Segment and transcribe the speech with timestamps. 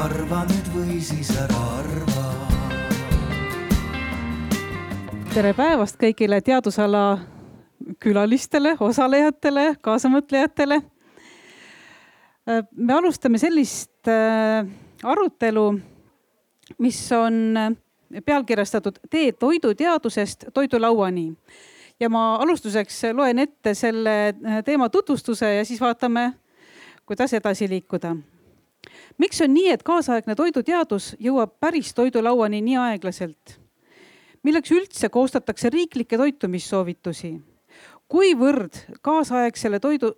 [0.00, 2.22] arva nüüd või siis ära arva.
[5.34, 7.18] tere päevast kõigile teadusala
[8.00, 10.80] külalistele, osalejatele, kaasamõtlejatele.
[12.72, 14.64] me alustame sellist äh,
[15.04, 15.66] arutelu,
[16.78, 17.58] mis on
[18.24, 21.32] pealkirjastatud Tee toiduteadusest toidulauani.
[22.00, 26.32] ja ma alustuseks loen ette selle teema tutvustuse ja siis vaatame,
[27.06, 28.16] kuidas edasi liikuda.
[29.18, 33.58] Miks on nii, et kaasaegne toiduteadus jõuab päris toidulauani nii aeglaselt?
[34.42, 37.34] milleks üldse koostatakse riiklikke toitumissoovitusi?
[38.10, 40.14] kuivõrd kaasaegsele toidu,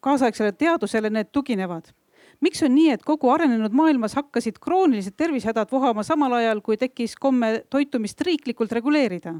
[0.00, 1.92] kaasaegsele teadusele need tuginevad?
[2.40, 7.16] miks on nii, et kogu arenenud maailmas hakkasid kroonilised tervisehädad vohama samal ajal, kui tekkis
[7.16, 9.34] komme toitumist riiklikult reguleerida?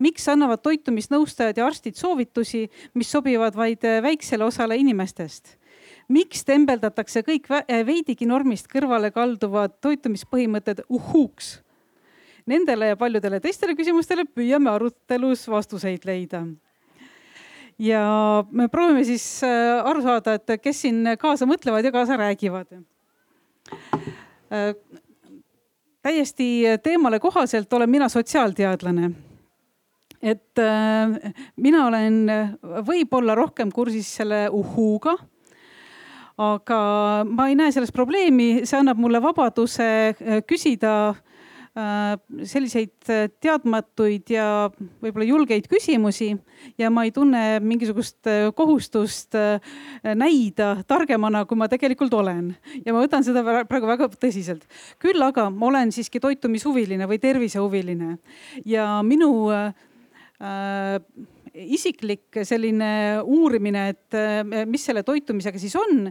[0.00, 5.56] miks annavad toitumisnõustajad ja arstid soovitusi, mis sobivad vaid väiksele osale inimestest?
[6.10, 7.48] Miks tembeldatakse kõik
[7.86, 11.60] veidigi normist kõrvale kalduvad toitumispõhimõtted uhuuks?
[12.50, 16.42] Nendele ja paljudele teistele küsimustele püüame arutelus vastuseid leida
[17.80, 18.02] ja
[18.50, 22.74] me proovime siis äh, aru saada, et kes siin kaasa mõtlevad ja kaasa räägivad.
[24.52, 24.74] Äh,
[26.02, 29.10] täiesti teemale kohaselt olen mina sotsiaalteadlane.
[30.22, 32.26] et äh, mina olen
[32.84, 35.16] võib-olla rohkem kursis selle uhuuga
[36.40, 36.80] aga
[37.28, 39.90] ma ei näe selles probleemi, see annab mulle vabaduse
[40.48, 40.94] küsida
[41.70, 42.16] Äh,
[42.50, 46.32] selliseid äh, teadmatuid ja võib-olla julgeid küsimusi
[46.82, 49.38] ja ma ei tunne mingisugust äh, kohustust
[50.02, 52.48] näida targemana, kui ma tegelikult olen.
[52.82, 54.66] ja ma võtan seda praegu väga tõsiselt.
[54.98, 58.16] küll aga ma olen siiski toitumishuviline või tervisehuviline
[58.66, 59.70] ja minu äh,
[61.54, 66.06] isiklik selline uurimine, et mis selle toitumisega siis on,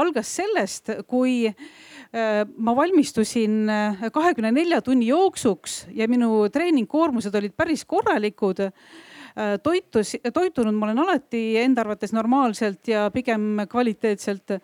[0.00, 1.66] algas sellest, kui äh,
[2.14, 8.60] Äh, ma valmistusin äh, kahekümne nelja tunni jooksuks ja minu treeningkoormused olid päris korralikud.
[8.68, 14.60] Äh, toitus, toitunud ma olen alati enda arvates normaalselt ja pigem kvaliteetselt.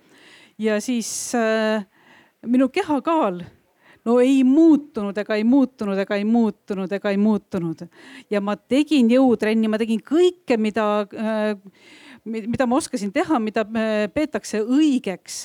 [0.60, 1.32] ja siis
[2.46, 3.40] minu kehakaal
[4.04, 7.86] no ei muutunud ega ei muutunud ega ei muutunud ega ei muutunud.
[8.30, 11.56] ja ma tegin jõutrenni, ma tegin kõike, mida äh,
[12.24, 13.64] mida ma oskasin teha, mida
[14.12, 15.38] peetakse õigeks.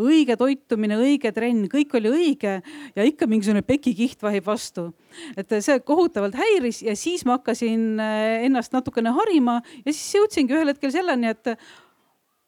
[0.00, 2.56] õige toitumine, õige trenn, kõik oli õige
[2.96, 4.92] ja ikka mingisugune pekikiht vahib vastu.
[5.36, 10.54] et see kohutavalt häiris ja siis ma hakkasin eh, ennast natukene harima ja siis jõudsingi
[10.54, 11.56] ühel hetkel selleni, et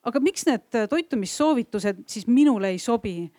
[0.03, 3.31] aga miks need toitumissoovitused siis minule ei sobi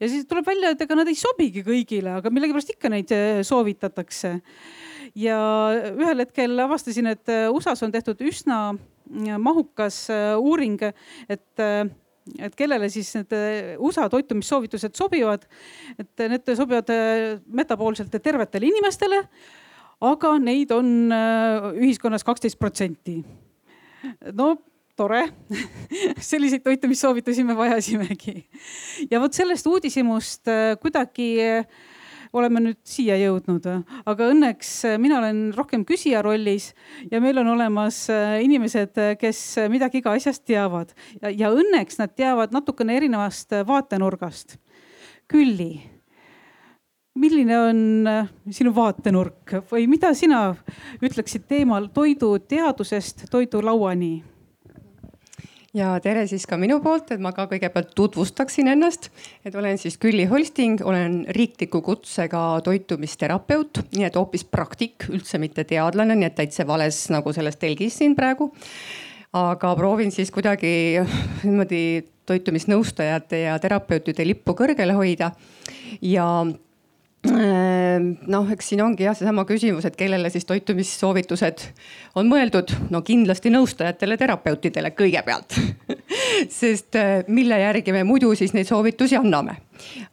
[0.00, 3.40] ja siis tuleb välja, et ega nad ei sobigi kõigile, aga millegipärast ikka neid eh,
[3.46, 4.36] soovitatakse.
[5.14, 5.40] ja
[5.94, 8.76] ühel hetkel avastasin, et eh, USA-s on tehtud üsna
[9.38, 10.78] mahukas äh, uuring,
[11.28, 11.88] et äh,
[12.44, 15.46] et kellele siis need äh, USA toitumissoovitused sobivad.
[15.98, 16.90] et need sobivad
[17.46, 19.28] metaboolselt tervetele inimestele.
[20.00, 21.10] aga neid on
[21.74, 23.24] ühiskonnas kaksteist protsenti.
[24.32, 24.56] no
[24.98, 25.22] tore
[26.30, 28.42] selliseid toitumissoovitusi me vajasimegi.
[29.10, 30.50] ja vot sellest uudishimust
[30.82, 31.30] kuidagi
[32.36, 33.66] oleme nüüd siia jõudnud,
[34.08, 36.72] aga õnneks äh, mina olen rohkem küsija rollis
[37.10, 39.40] ja meil on olemas äh, inimesed, äh, kes
[39.72, 44.58] midagi ka asjast teavad ja, ja õnneks nad teavad natukene erinevast vaatenurgast.
[45.28, 45.74] Külli,
[47.20, 47.80] milline on
[48.54, 50.54] sinu vaatenurk või mida sina
[51.04, 54.37] ütleksid teemal toiduteadusest toidulauani?
[55.76, 59.10] Ja tere siis ka minu poolt, et ma ka kõigepealt tutvustaksin ennast.
[59.44, 65.64] et olen siis Külli Holsting, olen riikliku kutsega toitumisterapeut, nii et hoopis praktik, üldse mitte
[65.64, 68.52] teadlane, nii et täitsa vales nagu selles telgis siin praegu.
[69.32, 71.02] aga proovin siis kuidagi
[71.44, 75.32] niimoodi toitumisnõustajate ja terapeutide lippu kõrgele hoida
[76.00, 76.24] ja
[77.26, 81.64] noh, eks siin ongi jah, seesama küsimus, et kellele siis toitumissoovitused
[82.20, 82.70] on mõeldud.
[82.94, 85.58] no kindlasti nõustajatele, terapeutidele kõigepealt
[86.60, 89.56] sest eh, mille järgi me muidu siis neid soovitusi anname.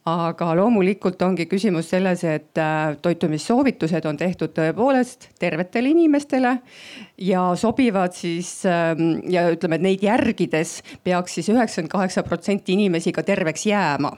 [0.09, 6.57] aga loomulikult ongi küsimus selles, et eh, toitumissoovitused on tehtud tõepoolest tervetele inimestele
[7.21, 13.13] ja sobivad siis ehm, ja ütleme, et neid järgides peaks siis üheksakümmend kaheksa protsenti inimesi
[13.13, 14.17] ka terveks jääma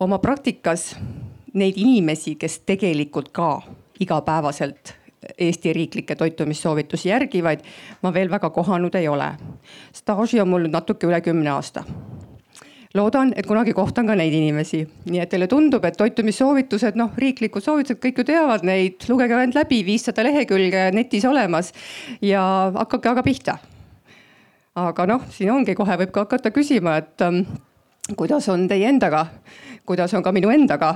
[0.00, 0.92] oma praktikas
[1.58, 3.50] neid inimesi, kes tegelikult ka
[4.00, 4.94] igapäevaselt
[5.38, 7.64] Eesti riiklikke toitumissoovitusi järgivaid,
[8.02, 9.32] ma veel väga kohanud ei ole.
[9.92, 11.82] staaži on mul nüüd natuke üle kümne aasta.
[12.94, 17.62] loodan, et kunagi kohtan ka neid inimesi, nii et teile tundub, et toitumissoovitused, noh, riiklikud
[17.62, 21.72] soovitused, kõik ju teavad neid, lugege ainult läbi, viissada lehekülge netis olemas
[22.22, 23.58] ja hakake aga pihta.
[24.74, 27.26] aga noh, siin ongi kohe võib ka hakata küsima, et
[28.16, 29.26] kuidas on teie endaga,
[29.88, 30.94] kuidas on ka minu endaga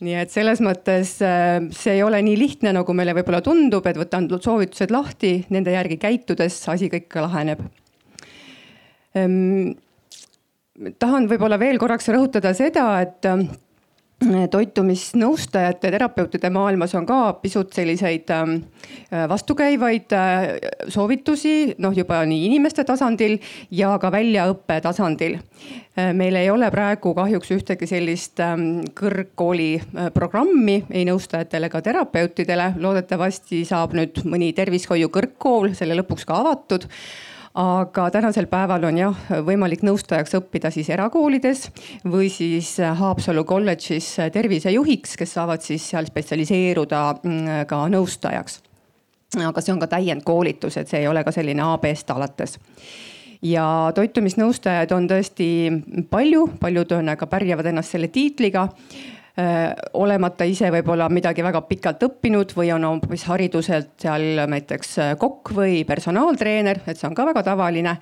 [0.00, 3.98] nii et selles mõttes äh, see ei ole nii lihtne, nagu meile võib-olla tundub, et
[4.00, 7.60] võtan soovitused lahti, nende järgi käitudes asi kõik laheneb
[9.14, 9.74] ehm,.
[10.98, 13.28] tahan võib-olla veel korraks rõhutada seda, et
[14.50, 18.56] toitumisnõustajate, terapeutide maailmas on ka pisut selliseid ähm,
[19.28, 20.48] vastukäivaid äh,
[20.92, 23.38] soovitusi, noh juba nii inimeste tasandil
[23.72, 25.38] ja ka väljaõppe tasandil.
[25.96, 31.80] Äh, meil ei ole praegu kahjuks ühtegi sellist ähm, kõrgkooli äh, programmi ei nõustajatele ega
[31.88, 32.74] terapeutidele.
[32.76, 36.84] loodetavasti saab nüüd mõni tervishoiu kõrgkool selle lõpuks ka avatud
[37.60, 41.66] aga tänasel päeval on jah võimalik nõustajaks õppida siis erakoolides
[42.08, 48.60] või siis Haapsalu kolledžis tervisejuhiks, kes saavad siis seal spetsialiseeruda mm, ka nõustajaks.
[49.44, 52.58] aga see on ka täiendkoolitus, et see ei ole ka selline AB-st alates
[53.42, 55.48] ja toitumisnõustajaid on tõesti
[56.10, 58.68] palju, paljud on aga pärjavad ennast selle tiitliga
[59.94, 65.84] olemata ise võib-olla midagi väga pikalt õppinud või on hoopis hariduselt seal näiteks kokk või
[65.88, 67.96] personaaltreener, et see on ka väga tavaline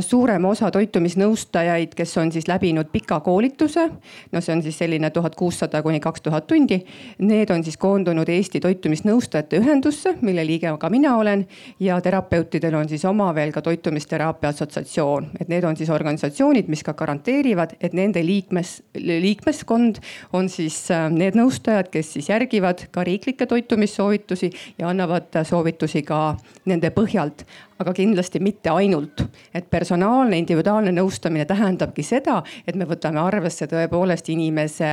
[0.00, 3.88] suurem osa toitumisnõustajaid, kes on siis läbinud pika koolituse,
[4.32, 6.78] no see on siis selline tuhat kuussada kuni kaks tuhat tundi.
[7.18, 11.46] Need on siis koondunud Eesti Toitumisnõustajate Ühendusse, mille liige ka mina olen
[11.80, 16.84] ja terapeutidel on siis oma veel ka toitumisteraapia assotsiatsioon, et need on siis organisatsioonid, mis
[16.86, 19.98] ka garanteerivad, et nende liikmes, liikmeskond
[20.32, 26.22] on siis äh, need nõustajad, kes siis järgivad ka riiklikke toitumissoovitusi ja annavad soovitusi ka
[26.70, 27.46] nende põhjalt
[27.82, 29.24] aga kindlasti mitte ainult.
[29.54, 34.92] et personaalne, individuaalne nõustamine tähendabki seda, et me võtame arvesse tõepoolest inimese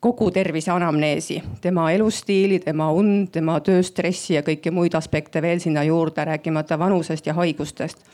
[0.00, 5.82] kogu tervise anamneesi, tema elustiili, tema und, tema tööstressi ja kõiki muid aspekte veel sinna
[5.84, 8.04] juurde, rääkimata vanusest ja haigustest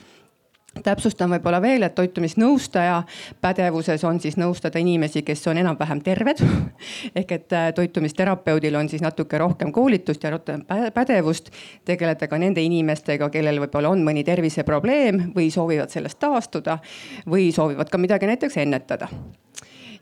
[0.82, 3.02] täpsustan võib-olla veel, et toitumisnõustaja
[3.44, 6.42] pädevuses on siis nõustada inimesi, kes on enam-vähem terved.
[7.18, 11.50] ehk et äh, toitumisterapeudil on siis natuke rohkem koolitust ja rohkem pädevust
[11.84, 16.78] tegeleda ka nende inimestega, kellel võib-olla on mõni terviseprobleem või soovivad sellest taastuda
[17.30, 19.10] või soovivad ka midagi näiteks ennetada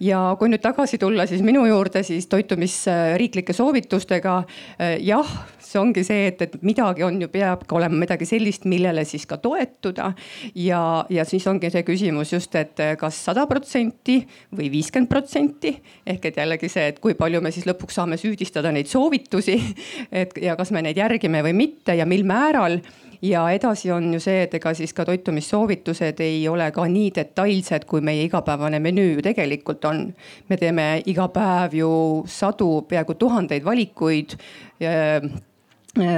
[0.02, 4.36] ja kui nüüd tagasi tulla siis minu juurde, siis toitumisriiklike soovitustega.
[4.78, 5.28] Eh, jah,
[5.62, 9.26] see ongi see, et, et midagi on ju, peab ka olema midagi sellist, millele siis
[9.30, 10.12] ka toetuda.
[10.54, 14.20] ja, ja siis ongi see küsimus just, et kas sada protsenti
[14.56, 15.76] või viiskümmend protsenti.
[16.06, 19.58] ehk et jällegi see, et kui palju me siis lõpuks saame süüdistada neid soovitusi.
[20.22, 22.80] et ja kas me neid järgime või mitte ja mil määral
[23.22, 27.86] ja edasi on ju see, et ega siis ka toitumissoovitused ei ole ka nii detailsed,
[27.90, 30.04] kui meie igapäevane menüü ju tegelikult on.
[30.48, 31.92] me teeme iga päev ju
[32.26, 34.36] sadu, peaaegu tuhandeid valikuid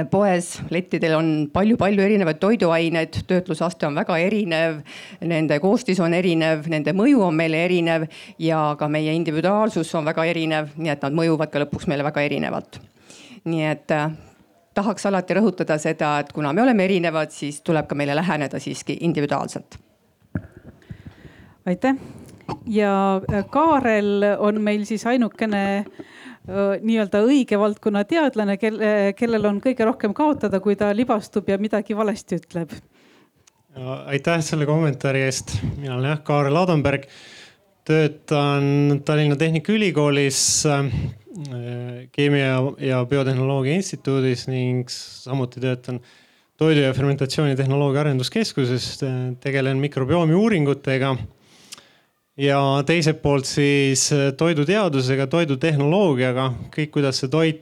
[0.09, 4.77] poes, lettidel on palju-palju erinevaid toiduaineid, töötlusaste on väga erinev,
[5.19, 8.07] nende koostis on erinev, nende mõju on meile erinev
[8.39, 12.23] ja ka meie individuaalsus on väga erinev, nii et nad mõjuvad ka lõpuks meile väga
[12.23, 12.79] erinevalt.
[13.45, 13.91] nii et
[14.75, 18.97] tahaks alati rõhutada seda, et kuna me oleme erinevad, siis tuleb ka meile läheneda siiski
[19.07, 19.79] individuaalselt.
[21.65, 21.95] aitäh
[22.67, 29.61] ja äh, Kaarel on meil siis ainukene äh, nii-öelda õige valdkonna teadlane, kelle, kellel on
[29.63, 32.75] kõige rohkem kaotada, kui ta libastub ja midagi valesti ütleb.
[34.05, 35.57] aitäh selle kommentaari eest.
[35.77, 37.09] mina olen jah, Kaarel Adamberg.
[37.85, 40.85] töötan Tallinna Tehnikaülikoolis äh,
[42.15, 45.99] keemia ja biotehnoloogia instituudis ning samuti töötan
[46.57, 49.01] toidu ja fermentatsioonitehnoloogia arenduskeskuses,
[49.43, 51.15] tegelen mikrobiomi uuringutega.
[52.37, 57.61] ja teiselt poolt siis toiduteadusega, toidutehnoloogiaga, kõik, kuidas see toit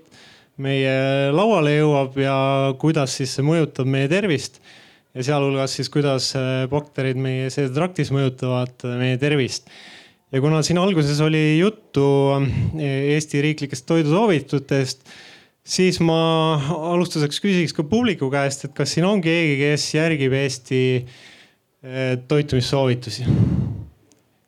[0.57, 2.37] meie lauale jõuab ja
[2.81, 4.61] kuidas siis see mõjutab meie tervist.
[5.13, 6.33] ja sealhulgas siis, kuidas
[6.69, 9.69] bakterid meie seedetraktis mõjutavad meie tervist
[10.33, 12.05] ja kuna siin alguses oli juttu
[12.79, 15.05] eh, Eesti riiklikest toidusoovitutest,
[15.63, 16.55] siis ma
[16.93, 23.27] alustuseks küsiks ka publiku käest, et kas siin on keegi, kes järgib Eesti eh, toitumissoovitusi?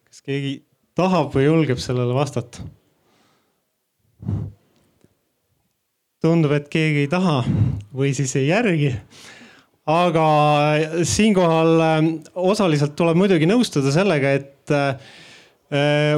[0.10, 0.58] kas keegi
[0.98, 2.66] tahab või julgeb sellele vastata?
[6.26, 7.44] tundub, et keegi ei taha
[7.94, 8.90] või siis ei järgi
[9.86, 10.26] aga
[11.06, 14.98] siinkohal eh, osaliselt tuleb muidugi nõustuda sellega, et Äh,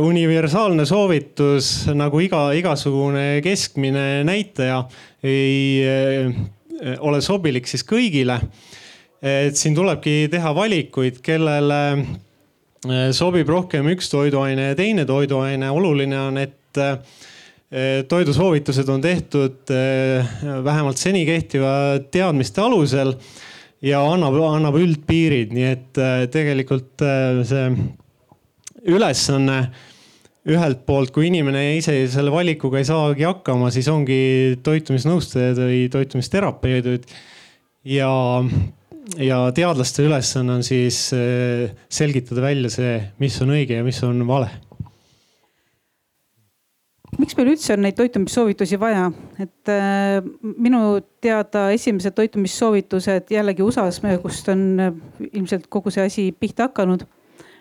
[0.04, 4.82] universaalne soovitus nagu iga, igasugune keskmine näitaja
[5.24, 8.42] ei äh, ole sobilik siis kõigile.
[9.22, 15.70] et siin tulebki teha valikuid, kellele äh, sobib rohkem üks toiduaine ja teine toiduaine.
[15.72, 16.54] oluline on, et
[18.08, 19.72] toidusoovitused on tehtud
[20.64, 23.16] vähemalt seni kehtiva teadmiste alusel
[23.82, 26.00] ja annab, annab üldpiirid, nii et
[26.32, 27.04] tegelikult
[27.50, 27.66] see
[28.88, 29.60] ülesanne
[30.48, 34.20] ühelt poolt, kui inimene ise selle valikuga ei saagi hakkama, siis ongi
[34.64, 37.10] toitumisnõustajad või toitumisterapeudid.
[37.88, 38.12] ja,
[39.20, 44.24] ja teadlaste ülesanne on siis äh, selgitada välja see, mis on õige ja mis on
[44.28, 44.54] vale
[47.18, 49.08] miks meil üldse on neid toitumissoovitusi vaja,
[49.42, 55.00] et äh, minu teada esimesed toitumissoovitused jällegi USA-s, kust on äh,
[55.32, 57.08] ilmselt kogu see asi pihta hakanud.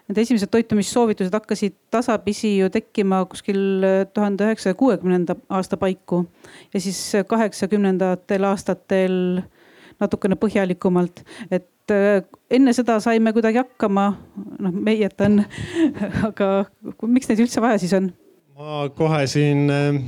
[0.06, 6.24] Need esimesed toitumissoovitused hakkasid tasapisi ju tekkima kuskil äh, tuhande üheksasaja kuuekümnenda aasta paiku
[6.74, 9.16] ja siis kaheksakümnendatel aastatel
[10.00, 11.66] natukene põhjalikumalt, et
[12.50, 14.10] enne seda saime kuidagi hakkama,
[14.60, 15.44] noh meie jätan,
[16.28, 16.66] aga
[17.06, 18.10] miks neid üldse vaja siis on?
[18.56, 19.98] ma kohe siin äh,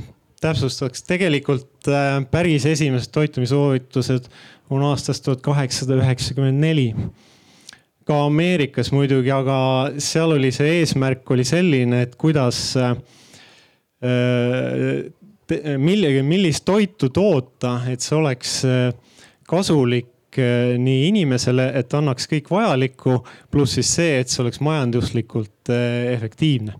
[0.41, 4.29] täpsustaks, tegelikult äh, päris esimesed toitumissoovitused
[4.69, 6.87] on aastast tuhat kaheksasada üheksakümmend neli.
[8.09, 9.57] Ka Ameerikas muidugi, aga
[10.01, 12.95] seal oli see eesmärk oli selline, et kuidas äh,
[15.77, 18.55] millega, millist toitu toota, et see oleks
[19.49, 20.39] kasulik
[20.79, 23.15] nii inimesele, et annaks kõik vajalikku,
[23.51, 25.71] pluss siis see, et see oleks majanduslikult
[26.13, 26.77] efektiivne.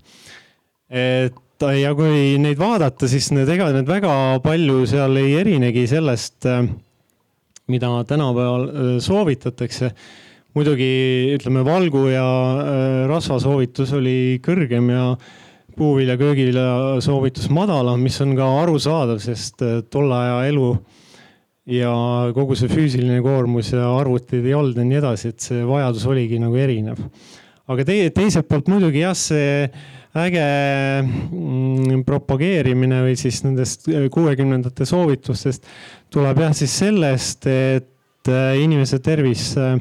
[0.89, 6.45] et ja kui neid vaadata, siis need, ega need väga palju seal ei erinegi sellest,
[6.48, 6.63] äh,
[7.69, 9.91] mida tänapäeval äh, soovitatakse.
[10.58, 10.89] Muidugi
[11.36, 15.03] ütleme, valgu ja äh, rasva soovitus oli kõrgem ja
[15.79, 20.72] puuvilja, köögivilja soovitus madalam, mis on ka arusaadav, sest tolle aja elu
[21.70, 21.91] ja
[22.36, 26.39] kogu see füüsiline koormus ja arvutid ei olnud ja nii edasi, et see vajadus oligi
[26.41, 27.00] nagu erinev.
[27.70, 29.68] aga teie, teiselt poolt muidugi jah, see
[30.18, 30.46] äge
[31.06, 35.68] mm, propageerimine või siis nendest äh, kuuekümnendate soovitustest
[36.10, 39.77] tuleb jah siis sellest, et äh, inimese tervis, äh,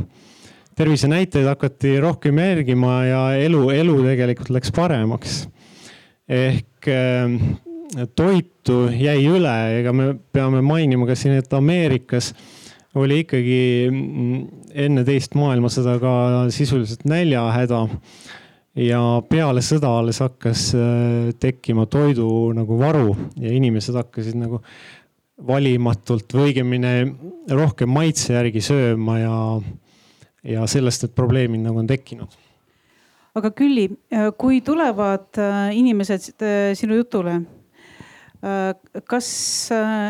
[0.79, 5.41] tervisenäitajaid hakati rohkem järgima ja elu, elu tegelikult läks paremaks.
[6.29, 6.89] ehk
[8.17, 12.33] toitu jäi üle, ega me peame mainima ka siin, et Ameerikas
[12.99, 14.43] oli ikkagi mm,
[14.87, 16.13] enne teist maailmasõda ka
[16.55, 17.85] sisuliselt näljahäda
[18.79, 24.63] ja peale sõda alles hakkas äh, tekkima toidu nagu varu ja inimesed hakkasid nagu
[25.49, 26.95] valimatult või õigemini
[27.55, 29.37] rohkem maitse järgi sööma ja,
[30.45, 32.37] ja sellest need probleemid nagu on tekkinud.
[33.39, 36.33] aga Külli, äh, kui tulevad äh, inimesed
[36.75, 37.41] sinu jutule,
[39.11, 39.29] kas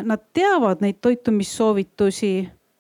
[0.05, 2.33] nad teavad neid toitumissoovitusi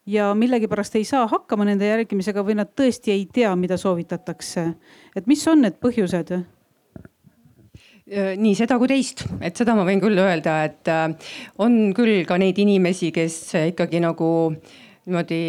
[0.08, 4.66] ja millegipärast ei saa hakkama nende järgimisega või nad tõesti ei tea, mida soovitatakse.
[5.16, 6.36] et mis on need põhjused?
[8.08, 11.10] nii seda kui teist, et seda ma võin küll öelda, et äh,
[11.60, 13.36] on küll ka neid inimesi, kes
[13.68, 14.30] ikkagi nagu
[15.04, 15.40] niimoodi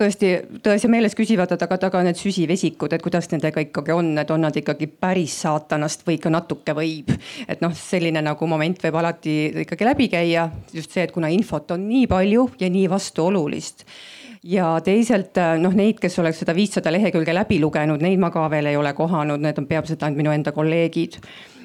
[0.00, 0.30] tõesti,
[0.64, 4.42] tõesti meeles küsivad, et aga taga need süsivesikud, et kuidas nendega ikkagi on, et on
[4.46, 7.12] nad ikkagi päris saatanast või ikka natuke võib.
[7.48, 11.70] et noh, selline nagu moment võib alati ikkagi läbi käia, just see, et kuna infot
[11.76, 13.86] on nii palju ja nii vastuolulist.
[14.44, 18.68] Ja teisalt noh, neid, kes oleks seda viissada lehekülge läbi lugenud, neid ma ka veel
[18.68, 21.16] ei ole kohanud, need on peamiselt ainult minu enda kolleegid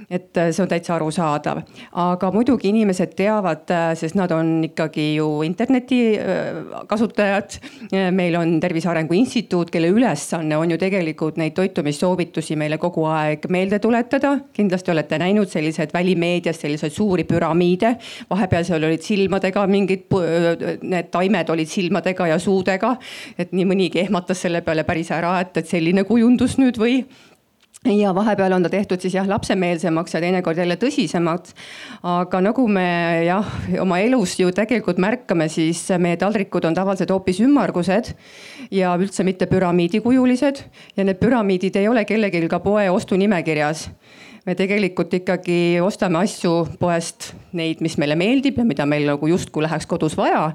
[0.10, 1.62] et äh, see on täitsa arusaadav.
[2.02, 7.60] aga muidugi inimesed teavad, äh, sest nad on ikkagi ju interneti äh, kasutajad.
[8.12, 13.46] meil on Tervise Arengu Instituut, kelle ülesanne on ju tegelikult neid toitumissoovitusi meile kogu aeg
[13.50, 14.38] meelde tuletada.
[14.54, 17.96] kindlasti olete näinud selliseid välimeedias selliseid suuri püramiide.
[18.30, 20.10] vahepeal seal olid silmadega mingid,
[20.82, 22.96] need taimed olid silmadega ja suudega.
[23.38, 27.04] et nii mõnigi ehmatas selle peale päris ära, et, et selline kujundus nüüd või
[27.86, 31.54] ja vahepeal on ta tehtud siis jah lapsemeelsemaks ja teinekord jälle tõsisemaks.
[32.04, 33.46] aga nagu me jah
[33.80, 38.14] oma elus ju tegelikult märkame, siis meie taldrikud on tavaliselt hoopis ümmargused
[38.72, 40.64] ja üldse mitte püramiidikujulised
[40.98, 43.88] ja need püramiidid ei ole kellelgi ka poe ostunimekirjas
[44.46, 49.64] me tegelikult ikkagi ostame asju poest neid, mis meile meeldib ja mida meil nagu justkui
[49.66, 50.52] läheks kodus vaja.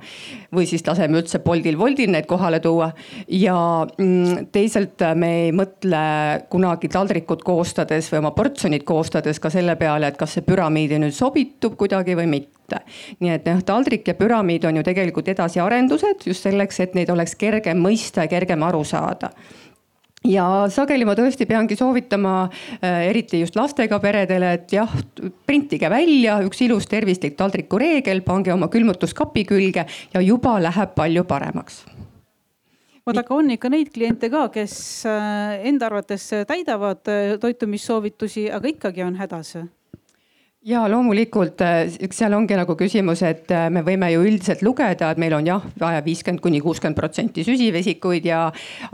[0.54, 2.92] või siis laseme üldse Boltil, Woltil need kohale tuua.
[3.28, 6.04] Ja mm, teisalt me ei mõtle
[6.50, 11.14] kunagi taldrikut koostades või oma portsjonit koostades ka selle peale, et kas see püramiidi nüüd
[11.16, 12.80] sobitub kuidagi või mitte.
[13.20, 17.36] Nii et jah, taldrik ja püramiid on ju tegelikult edasiarendused just selleks, et neid oleks
[17.36, 19.34] kergem mõista ja kergem aru saada
[20.28, 24.90] ja sageli ma tõesti peangi soovitama äh, eriti just lastega peredele, et jah,
[25.46, 31.84] printige välja üks ilus tervislik taldrikureegel, pange oma külmutuskapi külge ja juba läheb palju paremaks.
[33.04, 34.74] Vot aga on ikka neid kliente ka, kes
[35.08, 39.58] äh, enda arvates täidavad äh, toitumissoovitusi, aga ikkagi on hädas
[40.64, 41.60] ja loomulikult,
[42.00, 45.64] eks seal ongi nagu küsimus, et me võime ju üldiselt lugeda, et meil on jah,
[45.80, 48.46] vaja viiskümmend kuni kuuskümmend protsenti süsivesikuid ja.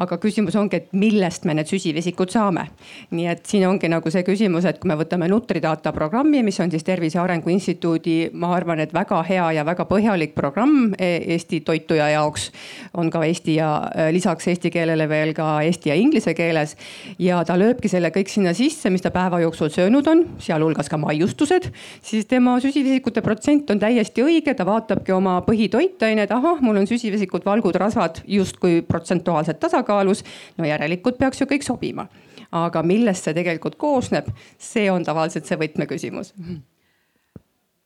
[0.03, 2.67] aga küsimus ongi, et millest me need süsivesikud saame.
[3.15, 6.73] nii et siin ongi nagu see küsimus, et kui me võtame Nutridata programmi, mis on
[6.75, 11.63] siis Tervise Arengu Instituudi, ma arvan, et väga hea ja väga põhjalik programm e-, Eesti
[11.63, 12.51] toituja jaoks.
[12.99, 13.71] on ka eesti ja
[14.11, 16.77] lisaks eesti keelele veel ka eesti ja inglise keeles
[17.19, 20.99] ja ta lööbki selle kõik sinna sisse, mis ta päeva jooksul söönud on, sealhulgas ka
[20.99, 26.81] maiustused sööd, siis tema süsivesikute protsent on täiesti õige, ta vaatabki oma põhitoitained, ahah, mul
[26.81, 30.25] on süsivesikud, valgud, rasvad justkui protsentuaalselt tasakaalus.
[30.59, 32.09] no järelikult peaks ju kõik sobima.
[32.53, 34.27] aga millest see tegelikult koosneb,
[34.59, 36.35] see on tavaliselt see võtmeküsimus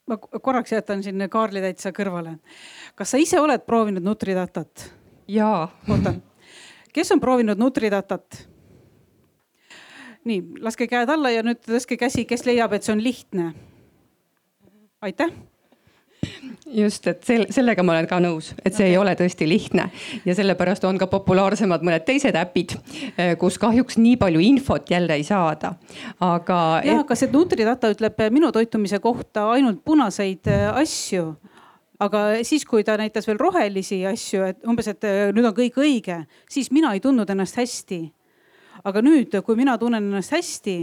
[0.06, 2.38] ma korraks jätan siin Kaarli täitsa kõrvale.
[2.94, 4.92] kas sa ise oled proovinud Nutridatat?
[5.28, 5.68] jaa.
[5.88, 6.14] oota,
[6.92, 8.48] kes on proovinud Nutridatat?
[10.28, 13.52] Nii, laske käed alla ja nüüd tõstke käsi, kes leiab, et see on lihtne.
[15.04, 15.32] aitäh
[16.72, 18.92] just, et sel, sellega ma olen ka nõus, et see okay.
[18.92, 19.86] ei ole tõesti lihtne
[20.24, 22.76] ja sellepärast on ka populaarsemad mõned teised äpid,
[23.16, 25.74] eh, kus kahjuks nii palju infot jälle ei saada,
[26.20, 26.60] aga.
[26.84, 31.34] jah et..., aga see Nutridata ütleb minu toitumise kohta ainult punaseid eh, asju
[32.04, 35.78] aga siis, kui ta näitas veel rohelisi asju, et umbes, et eh, nüüd on kõik
[35.80, 38.04] õige, siis mina ei tundnud ennast hästi
[38.84, 40.76] aga nüüd, kui mina tunnen ennast hästi,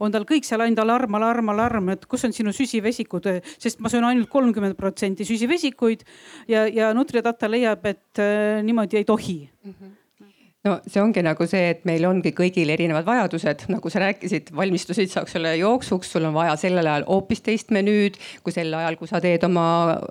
[0.00, 3.26] on tal kõik seal ainult alarm, alarm, alarm, et kus on sinu süsivesikud,
[3.58, 6.04] sest ma söön ainult kolmkümmend protsenti süsivesikuid
[6.50, 9.74] ja, ja Nutridata leiab, et äh, niimoodi ei tohi mm.
[9.74, 9.99] -hmm
[10.68, 15.08] no see ongi nagu see, et meil ongi kõigil erinevad vajadused, nagu sa rääkisid, valmistusid,
[15.16, 19.08] eks ole, jooksuks, sul on vaja sellel ajal hoopis teist menüüd kui sel ajal, kui
[19.08, 19.64] sa teed oma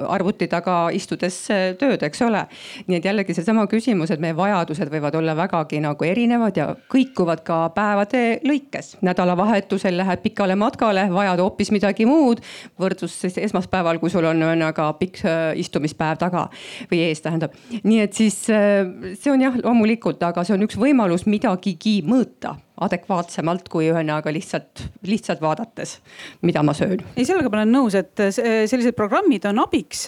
[0.09, 1.37] arvuti taga istudes
[1.77, 2.41] tööd, eks ole.
[2.87, 7.45] nii et jällegi seesama küsimus, et meie vajadused võivad olla vägagi nagu erinevad ja kõikuvad
[7.45, 8.95] ka päevade lõikes.
[9.05, 12.41] nädalavahetusel lähed pikale matkale, vajad hoopis midagi muud
[12.81, 16.47] võrdlus siis esmaspäeval, kui sul on ühesõnaga pikk äh, istumispäev taga
[16.89, 17.53] või ees, tähendab.
[17.83, 21.99] nii et siis äh, see on jah, loomulikult, aga aga see on üks võimalus midagigi
[22.07, 22.55] mõõta
[22.85, 25.97] adekvaatsemalt kui ühesõnaga lihtsalt, lihtsalt vaadates,
[26.45, 27.03] mida ma söön.
[27.15, 30.07] ei, sellega ma olen nõus, et sellised programmid on abiks,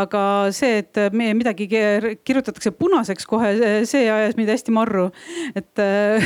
[0.00, 0.22] aga
[0.56, 3.52] see, et me midagi kirjutatakse punaseks kohe,
[3.88, 5.08] see ajas mind hästi marru.
[5.56, 6.24] et äh,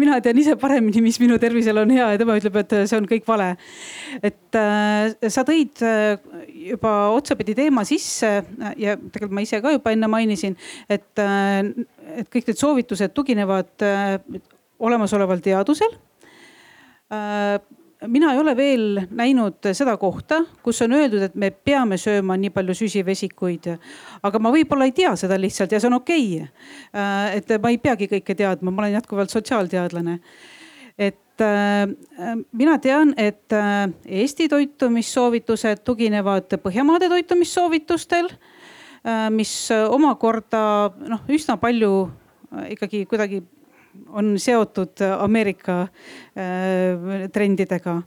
[0.00, 3.08] mina tean ise paremini, mis minu tervisele on hea ja tema ütleb, et see on
[3.10, 3.54] kõik vale.
[4.22, 6.18] et äh, sa tõid äh,
[6.72, 8.30] juba otsapidi teema sisse
[8.76, 10.56] ja tegelikult ma ise ka juba enne mainisin,
[10.90, 13.86] et, et kõik need soovitused tuginevad
[14.78, 15.94] olemasoleval teadusel.
[17.12, 17.60] Äh,
[18.06, 22.52] mina ei ole veel näinud seda kohta, kus on öeldud, et me peame sööma nii
[22.54, 23.72] palju süsivesikuid.
[24.22, 26.52] aga ma võib-olla ei tea seda lihtsalt ja see on okei okay..
[26.94, 30.18] Äh, et ma ei peagi kõike teadma, ma olen jätkuvalt sotsiaalteadlane.
[30.98, 33.50] et äh, mina tean, et
[34.06, 38.28] Eesti toitumissoovitused tuginevad Põhjamaade toitumissoovitustel,
[39.30, 42.10] mis omakorda noh, üsna palju
[42.74, 43.40] ikkagi kuidagi
[44.08, 48.02] on seotud Ameerika äh, trendidega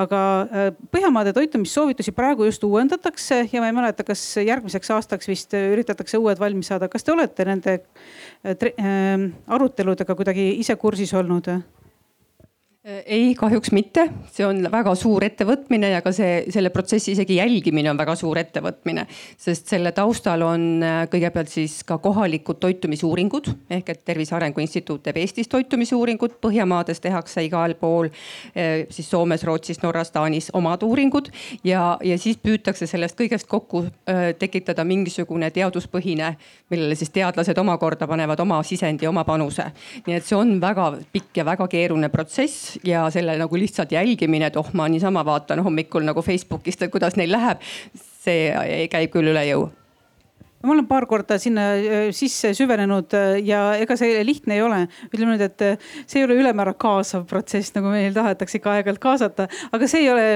[0.00, 5.54] aga äh, Põhjamaade toitumissoovitusi praegu just uuendatakse ja ma ei mäleta, kas järgmiseks aastaks vist
[5.58, 6.88] üritatakse uued valmis saada.
[6.88, 7.78] kas te olete nende
[8.44, 11.50] äh, aruteludega kuidagi ise kursis olnud?
[12.84, 17.88] Ei, kahjuks mitte, see on väga suur ettevõtmine ja ka see, selle protsessi isegi jälgimine
[17.88, 19.06] on väga suur ettevõtmine.
[19.40, 25.02] sest selle taustal on äh, kõigepealt siis ka kohalikud toitumisuuringud ehk et Tervise Arengu Instituut
[25.02, 28.10] teeb Eestis toitumisuuringud, Põhjamaades tehakse igal pool.
[28.52, 31.32] Äh, siis Soomes, Rootsis, Norras, Taanis omad uuringud
[31.64, 36.34] ja, ja siis püütakse sellest kõigest kokku äh, tekitada mingisugune teaduspõhine,
[36.68, 39.70] millele siis teadlased omakorda panevad oma sisendi, oma panuse.
[40.04, 44.50] nii et see on väga pikk ja väga keeruline protsess ja selle nagu lihtsalt jälgimine,
[44.50, 47.62] et oh, ma niisama vaatan hommikul nagu Facebookist, et kuidas neil läheb.
[48.24, 49.66] see käib küll üle jõu
[50.64, 54.80] ma olen paar korda sinna äh, sisse süvenenud äh, ja ega see lihtne ei ole.
[55.10, 59.02] ütleme nüüd, et äh, see ei ole ülemäära kaasav protsess, nagu meil tahetakse ikka aeg-ajalt
[59.02, 60.28] kaasata, aga see ei ole,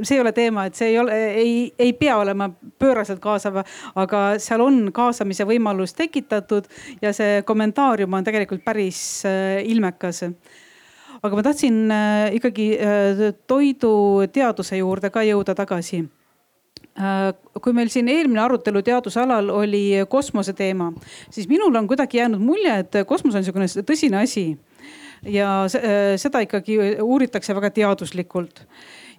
[0.00, 2.50] see ei ole teema, et see ei ole, ei, ei pea olema
[2.80, 3.62] pööraselt kaasav,
[4.02, 6.66] aga seal on kaasamise võimalus tekitatud
[7.02, 9.22] ja see kommentaarium on tegelikult päris
[9.70, 10.24] ilmekas
[11.22, 16.02] aga ma tahtsin äh, ikkagi äh, toiduteaduse juurde ka jõuda tagasi
[16.96, 20.90] äh, kui meil siin eelmine arutelu teadusalal oli kosmose teema,
[21.30, 24.56] siis minul on kuidagi jäänud mulje, et kosmos on niisugune tõsine asi.
[25.20, 25.66] ja
[26.16, 28.64] seda ikkagi uuritakse väga teaduslikult.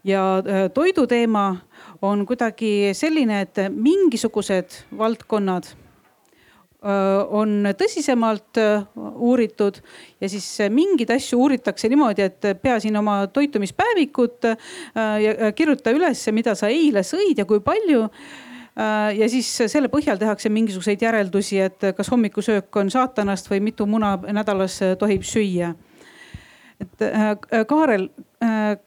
[0.04, 0.42] ja
[0.74, 1.62] toidu teema
[2.02, 5.70] on kuidagi selline, et mingisugused valdkonnad
[6.82, 8.58] on tõsisemalt
[8.98, 9.76] uuritud
[10.22, 14.48] ja siis mingeid asju uuritakse niimoodi, et pea siin oma toitumispäevikut
[15.22, 18.08] ja kirjuta üles, mida sa eile sõid ja kui palju
[19.13, 24.15] ja siis selle põhjal tehakse mingisuguseid järeldusi, et kas hommikusöök on saatanast või mitu muna
[24.32, 25.76] nädalas tohib süüa.
[26.82, 28.10] et Kaarel
[28.41, 28.78] Äh,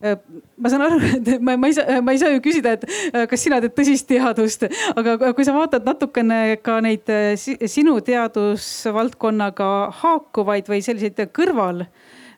[0.00, 3.26] ma saan aru, et ma, ma ei saa, ma ei saa ju küsida, et äh,
[3.30, 4.64] kas sina teed tõsist teadust,
[4.96, 9.68] aga kui sa vaatad natukene ka neid äh, sinu teadusvaldkonnaga
[10.00, 11.84] haakuvaid või selliseid kõrval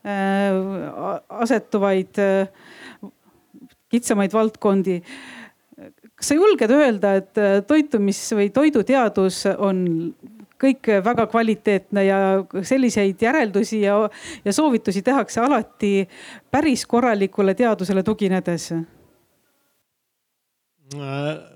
[0.02, 2.18] asetuvaid
[3.92, 4.96] kitsamaid valdkondi.
[6.18, 9.84] kas sa julged öelda, et toitumis või toiduteadus on
[10.62, 12.18] kõik väga kvaliteetne ja
[12.62, 13.96] selliseid järeldusi ja,
[14.44, 16.08] ja soovitusi tehakse alati
[16.50, 18.72] päris korralikule teadusele tuginedes.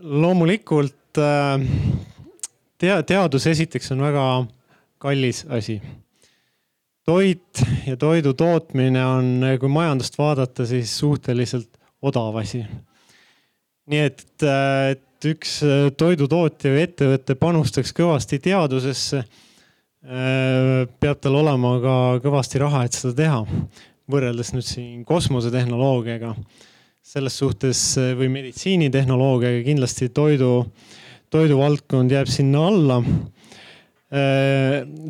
[0.01, 1.61] loomulikult äh,
[2.79, 4.27] tea-, teadus esiteks on väga
[4.99, 5.81] kallis asi.
[7.07, 12.65] toit ja toidu tootmine on, kui majandust vaadata, siis suhteliselt odav asi.
[13.87, 21.39] nii et, äh, et üks äh, toidutootja või ettevõte panustaks kõvasti teadusesse, äh, peab tal
[21.41, 23.45] olema ka kõvasti raha, et seda teha.
[24.07, 26.35] võrreldes nüüd siin kosmosetehnoloogiaga,
[27.03, 30.67] selles suhtes äh, või meditsiinitehnoloogiaga kindlasti toidu,
[31.31, 33.01] toiduvaldkond jääb sinna alla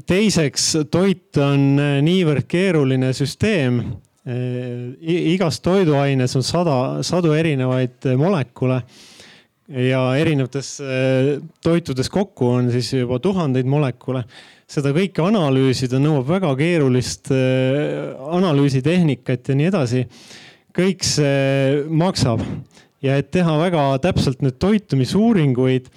[0.08, 3.82] teiseks, toit on niivõrd keeruline süsteem.
[5.04, 8.80] igas toiduaines on sada, sadu erinevaid molekule
[9.68, 11.33] ja erinevates äh,
[11.64, 14.24] toitudes kokku on siis juba tuhandeid molekule.
[14.66, 20.07] seda kõike analüüsida nõuab väga keerulist äh, analüüsitehnikat ja nii edasi.
[20.76, 22.42] kõik see maksab
[23.02, 25.90] ja et teha väga täpselt need toitumisuuringuid,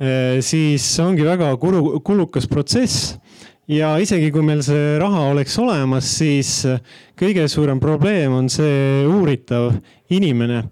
[0.00, 3.18] äh, siis ongi väga kulu, kulukas protsess
[3.68, 6.62] ja isegi kui meil see raha oleks olemas, siis
[7.18, 9.74] kõige suurem probleem on see uuritav
[10.08, 10.64] inimene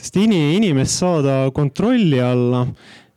[0.00, 2.64] sest ini-, inimest saada kontrolli alla,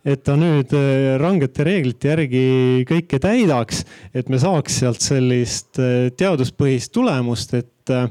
[0.03, 2.47] et ta nüüd äh, rangete reeglite järgi
[2.89, 8.09] kõike täidaks, et me saaks sealt sellist äh, teaduspõhist tulemust, et äh,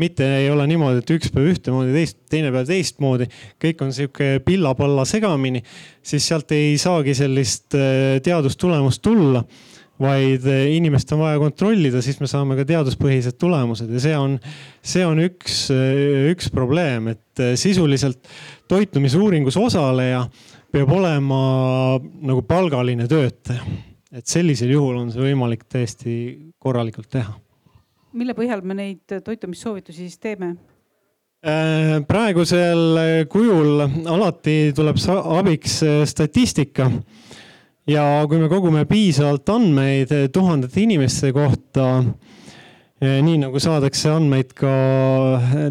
[0.00, 3.28] mitte ei ole niimoodi, et üks päev ühtemoodi, teist, teine päev teistmoodi,
[3.64, 5.64] kõik on sihuke pilla-palla segamini,
[6.04, 7.76] siis sealt ei saagi sellist
[8.24, 9.44] teadustulemust tulla
[10.00, 14.38] vaid eh, inimest on vaja kontrollida, siis me saame ka teaduspõhised tulemused ja see on,
[14.80, 18.30] see on üks, eh, üks probleem, et eh, sisuliselt
[18.70, 20.24] toitumisuuringus osaleja
[20.72, 21.38] peab olema
[22.00, 23.64] nagu palgaline töötaja.
[24.12, 26.14] et sellisel juhul on see võimalik täiesti
[26.58, 27.32] korralikult teha.
[28.12, 30.54] mille põhjal me neid toitumissoovitusi siis teeme?
[32.06, 35.00] praegusel kujul alati tuleb
[35.40, 36.86] abiks statistika
[37.88, 41.88] ja kui me kogume piisavalt andmeid tuhandete inimeste kohta,
[43.02, 44.74] eh, nii nagu saadakse andmeid ka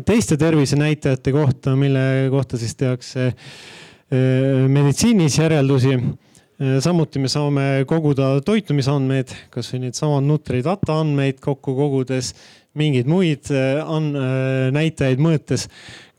[0.07, 5.95] teiste tervisenäitajate kohta, mille kohta siis tehakse eh, meditsiinis järeldusi.
[6.61, 12.35] Eh, samuti me saame koguda toitumisandmeid, kasvõi needsamad Nutri-Data andmeid kokku kogudes,
[12.77, 13.49] mingeid muid
[14.71, 15.67] näitajaid mõõtes.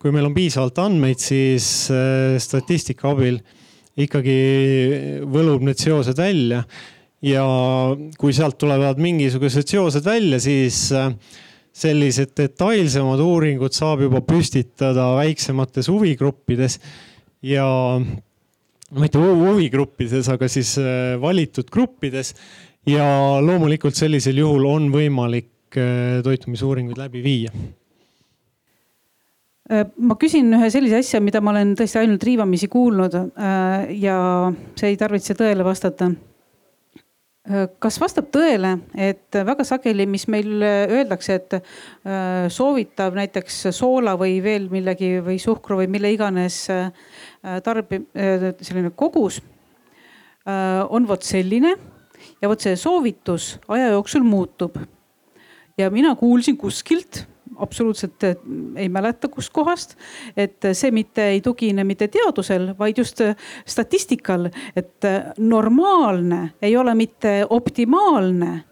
[0.02, 1.86] kui meil on piisavalt andmeid, siis
[2.42, 3.38] statistika abil
[4.00, 4.36] ikkagi
[5.28, 6.64] võlub need seosed välja.
[7.22, 7.44] ja
[8.18, 11.12] kui sealt tulevad mingisugused seosed välja, siis äh,
[11.72, 16.80] sellised detailsemad uuringud saab juba püstitada väiksemates huvigruppides
[17.46, 17.66] ja
[18.98, 22.34] mitte huvigruppides, aga siis äh, valitud gruppides.
[22.86, 23.04] ja
[23.38, 27.54] loomulikult sellisel juhul on võimalik äh, toitumisuuringuid läbi viia
[29.70, 34.16] ma küsin ühe sellise asja, mida ma olen tõesti ainult riivamisi kuulnud äh, ja
[34.78, 36.10] see ei tarvitse tõele vastata.
[37.46, 41.56] Äh, kas vastab tõele, et väga sageli, mis meil öeldakse, et
[42.52, 46.64] soovitav näiteks soola või veel millegi või suhkru või mille iganes
[47.64, 49.40] tarbi-, selline kogus
[50.46, 51.76] on vot selline
[52.42, 54.76] ja vot see soovitus aja jooksul muutub.
[55.78, 57.24] ja mina kuulsin kuskilt
[57.62, 58.36] absoluutselt eh,
[58.76, 59.96] ei mäleta, kustkohast,
[60.36, 66.94] et see mitte ei tugine mitte teadusel, vaid just eh, statistikal, et normaalne ei ole
[66.98, 68.62] mitte optimaalne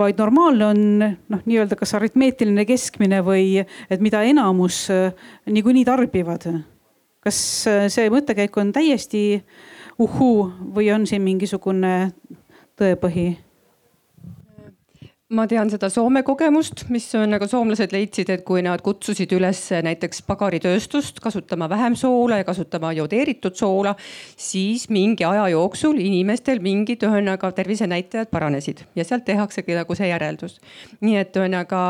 [0.00, 4.86] vaid normaalne on noh, nii-öelda kas aritmeetiline keskmine või et mida enamus
[5.44, 6.46] niikuinii tarbivad.
[7.20, 7.40] kas
[7.92, 9.42] see mõttekäik on täiesti
[10.00, 12.12] uhuu või on siin mingisugune
[12.80, 13.49] tõepõhi?
[15.30, 19.60] Ma tean seda Soome kogemust, mis on nagu soomlased leidsid, et kui nad kutsusid üles
[19.86, 23.94] näiteks pagaritööstust kasutama vähem soola ja kasutama jodeeritud soola,
[24.36, 30.58] siis mingi aja jooksul inimestel mingid ühesõnaga tervisenäitajad paranesid ja sealt tehaksegi nagu see järeldus.
[31.00, 31.84] nii et ühesõnaga,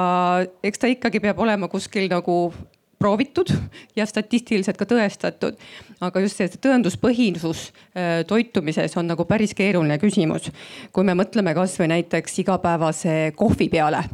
[0.63, 2.53] eks ta ikkagi peab olema kuskil nagu
[3.01, 3.49] proovitud
[3.97, 5.57] ja statistiliselt ka tõestatud.
[6.01, 10.51] aga just see tõenduspõhisus äh, toitumises on nagu päris keeruline küsimus.
[10.93, 14.05] kui me mõtleme kasvõi näiteks igapäevase kohvi peale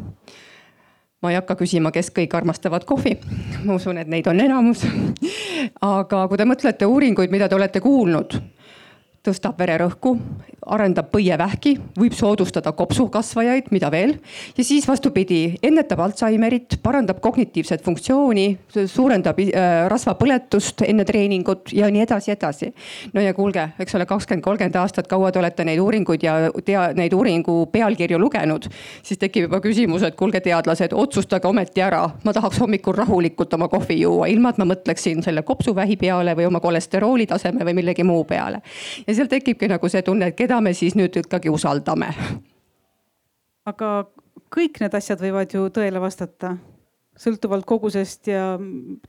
[1.22, 3.16] ma ei hakka küsima, kes kõik armastavad kohvi.
[3.64, 4.86] ma usun, et neid on enamus.
[5.80, 8.38] aga kui te mõtlete uuringuid, mida te olete kuulnud,
[9.26, 10.14] tõstab vererõhku,
[10.66, 14.16] arendab põievähki, võib soodustada kopsukasvajaid, mida veel.
[14.56, 18.46] ja siis vastupidi, ennetab Alžeimerit, parandab kognitiivset funktsiooni,
[18.86, 22.72] suurendab äh, rasvapõletust enne treeningut ja nii edasi, edasi.
[23.14, 26.88] no ja kuulge, eks ole, kakskümmend, kolmkümmend aastat, kaua te olete neid uuringuid ja tea
[26.98, 28.66] neid uuringu pealkirju lugenud,
[29.06, 33.70] siis tekib juba küsimus, et kuulge, teadlased, otsustage ometi ära, ma tahaks hommikul rahulikult oma
[33.72, 38.04] kohvi juua, ilma et ma mõtleksin selle kopsuvähi peale või oma kolesterooli taseme või millegi
[38.06, 38.62] muu peale.
[39.06, 42.12] ja seal tekibki nagu see tunne, et keda me siis nüüd ikkagi usaldame.
[43.66, 43.90] aga
[44.54, 46.56] kõik need asjad võivad ju tõele vastata
[47.16, 48.58] sõltuvalt kogusest ja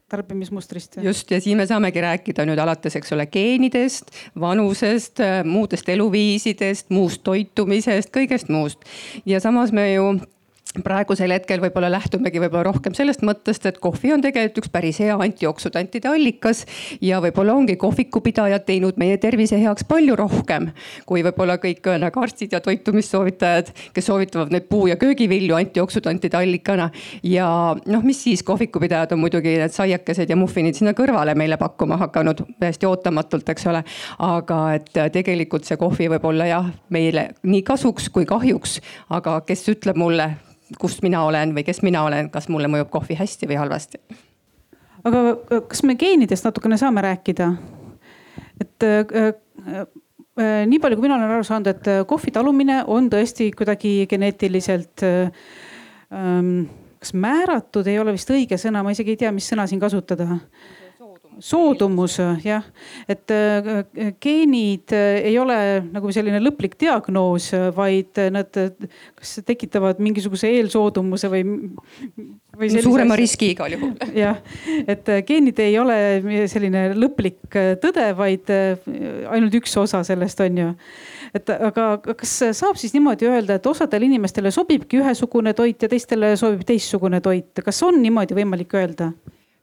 [0.10, 0.98] tarbimismustrist.
[1.04, 7.24] just ja siin me saamegi rääkida nüüd alates, eks ole, geenidest, vanusest, muudest eluviisidest, muust
[7.28, 8.88] toitumisest, kõigest muust.
[9.26, 10.16] ja samas me ju
[10.84, 15.18] praegusel hetkel võib-olla lähtumegi võib-olla rohkem sellest mõttest, et kohvi on tegelikult üks päris hea
[15.28, 16.66] antioksüdantide allikas.
[17.02, 20.72] ja võib-olla ongi kohvikupidajad teinud meie tervise heaks palju rohkem
[21.08, 26.90] kui võib-olla kõik nagu arstid ja toitumissoovitajad, kes soovitavad neid puu- ja köögivilju antioksüdantide allikana.
[27.24, 31.98] ja noh, mis siis kohvikupidajad on muidugi need saiakesed ja muffinid sinna kõrvale meile pakkuma
[31.98, 33.84] hakanud täiesti ootamatult, eks ole.
[34.20, 39.68] aga et tegelikult see kohvi võib olla jah, meile nii kasuks kui kahjuks, aga kes
[39.76, 40.32] ütleb mulle
[40.80, 44.02] kust mina olen või kes mina olen, kas mulle mõjub kohvi hästi või halvasti.
[45.04, 47.52] aga äh, kas me geenidest natukene saame rääkida?
[48.62, 49.32] et äh,
[49.74, 49.86] äh,
[50.68, 56.68] nii palju, kui mina olen aru saanud, et kohvi talumine on tõesti kuidagi geneetiliselt ähm,
[57.00, 60.38] kas määratud, ei ole vist õige sõna, ma isegi ei tea, mis sõna siin kasutada
[61.44, 62.66] soodumus jah,
[63.10, 65.58] et äh, geenid äh, ei ole
[65.92, 71.44] nagu selline lõplik diagnoos, vaid nad kas tekitavad mingisuguse eelsoodumuse või,
[72.58, 72.72] või.
[72.76, 73.94] suurema riski igal juhul.
[74.24, 74.42] jah,
[74.86, 76.00] et äh, geenid ei ole
[76.52, 80.74] selline lõplik tõde, vaid ainult üks osa sellest on ju
[81.36, 86.36] et aga kas saab siis niimoodi öelda, et osadele inimestele sobibki ühesugune toit ja teistele
[86.40, 89.12] sobib teistsugune toit, kas on niimoodi võimalik öelda?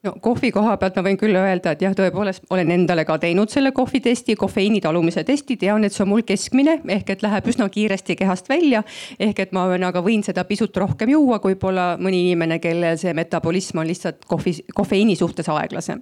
[0.05, 3.51] No kohvi koha pealt ma võin küll öelda, et jah, tõepoolest olen endale ka teinud
[3.51, 7.67] selle kohvitesti, kofeiini talumise testi, tean, et see on mul keskmine ehk et läheb üsna
[7.71, 8.83] kiiresti kehast välja.
[9.19, 13.13] ehk et ma aga võin seda pisut rohkem juua, kui võib-olla mõni inimene, kellel see
[13.17, 16.01] metabolism on lihtsalt kohvi, kofeiini suhtes aeglasem.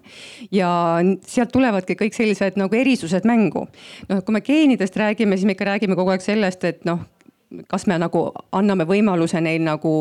[0.52, 0.70] ja
[1.28, 3.68] sealt tulevadki kõik sellised nagu erisused mängu.
[4.10, 7.06] noh, kui me geenidest räägime, siis me ikka räägime kogu aeg sellest, et noh
[7.70, 9.94] kas me nagu anname võimaluse neil nagu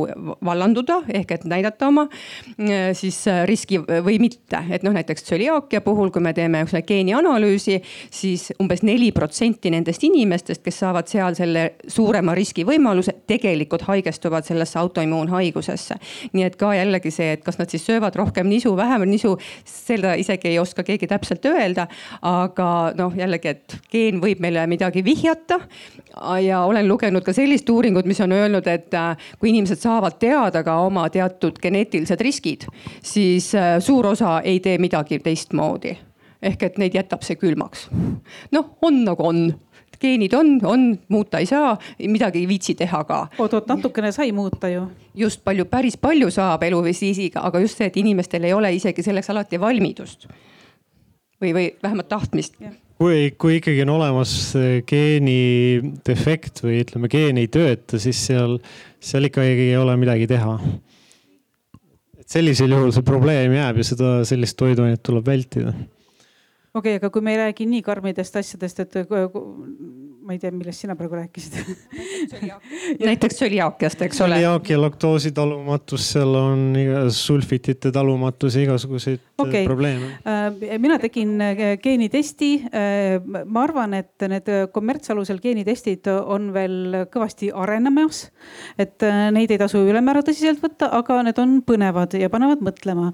[0.44, 5.82] vallanduda ehk et näidata oma äh, siis äh, riski või mitte, et noh, näiteks tsöliaakia
[5.84, 7.78] puhul, kui me teeme selle geenianalüüsi,
[8.12, 14.46] siis umbes neli protsenti nendest inimestest, kes saavad seal selle suurema riski võimaluse, tegelikult haigestuvad
[14.48, 15.98] sellesse autoimmuunhaigusesse.
[16.32, 19.36] nii et ka jällegi see, et kas nad siis söövad rohkem nisu, vähem nisu,
[19.68, 21.88] seda isegi ei oska keegi täpselt öelda.
[22.22, 25.60] aga noh, jällegi, et geen võib meile midagi vihjata
[26.42, 30.62] ja olen lugenud ka sellist uuringut, mis on öelnud, et äh, kui inimesed saavad teada
[30.66, 32.68] ka oma teatud geneetilised riskid,
[33.02, 35.98] siis äh, suur osa ei tee midagi teistmoodi.
[36.42, 37.88] ehk et neid jätab see külmaks.
[38.52, 39.44] noh, on nagu on
[40.02, 41.76] geenid on, on, muuta ei saa,
[42.10, 43.26] midagi ei viitsi teha ka.
[43.38, 44.86] oot-oot, natukene sai muuta ju.
[45.14, 49.30] just palju, päris palju saab eluviisiga, aga just see, et inimestel ei ole isegi selleks
[49.30, 50.26] alati valmidust.
[51.42, 52.58] või, või vähemalt tahtmist
[53.02, 54.32] kui, kui ikkagi on olemas
[54.88, 58.58] geenidefekt või ütleme, geen ei tööta, siis seal,
[59.02, 60.58] seal ikkagi ei ole midagi teha.
[62.22, 65.74] et sellisel juhul see probleem jääb ja seda, sellist toiduainet tuleb vältida.
[65.74, 69.00] okei okay,, aga kui me ei räägi nii karmidest asjadest, et
[70.32, 71.58] ma ei tea, millest sina praegu rääkisid
[73.04, 74.38] näiteks tsöliaakiast, eks ole.
[74.38, 76.62] tsöliaakia, laktoosi talumatus, seal on
[77.12, 79.64] sulfitite talumatus ja igasuguseid äh, okay.
[79.64, 80.06] probleeme.
[80.24, 82.52] Äh, mina tegin äh, geenitesti.
[83.44, 88.24] ma arvan, et need kommertsalusel geenitestid on veel kõvasti arenemas.
[88.78, 93.10] et neid ei tasu ülemäära tõsiselt võtta, aga need on põnevad ja panevad mõtlema.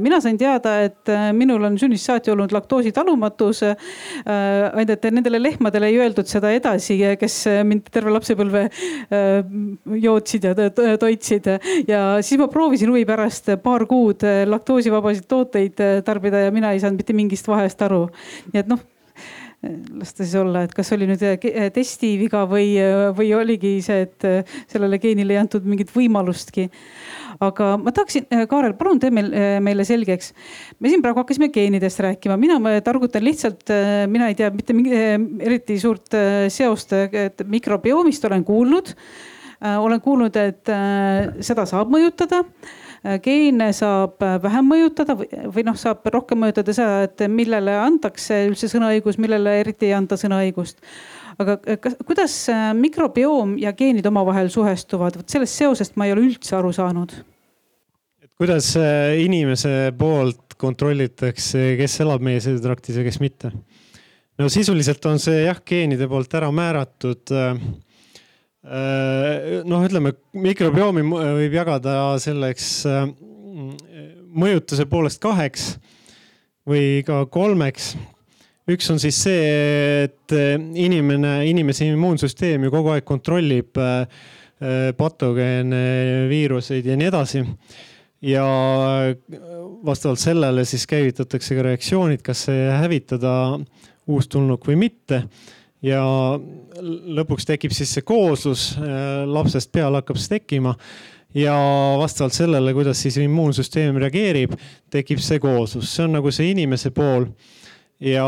[0.00, 3.62] mina sain teada, et minul on sünnist saati olnud laktoositalumatus.
[4.24, 7.36] ainult, et nendele lehmadele ei öeldud seda edasi, kes
[7.66, 8.64] mind terve lapsepõlve
[10.04, 11.50] jootsid ja toitsid
[11.88, 17.02] ja siis ma proovisin huvi pärast paar kuud laktoosivabasid tooteid tarbida ja mina ei saanud
[17.02, 18.06] mitte mingist vahest aru.
[18.52, 18.82] nii et noh
[19.98, 21.22] las ta siis olla, et kas oli nüüd
[21.74, 22.74] testi viga või,
[23.16, 24.28] või oligi see, et
[24.70, 26.68] sellele geenile ei antud mingit võimalustki
[27.42, 30.32] aga ma tahaksin, äh, Kaarel, palun tee meil, äh, meile selgeks.
[30.80, 34.94] me siin praegu hakkasime geenidest rääkima, mina targutan lihtsalt, äh, mina ei tea mitte mingi,
[35.40, 36.14] eriti suurt
[36.48, 36.92] seost
[37.44, 38.94] mikrobioomist olen kuulnud.
[39.64, 40.68] olen kuulnud, et
[41.40, 42.42] seda saab mõjutada
[43.24, 49.18] geene saab vähem mõjutada või, noh, saab rohkem mõjutada seda, et millele antakse üldse sõnaõigus,
[49.20, 50.80] millele eriti ei anta sõnaõigust.
[51.38, 52.38] aga kas, kuidas
[52.80, 57.16] mikrobioom ja geenid omavahel suhestuvad, vot sellest seosest ma ei ole üldse aru saanud
[58.40, 63.52] kuidas äh, inimese poolt kontrollitakse, kes elab meie seedetraktis ja kes mitte?
[64.38, 67.30] no sisuliselt on see jah, geenide poolt ära määratud.
[67.30, 67.83] Äh, äh,
[68.64, 72.86] noh, ütleme mikrobiomi võib jagada selleks
[74.34, 75.74] mõjutuse poolest kaheks
[76.68, 77.94] või ka kolmeks.
[78.70, 83.76] üks on siis see, et inimene, inimese immuunsüsteem ju kogu aeg kontrollib
[84.96, 85.82] patogeene,
[86.30, 87.44] viiruseid ja nii edasi
[88.24, 88.44] ja
[89.84, 92.46] vastavalt sellele siis käivitatakse ka reaktsioonid, kas
[92.80, 93.34] hävitada
[94.06, 95.24] uustulnuk või mitte.
[95.84, 96.04] Ja
[97.18, 98.70] lõpuks tekib siis see kooslus,
[99.28, 100.72] lapsest peale hakkab see tekkima
[101.36, 101.54] ja
[102.00, 104.54] vastavalt sellele, kuidas siis immuunsüsteem reageerib,
[104.90, 107.28] tekib see kooslus, see on nagu see inimese pool.
[108.00, 108.24] ja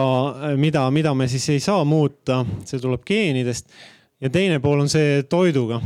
[0.56, 3.72] mida, mida me siis ei saa muuta, see tuleb geenidest
[4.20, 5.80] ja teine pool on see toiduga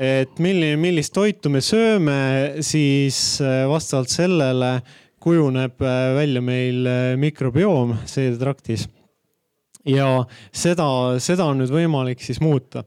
[0.00, 2.16] et milline, millist toitu me sööme,
[2.64, 4.78] siis äh, vastavalt sellele
[5.20, 8.88] kujuneb äh, välja meil äh, mikrobioom seedetraktis.
[9.88, 10.08] Ja
[10.52, 10.86] seda,
[11.22, 12.84] seda on nüüd võimalik siis muuta.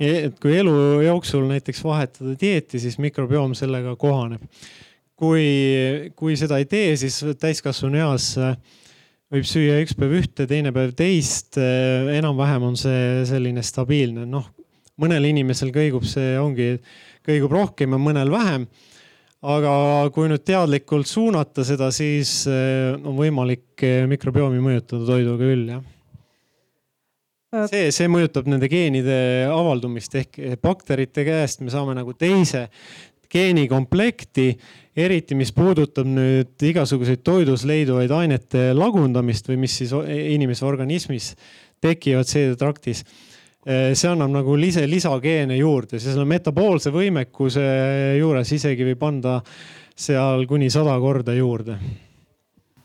[0.00, 4.42] et kui elu jooksul näiteks vahetada dieeti, siis mikrobioom sellega kohaneb.
[5.16, 8.34] kui, kui seda ei tee, siis täiskasvanu eas
[9.32, 11.56] võib süüa üks päev ühte, teine päev teist.
[11.58, 14.50] enam-vähem on see selline stabiilne, noh
[15.00, 16.74] mõnel inimesel kõigub see, ongi,
[17.26, 18.66] kõigub rohkem ja mõnel vähem.
[19.44, 25.82] aga kui nüüd teadlikult suunata seda, siis eh, on võimalik mikrobiomi mõjutada toiduga küll, jah
[25.82, 25.93] äh.
[27.70, 29.18] See, see mõjutab nende geenide
[29.52, 32.68] avaldumist ehk bakterite käest me saame nagu teise
[33.34, 34.48] geenikomplekti,
[34.94, 41.32] eriti mis puudutab nüüd igasuguseid toidus leiduvaid ainete lagundamist või mis siis inimese organismis
[41.82, 43.02] tekivad seedetraktis
[43.64, 47.62] Eh, see annab nagu lise, lisageene juurde, siis selle metaboolse võimekuse
[48.18, 49.38] juures isegi võib anda
[49.96, 51.78] seal kuni sada korda juurde.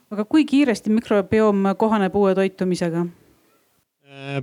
[0.10, 3.04] aga kui kiiresti mikrobioom kohaneb uue toitumisega?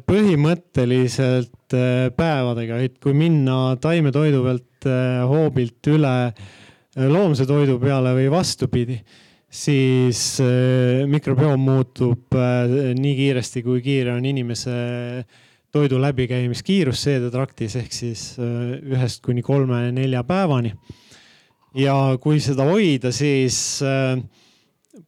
[0.06, 4.86] Põhimõtteliselt eh, päevadega, et kui minna taimetoidu pealt
[5.26, 6.16] hoobilt üle
[7.10, 8.96] loomse toidu peale või vastupidi,
[9.52, 10.20] siis
[11.10, 14.76] mikrobioom muutub nii kiiresti, kui kiire on inimese
[15.76, 20.72] toidu läbikäimiskiirus seedetraktis ehk siis äh, ühest kuni kolme-nelja päevani.
[21.76, 24.16] ja kui seda hoida, siis äh,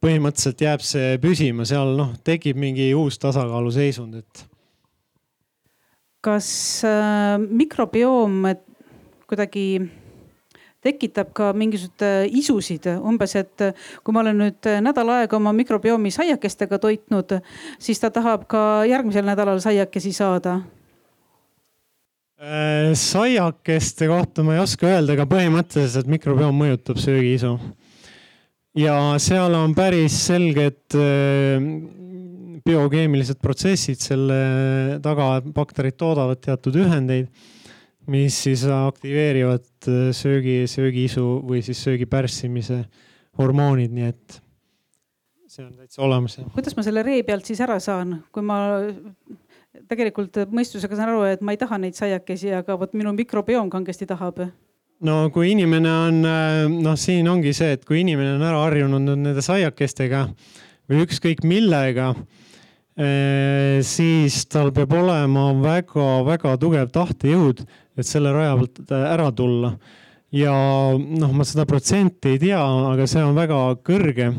[0.03, 4.45] põhimõtteliselt jääb see püsima, seal noh, tekib mingi uus tasakaaluseisund, et.
[6.21, 6.49] Kas
[6.87, 8.43] äh, mikrobioom
[9.29, 9.65] kuidagi
[10.83, 15.37] tekitab ka mingisuguseid äh, isusid, umbes, et äh, kui ma olen nüüd äh, nädal aega
[15.37, 17.39] oma mikrobiomi saiakestega toitnud,
[17.81, 20.61] siis ta tahab ka järgmisel nädalal saiakesi saada
[22.95, 27.57] saiakeste kohta ma ei oska öelda, aga põhimõtteliselt mikrobioom mõjutab söögiisu.
[28.79, 30.95] ja seal on päris selged
[32.65, 34.41] biokeemilised protsessid selle
[35.03, 37.29] taga, bakterid toodavad teatud ühendeid
[38.09, 42.83] mis siis aktiveerivad söögi, söögiisu või siis söögi pärssimise
[43.39, 44.39] hormoonid, nii et
[45.49, 46.39] see on täitsa olemas.
[46.53, 48.59] kuidas ma selle ree pealt siis ära saan, kui ma
[49.89, 54.09] tegelikult mõistusega saan aru, et ma ei taha neid saiakesi, aga vot minu mikrobioom kangesti
[54.09, 54.43] tahab?
[55.05, 56.21] no kui inimene on,
[56.81, 60.25] noh, siin ongi see, et kui inimene on ära harjunud nende saiakestega
[60.89, 62.13] või ükskõik millega
[62.99, 67.61] siis tal peab olema väga-väga tugev tahtejõud,
[67.95, 69.77] et selle raja pealt ära tulla.
[70.35, 70.53] ja
[70.99, 74.33] noh, ma seda protsenti ei tea, aga see on väga kõrge.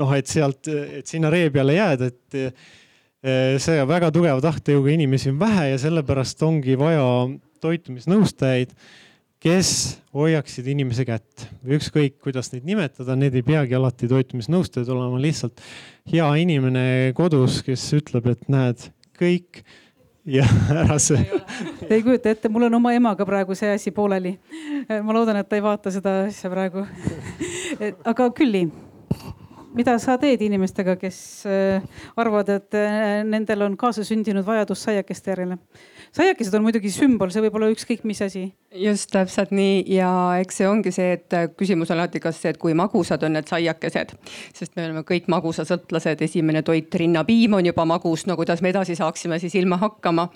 [0.00, 5.40] noh, et sealt, et sinna ree peale jääda, et see väga tugeva tahtejõuga inimesi on
[5.42, 7.04] vähe ja sellepärast ongi vaja
[7.60, 8.70] toitumisnõustajaid,
[9.40, 9.72] kes
[10.12, 15.62] hoiaksid inimese kätt ükskõik, kuidas neid nimetada, need ei peagi alati toitumisnõustajad olema, lihtsalt
[16.12, 16.84] hea inimene
[17.16, 19.62] kodus, kes ütleb, et näed, kõik
[20.28, 20.44] ja
[20.82, 21.22] ära see.
[21.86, 24.36] Te ei kujuta ette, mul on oma emaga praegu see asi pooleli.
[24.90, 26.84] ma loodan, et ta ei vaata seda asja praegu.
[28.12, 28.66] aga Külli,
[29.74, 31.82] mida sa teed inimestega, kes äh,
[32.18, 35.58] arvavad, et äh, nendel on kaasasündinud vajadus saiakeste järele?
[36.10, 38.48] saiakesed on muidugi sümbol, see võib olla ükskõik mis asi.
[38.74, 40.10] just täpselt nii ja
[40.42, 43.50] eks see ongi see, et küsimus on alati, kas see, et kui magusad on need
[43.50, 44.14] saiakesed,
[44.56, 48.98] sest me oleme kõik magusasõltlased, esimene toit, rinnapiim on juba magus, no kuidas me edasi
[48.98, 50.28] saaksime siis ilma hakkama.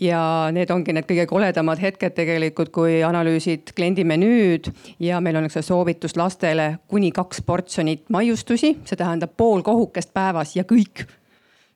[0.00, 0.22] ja
[0.52, 5.60] need ongi need kõige koledamad hetked tegelikult, kui analüüsid kliendi menüüd ja meil on üks
[5.66, 11.06] soovitus lastele kuni kaks portsjonit maiustusi, see tähendab pool kohukest päevas ja kõik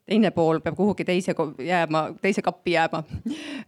[0.06, 1.34] teine pool peab kuhugi teise
[1.64, 3.02] jääma, teise kappi jääma.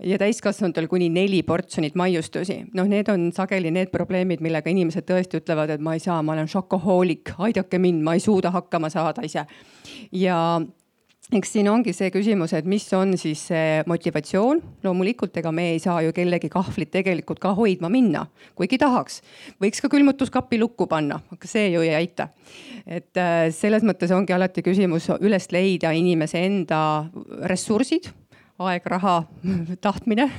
[0.05, 2.65] ja täiskasvanutel kuni neli portsjonit maiustusi.
[2.75, 6.33] noh, need on sageli need probleemid, millega inimesed tõesti ütlevad, et ma ei saa, ma
[6.37, 9.47] olen šokohoolik, aidake mind, ma ei suuda hakkama saada ise.
[10.13, 10.61] ja
[11.35, 14.61] eks siin ongi see küsimus, et mis on siis see motivatsioon.
[14.85, 19.23] loomulikult, ega me ei saa ju kellegi kahvlit tegelikult ka hoidma minna, kuigi tahaks.
[19.63, 22.29] võiks ka külmutuskapi lukku panna, aga see ju ei aita.
[22.87, 27.11] et äh, selles mõttes ongi alati küsimus üles leida inimese enda
[27.43, 28.13] ressursid
[28.59, 29.19] aeg, raha,
[29.81, 30.31] tahtmine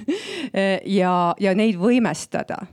[1.00, 2.64] ja, ja neid võimestada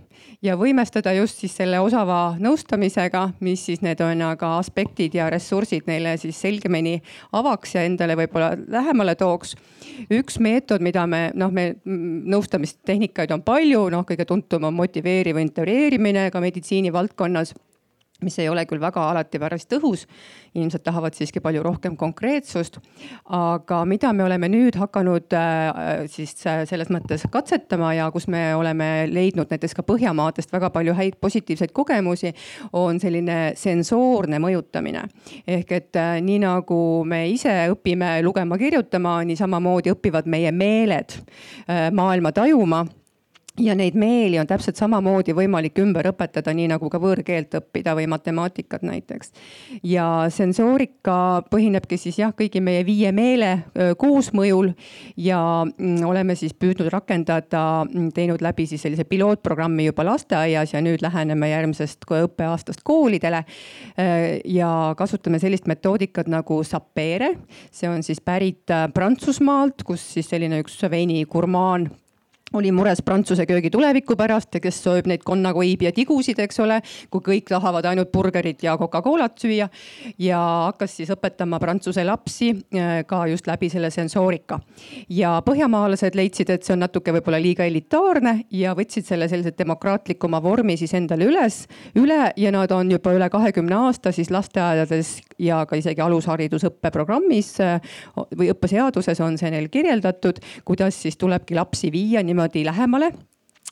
[0.44, 5.88] ja võimestada just siis selle osava nõustamisega, mis siis need on aga aspektid ja ressursid
[5.88, 6.98] neile siis selgemini
[7.32, 9.54] avaks ja endale võib-olla lähemale tooks.
[10.10, 16.30] üks meetod, mida me noh, me nõustamistehnikaid on palju, noh, kõige tuntum on motiveeriv integreerimine
[16.30, 17.54] ka meditsiinivaldkonnas
[18.22, 20.06] mis ei ole küll väga alati päris tõhus.
[20.54, 22.78] inimesed tahavad siiski palju rohkem konkreetsust.
[23.24, 28.54] aga mida me oleme nüüd hakanud äh, siis äh, selles mõttes katsetama ja kus me
[28.54, 32.32] oleme leidnud näiteks ka Põhjamaadest väga palju häid positiivseid kogemusi,
[32.72, 35.08] on selline sensoorne mõjutamine.
[35.46, 41.18] ehk et äh, nii nagu me ise õpime lugema-kirjutama, nii samamoodi õpivad meie meeled
[41.92, 42.84] maailma tajuma
[43.60, 48.08] ja neid meeli on täpselt samamoodi võimalik ümber õpetada, nii nagu ka võõrkeelt õppida või
[48.10, 49.30] matemaatikat näiteks.
[49.82, 53.64] ja sensoorika põhinebki siis jah, kõigi meie viie meele
[53.98, 54.72] koosmõjul
[55.16, 60.82] ja mm, oleme siis püüdnud rakendada, mm, teinud läbi siis sellise pilootprogrammi juba lasteaias ja
[60.82, 63.44] nüüd läheneme järgmisest õppeaastast koolidele.
[64.44, 67.34] ja kasutame sellist metoodikat nagu Sapere,
[67.70, 71.88] see on siis pärit äh, Prantsusmaalt, kus siis selline üks veini gurmaan
[72.54, 76.80] oli mures Prantsuse köögi tuleviku pärast ja kes soovib neid konnakoibi ja tigusid, eks ole,
[77.10, 79.68] kui kõik tahavad ainult burgerit ja Coca-Colat süüa.
[80.18, 84.60] ja hakkas siis õpetama prantsuse lapsi äh, ka just läbi selle sensoorika.
[85.08, 90.42] ja põhjamaalased leidsid, et see on natuke võib-olla liiga elitaarne ja võtsid selle sellise demokraatlikuma
[90.42, 91.64] vormi siis endale üles,
[91.98, 97.54] üle ja nad on juba üle kahekümne aasta siis lasteaedades ja ka isegi alusharidusõppe programmis
[97.60, 97.80] äh,
[98.36, 103.12] või õppeseaduses on see neil kirjeldatud, kuidas siis tulebki lapsi viia niimoodi niimoodi lähemale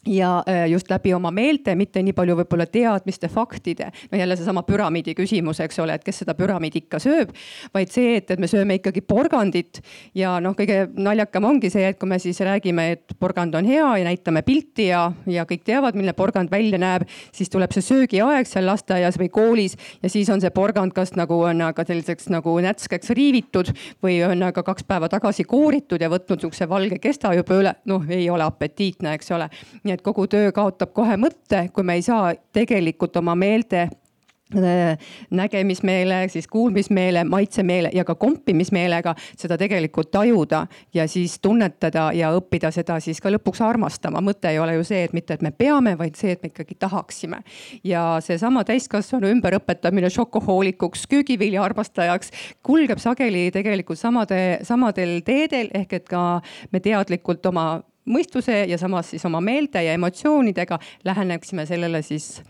[0.07, 3.91] ja äh, just läbi oma meelte, mitte nii palju võib-olla teadmiste, faktide.
[4.11, 7.31] no jälle seesama püramiidi küsimus, eks ole, et kes seda püramiidi ikka sööb,
[7.75, 9.83] vaid see, et, et me sööme ikkagi porgandit.
[10.15, 13.87] ja noh, kõige naljakam ongi see, et kui me siis räägime, et porgand on hea
[14.01, 18.51] ja näitame pilti ja, ja kõik teavad, milline porgand välja näeb, siis tuleb see söögiaeg
[18.51, 22.57] seal lasteaias või koolis ja siis on see porgand kas nagu on aga selliseks nagu
[22.65, 23.71] nätskeks riivitud
[24.03, 27.75] või on aga kaks päeva tagasi kooritud ja võtnud sihukese valge kesta juba üle.
[27.87, 29.49] noh, ei ole apetiitne, eks ole
[29.93, 35.11] nii et kogu töö kaotab kohe mõtte, kui me ei saa tegelikult oma meelte äh,
[35.31, 40.65] nägemismeele, siis kuulmismeele, maitsemeele ja ka kompimismeelega seda tegelikult tajuda
[40.95, 44.25] ja siis tunnetada ja õppida seda siis ka lõpuks armastama.
[44.25, 46.75] mõte ei ole ju see, et mitte, et me peame, vaid see, et me ikkagi
[46.81, 47.43] tahaksime.
[47.85, 52.33] ja seesama täiskasvanu ümberõpetamine šokohoolikuks, köögivilja armastajaks
[52.63, 56.41] kulgeb sageli tegelikult samade, samadel teedel ehk et ka
[56.73, 62.41] me teadlikult oma mõistuse ja samas siis oma meelte ja emotsioonidega läheneksime sellele siis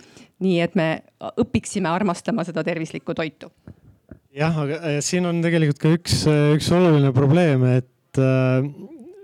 [0.42, 0.88] nii, et me
[1.40, 3.50] õpiksime armastama seda tervislikku toitu.
[4.32, 8.64] jah, aga äh, siin on tegelikult ka üks, äh, üks oluline probleem, et äh,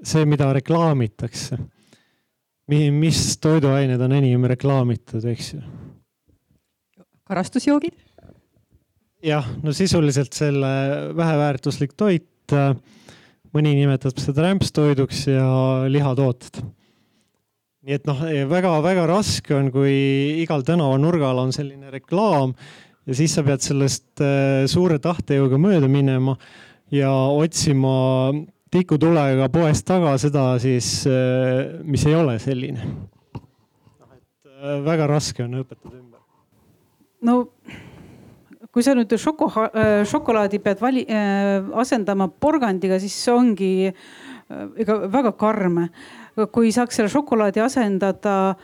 [0.05, 1.59] see, mida reklaamitakse,
[2.69, 5.63] mis toiduained on enim reklaamitud, eks ju?
[7.29, 7.97] karastusjoogid?
[9.25, 10.69] jah, no sisuliselt selle
[11.17, 12.55] väheväärtuslik toit
[13.57, 15.47] mõni nimetab seda rämpstoiduks ja
[15.91, 16.61] lihatooted.
[17.89, 18.21] nii et noh,
[18.51, 19.95] väga-väga raske on, kui
[20.43, 22.55] igal tänavanurgal on selline reklaam
[23.09, 26.37] ja siis sa pead sellest äh, suure tahtejõuga mööda minema
[26.93, 28.35] ja otsima
[28.73, 32.85] tikutulega poest taga seda siis, äh, mis ei ole selline.
[33.33, 36.21] noh, et väga raske on õpetada ümber.
[37.25, 37.41] no
[38.73, 39.49] kui sa nüüd šoko,
[40.09, 41.05] šokolaadi pead vali,
[41.81, 43.71] asendama porgandiga, siis see ongi
[44.81, 45.87] ega väga karm.
[46.53, 48.55] kui saaks selle šokolaadi asendada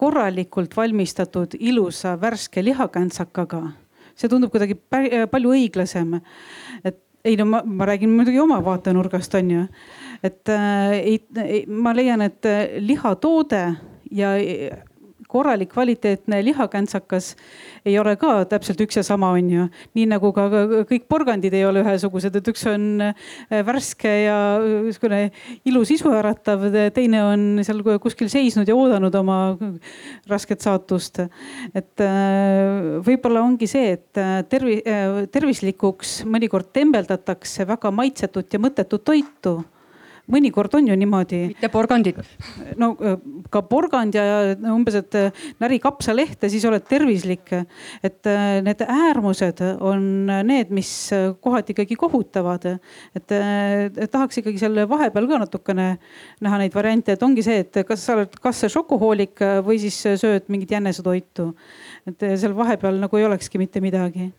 [0.00, 3.60] korralikult valmistatud ilusa värske lihakantsakaga,
[4.16, 4.78] see tundub kuidagi
[5.30, 6.20] palju õiglasem.
[6.84, 9.64] et ei no ma, ma räägin muidugi oma vaatenurgast on ju,
[10.24, 12.48] et äh, ei, ei, ma leian, et
[12.80, 13.60] lihatoode
[14.10, 14.34] ja
[15.30, 17.34] korralik kvaliteetne lihakäntsakas
[17.86, 19.66] ei ole ka täpselt üks ja sama, on ju.
[19.96, 20.48] nii nagu ka
[20.90, 25.22] kõik porgandid ei ole ühesugused, et üks on äh, värske ja niisugune
[25.68, 26.66] ilus isu äratav,
[26.96, 29.40] teine on seal kuskil seisnud ja oodanud oma
[30.30, 31.22] rasket saatust.
[31.74, 34.82] et äh, võib-olla ongi see, et äh, tervi-,
[35.32, 39.60] tervislikuks mõnikord tembeldatakse väga maitsetut ja mõttetut toitu
[40.32, 41.40] mõnikord on ju niimoodi.
[41.52, 42.18] mitte porgandit.
[42.80, 43.16] no äh,
[43.50, 44.24] ka porgand ja
[44.72, 47.52] umbes, et äh, näri kapsalehte, siis oled tervislik.
[48.02, 51.10] et äh, need äärmused on need, mis
[51.40, 52.66] kohati ikkagi kohutavad.
[53.14, 55.88] et tahaks ikkagi selle vahepeal ka natukene
[56.40, 60.48] näha neid variante, et ongi see, et kas sa oled, kas šokohoolik või siis sööd
[60.48, 61.54] mingit jänesetoitu.
[62.06, 64.30] et seal vahepeal nagu ei olekski mitte midagi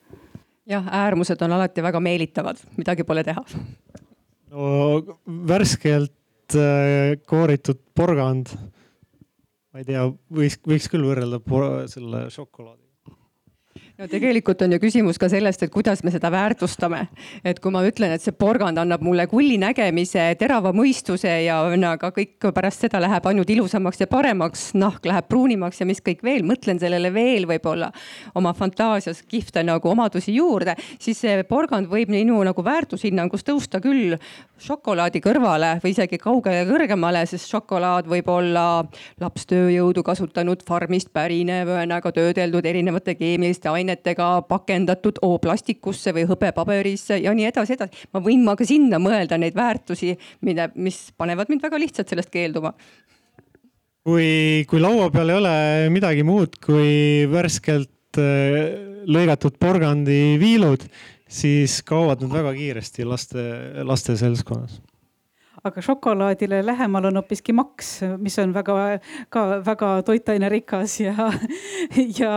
[0.70, 3.44] jah, äärmused on alati väga meelitavad, midagi pole teha
[4.52, 4.68] no
[5.50, 8.54] värskelt äh, kooritud porgand,
[9.72, 11.42] ma ei tea, võiks, võiks küll võrrelda
[11.92, 12.91] selle šokolaadi
[14.02, 17.04] no tegelikult on ju küsimus ka sellest, et kuidas me seda väärtustame.
[17.46, 22.10] et kui ma ütlen, et see porgand annab mulle kulli nägemise, terava mõistuse ja ühesõnaga
[22.16, 26.42] kõik pärast seda läheb ainult ilusamaks ja paremaks, nahk läheb pruunimaks ja mis kõik veel,
[26.48, 27.92] mõtlen sellele veel võib-olla
[28.36, 34.18] oma fantaasias kihvte nagu omadusi juurde, siis see porgand võib minu nagu väärtushinnangus tõusta küll
[34.62, 38.66] šokolaadi kõrvale või isegi kaugele kõrgemale, sest šokolaad võib olla
[39.22, 47.36] lapstööjõudu kasutanud farmist pärinev, ühesõnaga töödeldud erinevate keemiliste ainetega ainetega pakendatud O-plastikusse või hõbepaberisse ja
[47.38, 48.10] nii edasi, edasi.
[48.14, 50.16] ma võin ma ka sinna mõelda neid väärtusi,
[50.48, 52.74] mida, mis panevad mind väga lihtsalt sellest keelduma
[54.08, 55.56] kui, kui laua peal ei ole
[55.94, 60.86] midagi muud kui värskelt äh, lõigatud porgandiviilud,
[61.32, 63.44] siis kaovad nad väga kiiresti laste,
[63.88, 64.80] laste seltskonnas
[65.64, 68.76] aga šokolaadile lähemal on hoopiski maks, mis on väga,
[69.30, 71.14] ka väga toitainerikas ja,
[72.20, 72.34] ja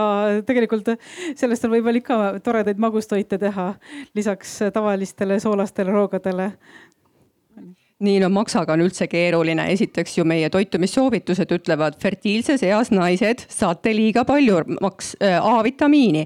[0.47, 0.91] tegelikult
[1.37, 3.71] sellest on võimalik ka toredaid magustoite teha
[4.15, 6.51] lisaks tavalistele soolastele roogadele
[8.03, 13.93] nii no maksaga on üldse keeruline, esiteks ju meie toitumissoovitused ütlevad, fertiilses eas naised saate
[13.95, 16.25] liiga palju maks äh, A-vitamiini.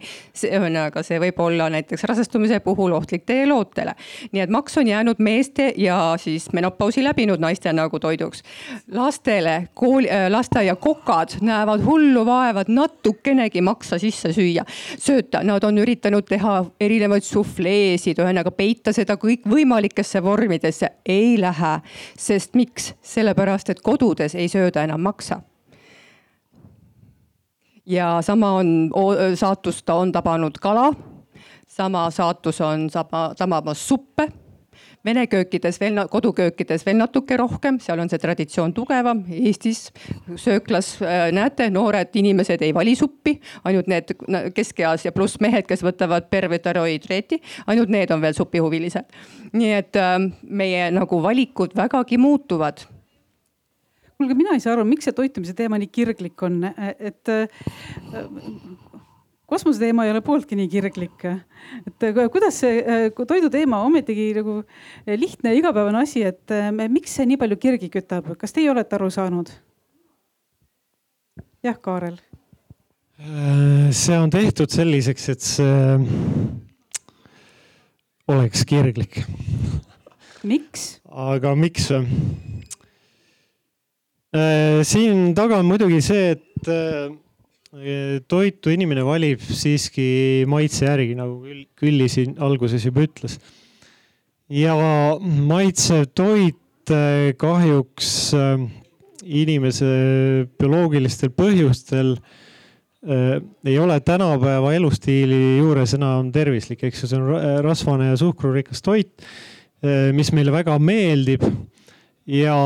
[0.49, 3.93] ühesõnaga, see võib olla näiteks rasestumise puhul ohtlik teie lootele.
[4.33, 8.43] nii et maks on jäänud meeste ja siis menopausi läbinud naiste nagu toiduks.
[8.93, 14.65] lastele kooli äh,, lasteaiakokad näevad hullu vaeva, et natukenegi maksa sisse süüa,
[14.97, 21.81] sööta, nad on üritanud teha erinevaid sufleesid, ühesõnaga peita seda kõikvõimalikesse vormidesse, ei lähe vähe.
[22.19, 22.95] sest miks?
[23.03, 25.43] sellepärast, et kodudes ei sööda enam maksa
[27.87, 28.91] ja sama on
[29.35, 30.93] saatust on tabanud kala.
[31.67, 32.89] sama saatus on
[33.39, 34.29] tabamas suppe
[35.09, 39.23] Vene köökides veel, koduköökides veel natuke rohkem, seal on see traditsioon tugevam.
[39.33, 39.87] Eestis
[40.37, 43.39] sööklas äh, näete, noored inimesed ei vali suppi,
[43.69, 44.13] ainult need
[44.57, 47.41] keskeas ja pluss mehed, kes võtavad pervitaroidreeti,
[47.73, 49.09] ainult need on veel supihuvilised.
[49.57, 52.85] nii et äh, meie nagu valikud vägagi muutuvad
[54.19, 56.65] kuulge, mina ei saa aru, miks see toitumise teema nii kirglik on,
[56.99, 57.31] et
[59.49, 61.25] kosmoseteema ei ole pooltki nii kirglik.
[61.89, 64.61] et kuidas see toiduteema ometigi nagu
[65.09, 66.53] lihtne ja igapäevane asi, et
[66.93, 69.53] miks see nii palju kirgi kütab, kas teie olete aru saanud?
[71.65, 72.19] jah, Kaarel.
[73.91, 75.79] see on tehtud selliseks, et see
[78.29, 79.23] oleks kirglik.
[80.45, 80.91] miks?
[81.09, 81.89] aga miks?
[84.93, 86.71] siin taga on muidugi see, et
[88.29, 91.43] toitu inimene valib siiski maitse järgi, nagu
[91.79, 93.39] Külli siin alguses juba ütles.
[94.49, 94.75] ja
[95.21, 98.63] maitsev toit eh, kahjuks eh,
[99.23, 99.91] inimese
[100.59, 102.15] bioloogilistel põhjustel
[103.05, 108.81] eh, ei ole tänapäeva elustiili juures enam tervislik, eks ju, see on rasvane ja suhkrurikas
[108.83, 109.13] toit,
[110.17, 111.45] mis meile väga meeldib.
[112.27, 112.57] ja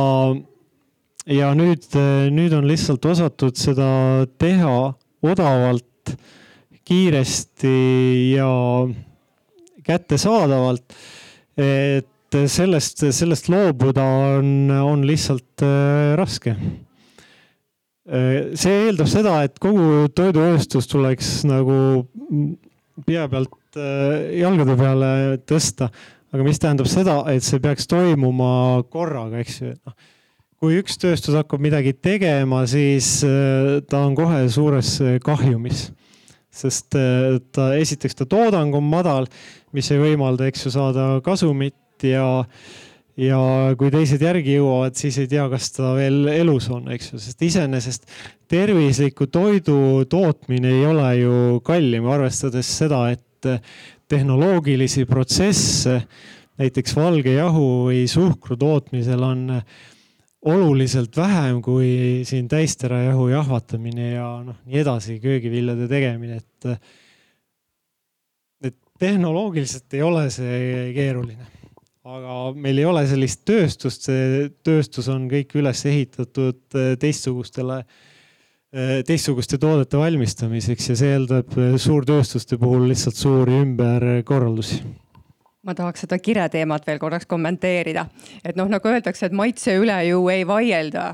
[1.31, 1.87] ja nüüd,
[2.35, 4.93] nüüd on lihtsalt osatud seda teha
[5.23, 6.14] odavalt,
[6.83, 7.75] kiiresti
[8.35, 8.51] ja
[9.87, 10.97] kättesaadavalt.
[11.57, 14.03] et sellest, sellest loobuda
[14.39, 16.57] on, on lihtsalt äh, raske.
[18.59, 21.77] see eeldab seda, et kogu toidutööstus tuleks nagu
[23.07, 23.79] pea pealt
[24.35, 25.12] jalgade peale
[25.47, 25.87] tõsta.
[26.33, 30.11] aga mis tähendab seda, et see peaks toimuma korraga, eks ju, noh
[30.63, 33.19] kui üks tööstus hakkab midagi tegema, siis
[33.91, 34.95] ta on kohe suures
[35.27, 35.89] kahjumis.
[36.53, 39.27] Sest äh, ta esiteks ta toodang on madal,
[39.73, 42.27] mis ei võimalda, eks ju, saada kasumit ja,
[43.17, 43.39] ja
[43.81, 47.47] kui teised järgi jõuavad, siis ei tea, kas ta veel elus on, eks ju, sest
[47.49, 48.05] iseenesest
[48.53, 53.49] tervisliku toidu tootmine ei ole ju kallim, arvestades seda, et
[54.13, 56.03] tehnoloogilisi protsesse
[56.61, 59.47] näiteks valge jahu või suhkru tootmisel on
[60.43, 66.78] oluliselt vähem kui siin täisterajahu jahvatamine ja noh, nii edasi, köögiviljade tegemine, et.
[68.68, 71.47] et tehnoloogiliselt ei ole see keeruline,
[72.07, 77.80] aga meil ei ole sellist tööstust, see tööstus on kõik üles ehitatud eh, teistsugustele,
[78.74, 84.82] eh, teistsuguste toodete valmistamiseks ja see eeldab suurtööstuste puhul lihtsalt suuri ümberkorraldusi
[85.63, 88.07] ma tahaks seda kire teemat veel korraks kommenteerida,
[88.45, 91.13] et noh, nagu öeldakse, et maitse üle ju ei vaielda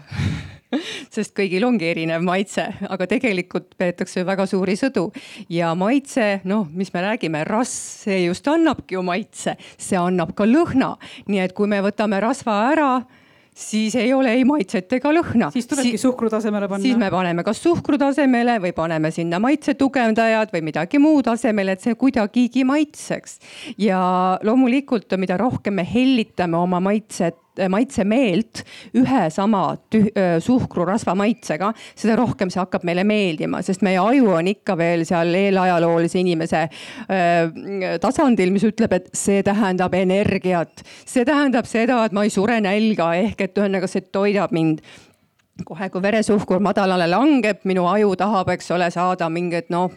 [1.14, 5.08] sest kõigil ongi erinev maitse, aga tegelikult peetakse väga suuri sõdu.
[5.52, 10.48] Ja maitse, noh, mis me räägime, rasv, see just annabki ju maitse, see annab ka
[10.48, 10.94] lõhna,
[11.28, 12.90] nii et kui me võtame rasva ära
[13.58, 15.50] siis ei ole ei maitset ega lõhna.
[15.52, 16.82] siis tulebki si suhkru tasemele panna.
[16.82, 21.84] siis me paneme kas suhkru tasemele või paneme sinna maitsetugevdajad või midagi muud asemele, et
[21.84, 23.38] see kuidagigi maitseks.
[23.82, 24.00] ja
[24.46, 27.38] loomulikult, mida rohkem me hellitame oma maitset
[27.70, 28.62] maitsemeelt
[28.98, 29.62] ühe sama
[30.44, 35.34] suhkrurasva maitsega, seda rohkem see hakkab meile meeldima, sest meie aju on ikka veel seal
[35.34, 40.84] eelajaloolise inimese öö, tasandil, mis ütleb, et see tähendab energiat.
[41.04, 44.82] see tähendab seda, et ma ei sure nälga ehk et ühesõnaga see toidab mind
[45.64, 49.90] kohe, kui veresuhkur madalale langeb, minu aju tahab, eks ole, saada mingit noh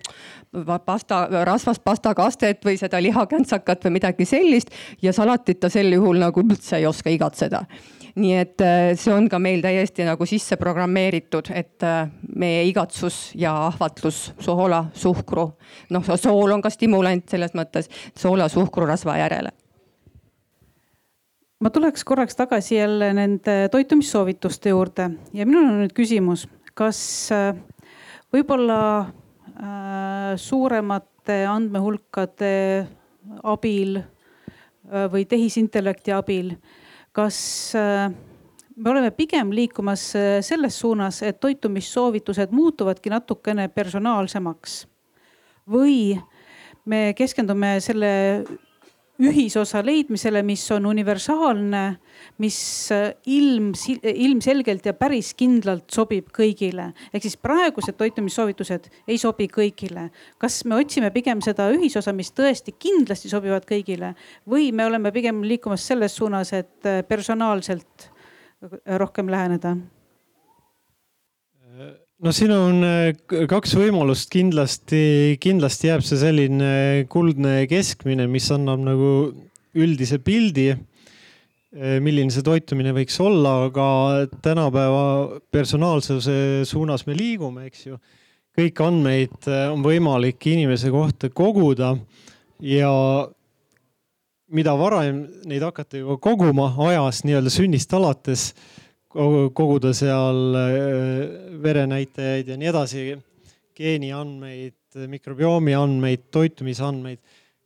[0.86, 6.44] pasta, rasvast pastakastet või seda lihakäntsakat või midagi sellist ja salatit ta sel juhul nagu
[6.44, 7.64] üldse ei oska igatseda.
[8.16, 13.32] Nii et äh, see on ka meil täiesti nagu sisse programmeeritud, et äh, meie igatsus
[13.40, 15.48] ja ahvatlus soola, suhkru,
[15.96, 17.88] noh, sool on ka stimulant selles mõttes,
[18.20, 19.56] soola, suhkru, rasva järele
[21.62, 27.02] ma tuleks korraks tagasi jälle nende toitumissoovituste juurde ja minul on nüüd küsimus, kas
[27.36, 27.56] äh,
[28.34, 28.80] võib-olla
[29.62, 32.88] Äh, suuremate andmehulkade
[33.46, 36.56] abil äh, või tehisintellekti abil.
[37.12, 40.06] kas me oleme pigem liikumas
[40.48, 44.86] selles suunas, et toitumissoovitused muutuvadki natukene personaalsemaks
[45.68, 46.16] või
[46.86, 48.14] me keskendume selle
[49.22, 51.84] ühisosa leidmisele, mis on universaalne,
[52.42, 52.58] mis
[52.96, 53.72] äh, ilm,
[54.04, 56.92] ilmselgelt ja päris kindlalt sobib kõigile.
[57.14, 60.10] ehk siis praegused toitumissoovitused ei sobi kõigile.
[60.38, 64.16] kas me otsime pigem seda ühisosa, mis tõesti kindlasti sobivad kõigile
[64.50, 68.12] või me oleme pigem liikumas selles suunas, et äh, personaalselt
[68.98, 69.76] rohkem läheneda?
[72.22, 73.10] No siin on äh,
[73.50, 76.72] kaks võimalust, kindlasti, kindlasti jääb see selline
[77.12, 79.12] kuldne keskmine, mis annab nagu
[79.78, 83.88] üldise pildi, äh, milline see toitumine võiks olla, aga
[84.46, 85.04] tänapäeva
[85.54, 88.00] personaalsuse suunas me liigume, eks ju.
[88.58, 91.96] kõik andmeid äh, on võimalik inimese kohta koguda
[92.62, 92.92] ja
[94.52, 98.52] mida varem neid hakata juba koguma ajas nii-öelda sünnist alates
[99.14, 100.72] koguda seal äh,
[101.64, 103.06] verenäitajaid ja nii edasi,
[103.78, 104.78] geeniandmeid,
[105.12, 107.22] mikrobiomi andmeid, toitumisandmeid.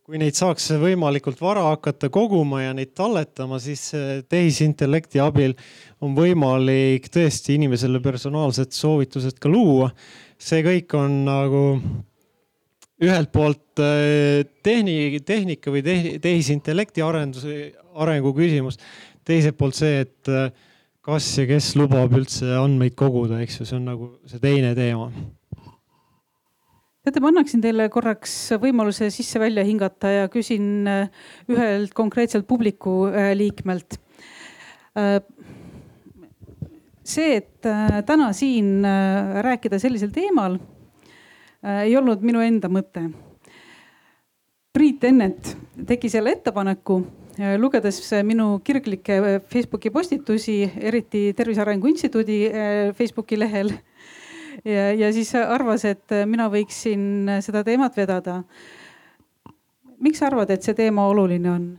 [0.06, 3.88] kui neid saaks võimalikult vara hakata koguma ja neid talletama, siis
[4.30, 5.56] tehisintellekti abil
[5.98, 9.90] on võimalik tõesti inimesele personaalsed soovitused ka luua.
[10.38, 11.64] see kõik on nagu
[13.02, 15.82] ühelt poolt äh, tehni, tehnika või
[16.22, 17.56] tehisintellekti arenduse,
[17.94, 18.78] arengu küsimus.
[19.26, 20.48] teiselt poolt see, et äh,
[21.06, 25.06] kas ja kes lubab üldse andmeid koguda, eks ju, see on nagu see teine teema.
[27.06, 33.30] teate, ma annaksin teile korraks võimaluse sisse-välja hingata ja küsin äh, ühelt konkreetselt publiku äh,
[33.38, 34.00] liikmelt.
[34.98, 35.20] Äh,
[37.06, 37.62] see, et
[38.08, 38.82] täna siin
[39.46, 40.56] rääkida sellisel teemal
[41.62, 43.04] ei olnud minu enda mõte.
[44.74, 45.52] Priit Ennet
[45.86, 46.98] tegi selle ettepaneku
[47.58, 53.72] lugedes minu kirglikke äh, Facebooki postitusi, eriti Tervise Arengu Instituudi äh, Facebooki lehel.
[54.64, 58.42] ja, ja siis arvas, et mina võiksin seda teemat vedada.
[60.00, 61.70] miks sa arvad, et see teema oluline on?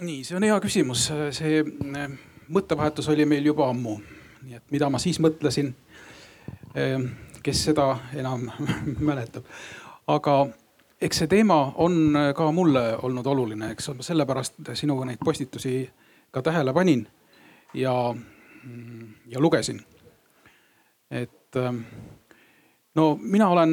[0.00, 2.16] nii, see on hea küsimus, see äh,
[2.48, 3.98] mõttevahetus oli meil juba ammu
[4.44, 5.74] nii et mida ma siis mõtlesin,
[7.44, 8.48] kes seda enam
[9.08, 9.44] mäletab.
[10.06, 10.34] aga
[11.00, 15.74] eks see teema on ka mulle olnud oluline, eks ma sellepärast sinu neid postitusi
[16.30, 17.06] ka tähele panin
[17.74, 17.94] ja,
[19.26, 19.80] ja lugesin.
[21.10, 21.56] et
[22.94, 23.70] no mina olen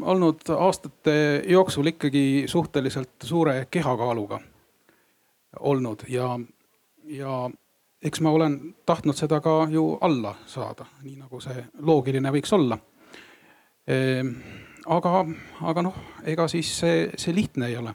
[0.00, 4.40] olnud aastate jooksul ikkagi suhteliselt suure kehakaaluga
[5.60, 6.40] olnud ja,
[7.04, 7.50] ja
[8.02, 12.78] eks ma olen tahtnud seda ka ju alla saada, nii nagu see loogiline võiks olla
[14.86, 15.24] aga,
[15.60, 17.94] aga noh, ega siis see, see lihtne ei ole,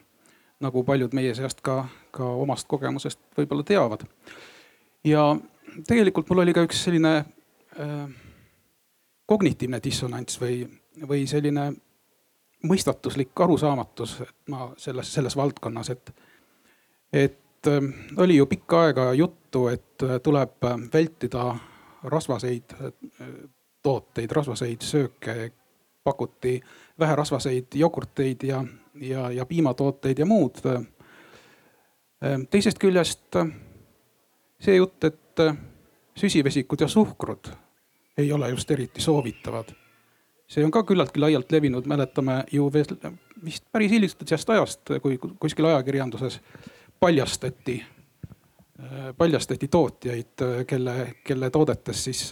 [0.63, 4.05] nagu paljud meie seast ka, ka omast kogemusest võib-olla teavad.
[5.03, 5.35] ja
[5.88, 8.07] tegelikult mul oli ka üks selline äh,
[9.25, 10.63] kognitiivne dissonants või,
[11.07, 11.71] või selline
[12.67, 16.13] mõistatuslik arusaamatus, et ma selles, selles valdkonnas, et,
[17.13, 21.51] et äh, oli ju pikka aega juttu, et äh, tuleb vältida
[22.03, 22.91] rasvaseid äh,
[23.83, 25.51] tooteid, rasvaseid sööke
[26.07, 26.55] pakuti
[26.99, 28.63] väherasvaseid jogurteid ja,
[29.01, 30.63] ja, ja piimatooteid ja muud.
[32.49, 33.37] teisest küljest
[34.59, 35.43] see jutt, et
[36.17, 37.51] süsivesikud ja suhkrut
[38.17, 39.69] ei ole just eriti soovitavad.
[40.47, 42.95] see on ka küllaltki laialt levinud, mäletame ju veel
[43.45, 46.39] vist päris hiljutisest ajast, kui kuskil ajakirjanduses
[46.99, 47.83] paljastati,
[49.17, 52.23] paljastati tootjaid, kelle, kelle toodetes siis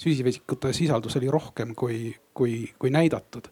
[0.00, 3.48] süsivesikute sisaldus oli rohkem kui, kui, kui näidatud.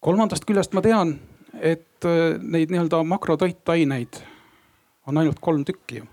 [0.00, 1.14] kolmandast küljest ma tean,
[1.56, 4.18] et äh, neid nii-öelda makrotoitaineid
[5.08, 6.04] on ainult kolm tükki ju.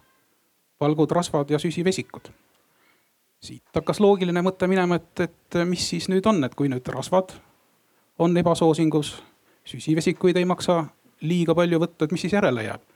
[0.79, 2.31] valgud, rasvad ja süsivesikud.
[3.43, 7.35] siit hakkas loogiline mõte minema, et, et mis siis nüüd on, et kui nüüd rasvad
[8.19, 9.11] on ebasoosingus,
[9.67, 10.85] süsivesikuid ei maksa
[11.21, 12.89] liiga palju võtta, et mis siis järele jääb?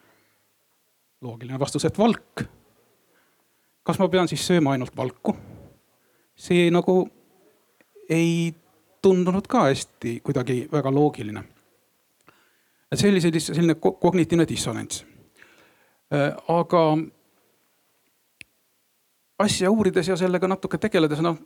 [1.22, 2.47] loogiline vastus, et valk
[3.84, 5.36] kas ma pean siis sööma ainult valku?
[6.41, 7.03] See nagu
[8.09, 8.53] ei
[9.01, 11.43] tundunud ka hästi kuidagi väga loogiline.
[12.91, 15.05] et see oli sellise, selline kognitiivne dissonants.
[16.11, 16.97] Äh, aga
[19.39, 21.37] asja uurides ja sellega natuke tegeledes, noh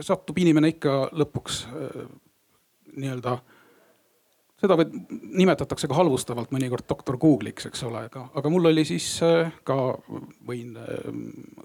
[0.00, 2.06] satub inimene ikka lõpuks äh,
[2.96, 3.36] nii-öelda
[4.60, 4.94] seda võib,
[5.36, 9.76] nimetatakse ka halvustavalt mõnikord doktor Google'iks, eks ole, aga, aga mul oli siis äh, ka,
[10.48, 11.10] võin äh,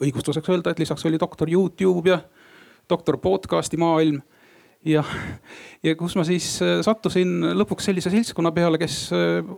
[0.04, 2.20] õigustuseks öelda, et lisaks oli doktor Youtube ja
[2.92, 4.20] doktor podcast'i maailm.
[4.86, 5.06] ja,
[5.84, 9.00] ja kus ma siis äh, sattusin lõpuks sellise seltskonna peale, kes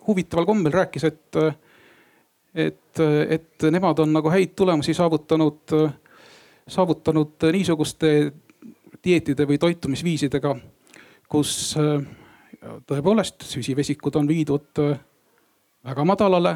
[0.07, 1.41] huvitaval kombel rääkis, et,
[2.53, 5.73] et, et nemad on nagu häid tulemusi saavutanud,
[6.69, 8.11] saavutanud niisuguste
[9.03, 10.53] dieetide või toitumisviisidega,
[11.34, 11.73] kus
[12.88, 14.99] tõepoolest süsivesikud on viidud äh,
[15.84, 16.55] väga madalale,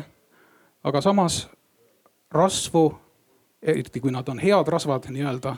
[0.84, 1.46] aga samas
[2.32, 2.90] rasvu,
[3.62, 5.56] eriti kui nad on head rasvad nii-öelda,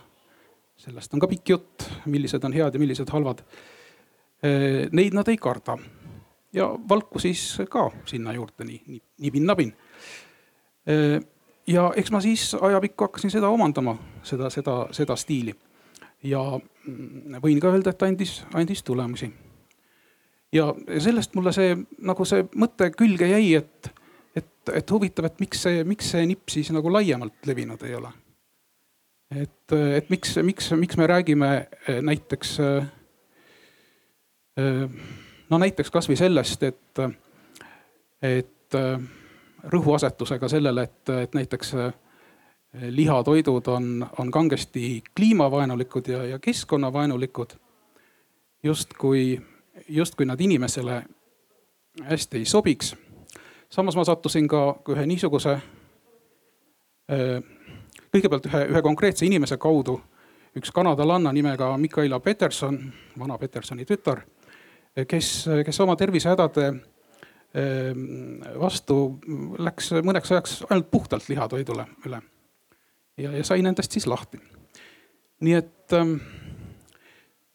[0.80, 3.44] sellest on ka pikk jutt, millised on head ja millised halvad.
[4.44, 5.78] Äh, neid nad ei karda
[6.54, 9.74] ja valku siis ka sinna juurde nii, nii, nibin-nabin.
[10.90, 11.20] Äh,
[11.68, 15.54] ja eks ma siis ajapikku hakkasin seda omandama, seda, seda, seda stiili
[16.24, 19.30] ja mm, võin ka öelda, et andis, andis tulemusi
[20.54, 21.76] ja sellest mulle see
[22.06, 23.92] nagu see mõte külge jäi, et,
[24.36, 28.12] et, et huvitav, et miks see, miks see nipp siis nagu laiemalt levinud ei ole.
[29.36, 31.52] et, et miks, miks, miks me räägime
[31.88, 32.90] eh, näiteks, eh,
[34.58, 35.00] eh,
[35.50, 37.04] no näiteks kasvõi sellest, et,
[38.22, 38.78] et
[39.70, 41.72] rõhuasetusega sellele, et, et näiteks
[42.94, 43.88] lihatoidud on,
[44.22, 47.56] on kangesti kliimavaenulikud ja, ja keskkonnavaenulikud.
[48.64, 49.40] justkui
[49.90, 51.04] justkui nad inimesele
[52.04, 52.96] hästi ei sobiks.
[53.70, 55.52] samas ma sattusin ka ühe niisuguse,
[57.12, 57.44] äh,
[58.14, 60.00] kõigepealt ühe, ühe konkreetse inimese kaudu,
[60.58, 62.80] üks kanadalanna nimega Mikaela Peterson,
[63.20, 64.24] vana Petersoni tütar,
[65.08, 66.80] kes, kes oma tervisehädade äh,
[68.60, 69.20] vastu
[69.58, 72.22] läks mõneks ajaks ainult puhtalt lihatoidule üle.
[73.18, 74.40] ja, ja sai nendest siis lahti.
[75.42, 76.18] nii et ähm,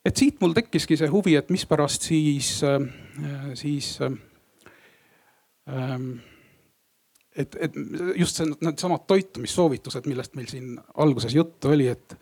[0.05, 2.85] et siit mul tekkiski see huvi, et mispärast siis, äh,
[3.57, 4.13] siis äh,
[5.73, 6.11] ähm,
[7.37, 7.79] et, et
[8.17, 12.17] just see, needsamad toitumissoovitused, millest meil siin alguses juttu oli, et,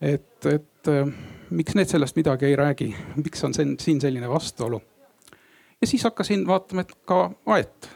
[0.00, 1.12] et, et äh,
[1.50, 2.90] miks need sellest midagi ei räägi,
[3.22, 4.82] miks on see, siin selline vastuolu.
[5.80, 7.94] ja siis hakkasin vaatama, et ka Aet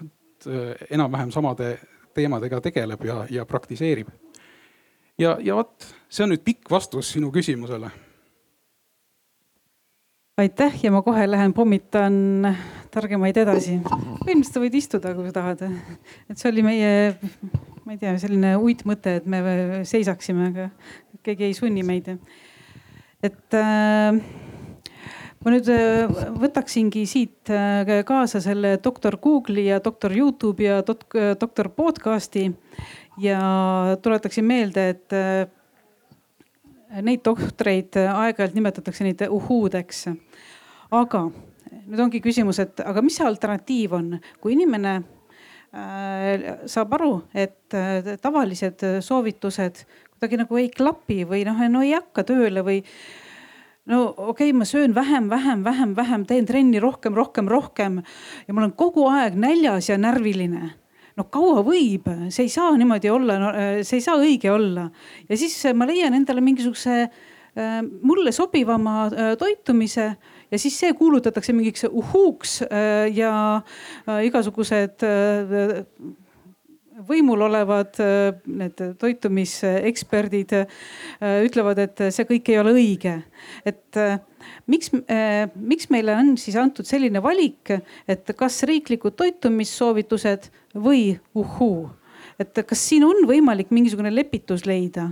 [0.90, 1.78] enam-vähem samade
[2.14, 4.08] teemadega tegeleb ja, ja praktiseerib.
[5.18, 7.90] ja, ja vot, see on nüüd pikk vastus sinu küsimusele
[10.36, 12.16] aitäh ja ma kohe lähen pommitan
[12.92, 13.80] targemaid edasi.
[13.84, 15.62] põhimõtteliselt sa võid istuda, kui tahad.
[16.30, 16.92] et see oli meie
[17.86, 19.38] ma ei tea, selline uitmõte, et me
[19.86, 20.66] seisaksime, aga
[21.26, 22.10] keegi ei sunni meid.
[23.22, 24.18] et äh,
[25.44, 26.10] ma nüüd äh,
[26.42, 32.48] võtaksingi siit äh, kaasa selle doktor Google'i ja doktor Youtube'i ja doktor podcast'i
[33.22, 33.38] ja
[34.02, 35.14] tuletaksin meelde, et
[37.06, 40.08] neid doktoreid aeg-ajalt nimetatakse neid uhuudeks.
[40.94, 41.26] Aga
[41.86, 47.76] nüüd ongi küsimus, et aga mis see alternatiiv on, kui inimene äh, saab aru, et
[47.76, 49.84] äh, tavalised soovitused
[50.16, 52.80] kuidagi nagu ei klapi või noh, no ei hakka tööle või
[53.90, 58.00] no okei okay,, ma söön vähem, vähem, vähem, vähem, teen trenni rohkem, rohkem, rohkem
[58.46, 60.72] ja ma olen kogu aeg näljas ja närviline
[61.16, 64.88] no kaua võib, see ei saa niimoodi olla no,, äh, see ei saa õige olla.
[65.28, 67.06] ja siis ma leian endale mingisuguse
[68.04, 69.06] mulle sobivama
[69.40, 70.10] toitumise
[70.50, 75.82] ja siis see kuulutatakse mingiks uhuuks äh, ja äh, igasugused äh,
[77.06, 77.98] võimul olevad
[78.48, 80.54] need toitumiseksperdid
[81.44, 83.12] ütlevad, et see kõik ei ole õige.
[83.68, 83.98] et
[84.64, 84.88] miks,
[85.60, 87.74] miks meile on siis antud selline valik,
[88.08, 91.84] et kas riiklikud toitumissoovitused või uhhuu,
[92.40, 95.10] et kas siin on võimalik mingisugune lepitus leida?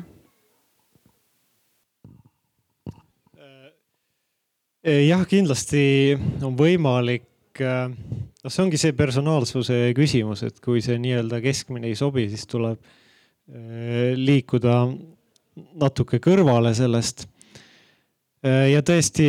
[4.85, 6.15] Jah, kindlasti
[6.45, 12.27] on võimalik, noh, see ongi see personaalsuse küsimus, et kui see nii-öelda keskmine ei sobi,
[12.29, 14.83] siis tuleb eh, liikuda
[15.81, 17.29] natuke kõrvale sellest.
[18.45, 19.29] ja tõesti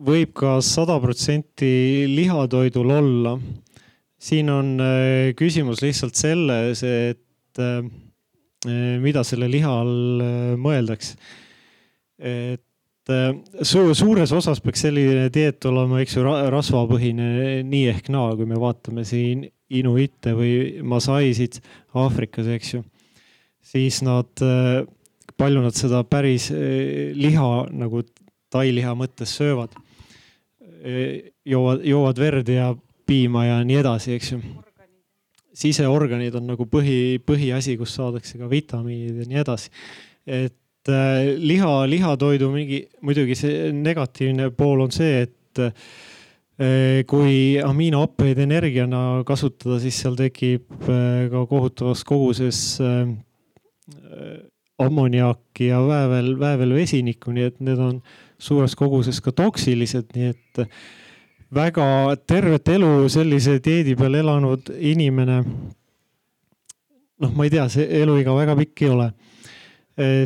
[0.00, 3.34] võib ka sada protsenti lihatoidul olla.
[4.16, 4.78] siin on
[5.36, 7.60] küsimus lihtsalt selles, et
[9.02, 11.18] mida selle liha all mõeldakse.
[12.16, 12.64] et
[13.10, 18.48] et su suures osas peaks selline dieet olema, eks ju, rasvapõhine nii ehk naa, kui
[18.48, 21.60] me vaatame siin inuite või masaisid
[21.98, 22.82] Aafrikas, eks ju.
[23.62, 24.42] siis nad,
[25.38, 28.02] palju nad seda päris liha nagu
[28.50, 29.76] tailiha mõttes söövad.
[31.44, 32.74] joovad, joovad verd ja
[33.06, 34.40] piima ja nii edasi, eks ju.
[35.60, 39.70] siseorganid on nagu põhi, põhiasi, kust saadakse ka vitamiinid ja nii edasi.
[40.26, 40.56] et
[40.88, 49.20] Äh, liha, lihatoidu mingi, muidugi see negatiivne pool on see, et äh, kui aminohappeid energiana
[49.28, 52.62] kasutada, siis seal tekib äh, ka kohutavas koguses
[54.80, 58.00] ammoniaaki ja väävel, väävelvesinikku, nii et need on
[58.40, 60.62] suures koguses ka toksilised, nii et
[61.52, 65.42] väga tervet elu sellise dieedi peal elanud inimene.
[67.20, 69.10] noh, ma ei tea, see eluiga väga pikk ei ole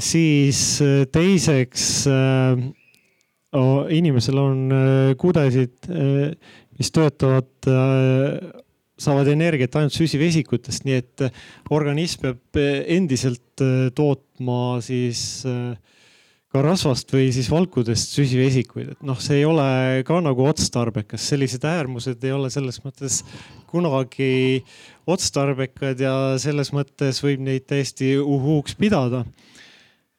[0.02, 1.86] siis äh, teiseks
[3.54, 4.60] oh, inimesel on
[5.18, 5.88] kudesid,
[6.74, 7.68] mis töötavad,
[8.98, 11.24] saavad energiat ainult süsivesikutest, nii et
[11.74, 12.60] organism peab
[12.96, 13.62] endiselt
[13.94, 15.44] tootma siis
[16.54, 21.64] ka rasvast või siis valkudest süsivesikuid, et noh, see ei ole ka nagu otstarbekas, sellised
[21.66, 23.24] äärmused ei ole selles mõttes
[23.72, 24.62] kunagi
[25.10, 29.24] otstarbekad ja selles mõttes võib neid täiesti uhuuks pidada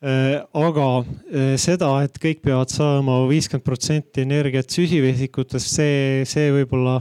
[0.05, 6.99] aga äh, seda, et kõik peavad saama viiskümmend protsenti energiat süsivesikutest, see, see võib-olla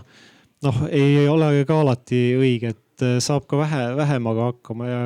[0.65, 5.03] noh, ei ole ka alati õige, et äh, saab ka vähe, vähemaga hakkama ja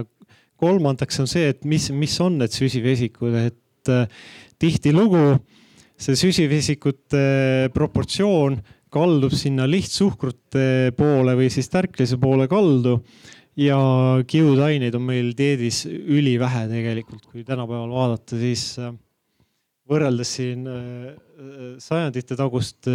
[0.58, 3.90] kolmandaks on see, et mis, mis on need süsivesikud, et
[4.58, 5.38] tihtilugu
[5.98, 7.20] see süsivesikute
[7.74, 8.58] proportsioon
[8.92, 12.98] kaldub sinna lihtsuhkrute poole või siis tärklise poole kaldu
[13.58, 13.78] ja
[14.28, 18.92] kiudaineid on meil dieedis ülivähe tegelikult, kui tänapäeval vaadata, siis äh,
[19.88, 20.82] võrreldes siin äh,
[21.12, 22.90] äh, sajandite tagust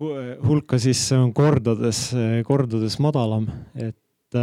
[0.00, 2.06] hulka, siis see on kordades,
[2.48, 4.38] kordades madalam, et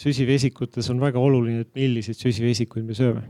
[0.00, 3.26] süsivesikutes on väga oluline, et milliseid süsivesikuid me sööme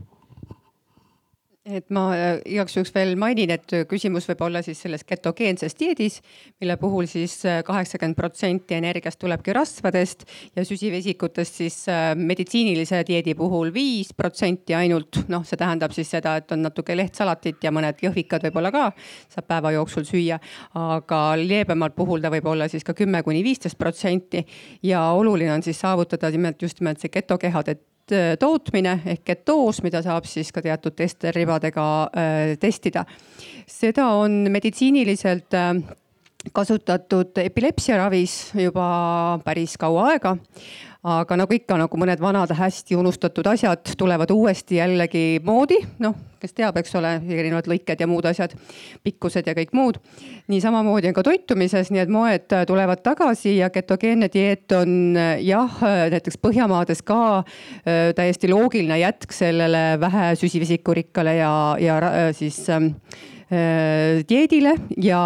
[1.69, 6.19] et ma äh, igaks juhuks veel mainin, et küsimus võib olla siis selles ketogeenses dieedis,
[6.61, 13.35] mille puhul siis äh, kaheksakümmend protsenti energiast tulebki rasvadest ja süsivesikutest siis äh, meditsiinilise dieedi
[13.37, 15.23] puhul viis protsenti ainult.
[15.29, 18.85] noh, see tähendab siis seda, et on natuke lehtsalatit ja mõned jõhvikad võib-olla ka
[19.29, 20.39] saab päeva jooksul süüa,
[20.79, 24.45] aga leebemal puhul ta võib olla siis ka kümme kuni viisteist protsenti
[24.83, 27.88] ja oluline on siis saavutada nimelt just nimelt see ketokehade Äh,
[28.39, 33.05] tootmine ehk ketoos, mida saab siis ka teatud testeribadega äh, testida.
[33.69, 35.73] seda on meditsiiniliselt äh,
[36.55, 40.35] kasutatud epilepsiaravis juba päris kaua aega.
[41.07, 46.51] Aga nagu ikka, nagu mõned vanad hästi unustatud asjad tulevad uuesti jällegi moodi, noh, kes
[46.57, 48.51] teab, eks ole, erinevad lõiked ja muud asjad,
[49.03, 49.99] pikkused ja kõik muud.
[50.51, 55.79] nii samamoodi on ka toitumises, nii et moed tulevad tagasi ja ketogeenne dieet on jah,
[56.11, 61.99] näiteks Põhjamaades ka äh, täiesti loogiline jätk sellele vähe süsivesikurikkale ja, ja
[62.35, 62.91] siis äh,
[64.27, 65.23] dieedile ja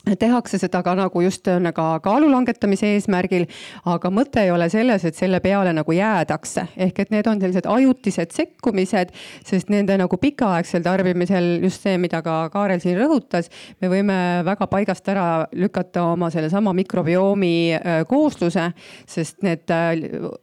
[0.00, 1.44] tehakse seda ka nagu just
[1.74, 3.46] ka kaalu langetamise eesmärgil,
[3.84, 7.68] aga mõte ei ole selles, et selle peale nagu jäädakse, ehk et need on sellised
[7.68, 9.12] ajutised sekkumised,
[9.46, 14.70] sest nende nagu pikaaegsel tarbimisel just see, mida ka Kaarel siin rõhutas, me võime väga
[14.72, 18.70] paigast ära lükata oma sellesama mikrobiomi äh, koosluse,
[19.08, 19.92] sest need äh,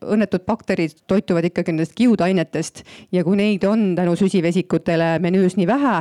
[0.05, 2.83] õnnetud bakterid toituvad ikkagi nendest kiudainetest
[3.15, 5.97] ja kui neid on tänu süsivesikutele menüüs nii vähe,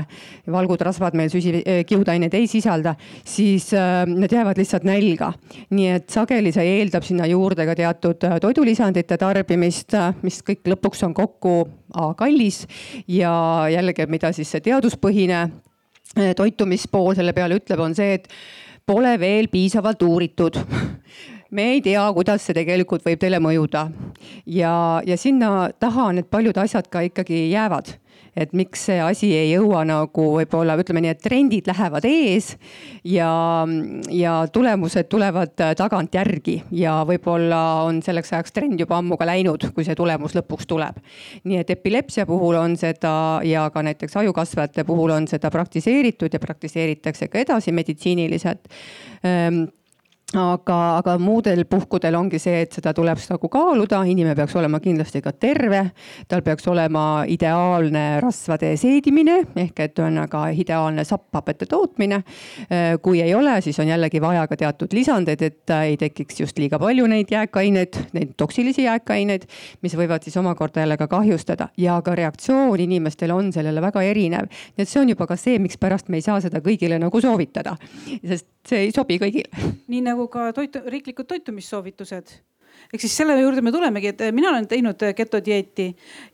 [0.53, 5.33] valgud rasvad meil süsi, äh, kiudaineid ei sisalda, siis siis äh, need jäävad lihtsalt nälga.
[5.71, 10.67] nii et sageli see eeldab sinna juurde ka teatud äh, toidulisandite tarbimist, äh, mis kõik
[10.75, 11.57] lõpuks on kokku
[11.97, 12.67] A kallis.
[13.09, 13.31] Ja
[13.73, 15.47] jällegi, mida siis see teaduspõhine
[16.37, 18.27] toitumispool selle peale ütleb, on see, et
[18.87, 20.59] pole veel piisavalt uuritud.
[21.57, 23.87] Me ei tea, kuidas see tegelikult võib teile mõjuda.
[24.51, 24.75] Ja,
[25.07, 27.95] ja sinna taha need paljud asjad ka ikkagi jäävad
[28.37, 32.53] et miks see asi ei jõua nagu võib-olla ütleme nii, et trendid lähevad ees
[33.05, 33.31] ja,
[34.13, 39.87] ja tulemused tulevad tagantjärgi ja võib-olla on selleks ajaks trend juba ammu ka läinud, kui
[39.87, 41.01] see tulemus lõpuks tuleb.
[41.45, 46.43] nii et epilepsia puhul on seda ja ka näiteks ajukasvajate puhul on seda praktiseeritud ja
[46.43, 48.69] praktiseeritakse ka edasi meditsiiniliselt
[49.25, 49.67] ehm,
[50.37, 55.23] aga, aga muudel puhkudel ongi see, et seda tuleb nagu kaaluda, inimene peaks olema kindlasti
[55.25, 55.83] ka terve.
[56.29, 62.23] tal peaks olema ideaalne rasvade seedimine ehk et on aga ideaalne sapphapete tootmine.
[62.71, 66.59] Äh, kui ei ole, siis on jällegi vaja ka teatud lisandeid, et ei tekiks just
[66.59, 69.47] liiga palju neid jääkaineid, neid toksilisi jääkaineid,
[69.83, 74.51] mis võivad siis omakorda jälle ka kahjustada ja ka reaktsioon inimestel on sellele väga erinev.
[74.77, 77.77] nii et see on juba ka see, mikspärast me ei saa seda kõigile nagu soovitada,
[78.21, 79.67] sest see ei sobi kõigile.
[79.89, 82.37] nii nagu ka toitu, riiklikud toitumissoovitused
[82.93, 85.89] ehk siis selle juurde me tulemegi, et mina olen teinud ketodieeti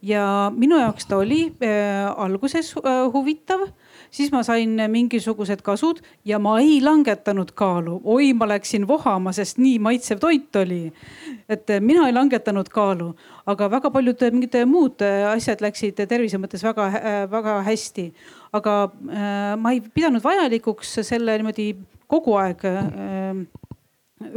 [0.06, 0.24] ja
[0.54, 3.64] minu jaoks ta oli äh, alguses äh, huvitav,
[4.12, 8.00] siis ma sain mingisugused kasud ja ma ei langetanud kaalu.
[8.04, 10.92] oi, ma läksin vohama, sest nii maitsev toit oli.
[11.48, 13.12] et äh, mina ei langetanud kaalu,
[13.46, 18.12] aga väga paljud mingid muud asjad läksid tervise mõttes väga-väga hästi.
[18.52, 18.76] aga
[19.56, 21.72] ma ei pidanud vajalikuks selle niimoodi
[22.12, 23.40] kogu aeg äh,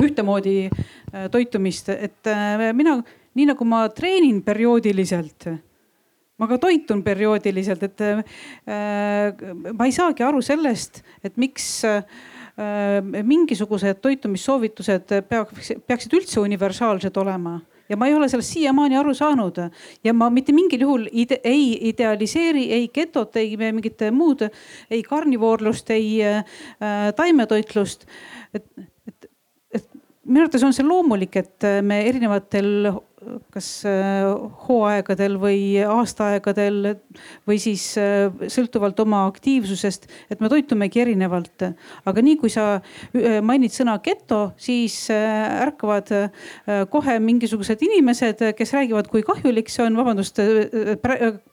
[0.02, 2.98] ühtemoodi äh, toitumist, et äh, mina,
[3.36, 5.50] nii nagu ma treenin perioodiliselt,
[6.40, 8.02] ma ka toitun perioodiliselt, et
[9.72, 11.86] ma ei saagi aru sellest, et miks
[13.24, 17.56] mingisugused toitumissoovitused peaks, peaksid üldse universaalsed olema
[17.90, 19.60] ja ma ei ole sellest siiamaani aru saanud
[20.04, 24.48] ja ma mitte mingil juhul ide, ei idealiseeri ei getot, ei mingit muud,
[24.90, 26.44] ei karnivoorlust, ei äh,
[27.16, 28.06] taimetoitlust.
[28.54, 28.95] et, et, et
[30.26, 32.96] minu arvates on see loomulik, et me erinevatel
[33.54, 34.26] kas äh,
[34.68, 36.96] hooaegadel või aastaaegadel
[37.48, 41.66] või siis äh, sõltuvalt oma aktiivsusest, et me toitumegi erinevalt.
[42.06, 46.12] aga nii kui sa äh, mainid sõna geto, siis ärkavad
[46.92, 50.40] kohe mingisugused inimesed, kes räägivad, kui kahjulik see on, vabandust,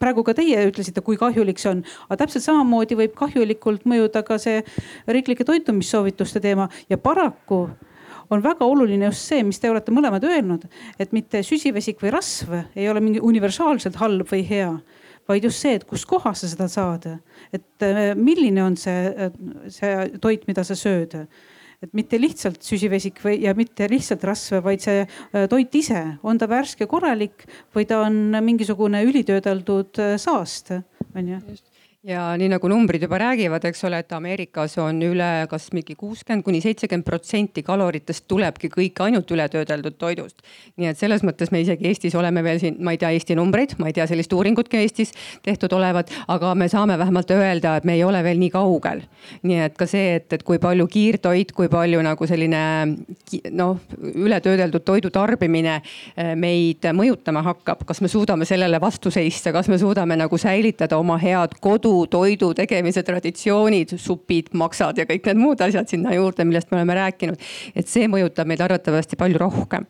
[0.01, 4.39] praegu ka teie ütlesite, kui kahjulik see on, aga täpselt samamoodi võib kahjulikult mõjuda ka
[4.43, 4.61] see
[5.07, 6.69] riiklike toitumissoovituste teema.
[6.91, 7.67] Ja paraku
[8.33, 10.67] on väga oluline just see, mis te olete mõlemad öelnud,
[11.01, 14.71] et mitte süsivesik või rasv ei ole mingi universaalselt halb või hea,
[15.29, 17.09] vaid just see, et kuskohast sa seda saad.
[17.53, 19.35] et äh, milline on see, äh,
[19.69, 21.19] see toit, mida sa sööd.
[21.83, 26.39] Et mitte lihtsalt süsivesik või, ja mitte lihtsalt rasv, vaid see äh, toit ise, on
[26.39, 30.73] ta värske, korralik või ta on mingisugune ülitöödeldud saast,
[31.15, 31.43] on ju
[32.03, 36.43] ja nii nagu numbrid juba räägivad, eks ole, et Ameerikas on üle kas mingi kuuskümmend
[36.43, 40.43] kuni seitsekümmend protsenti kaloritest tulebki kõik ainult ületöödeldud toidust.
[40.77, 43.77] nii et selles mõttes me isegi Eestis oleme veel siin, ma ei tea Eesti numbreid,
[43.79, 47.95] ma ei tea sellist uuringutki Eestis tehtud olevat, aga me saame vähemalt öelda, et me
[47.95, 49.05] ei ole veel nii kaugel.
[49.43, 52.65] nii et ka see, et, et kui palju kiirtoit, kui palju nagu selline
[53.53, 59.71] noh, ületöödeldud toidu tarbimine eh, meid mõjutama hakkab, kas me suudame sellele vastu seista, kas
[59.71, 65.41] me suudame nagu säilitada oma head kodu kodutoidu tegemise traditsioonid, supid, maksad ja kõik need
[65.41, 67.53] muud asjad sinna juurde, millest me oleme rääkinud.
[67.75, 69.87] et see mõjutab meid arvatavasti palju rohkem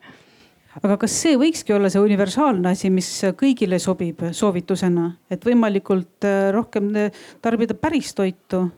[0.82, 6.48] aga kas see võikski olla see universaalne asi, mis kõigile sobib soovitusena, et võimalikult äh,
[6.54, 8.68] rohkem äh, tarbida päris toitu?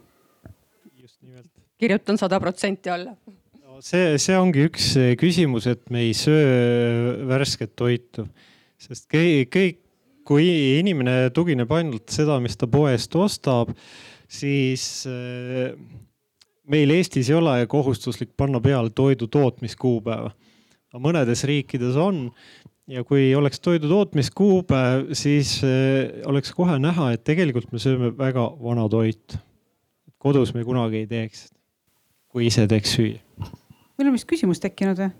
[1.78, 3.12] kirjutan sada protsenti alla
[3.84, 8.28] see, see ongi üks küsimus, et me ei söö värsket toitu,
[8.80, 9.83] sest kõik,
[10.24, 10.46] kui
[10.80, 13.72] inimene tugineb ainult seda, mis ta poest ostab,
[14.30, 15.74] siis äh,
[16.70, 20.32] meil Eestis ei ole kohustuslik panna peale toidu tootmiskuupäeva.
[20.94, 22.28] mõnedes riikides on
[22.86, 28.48] ja kui oleks toidu tootmiskuupäev, siis äh, oleks kohe näha, et tegelikult me sööme väga
[28.62, 29.38] vana toitu.
[30.18, 31.50] kodus me kunagi ei teeks,
[32.28, 33.20] kui ise teeks süüa.
[33.98, 35.10] meil on vist küsimus tekkinud või?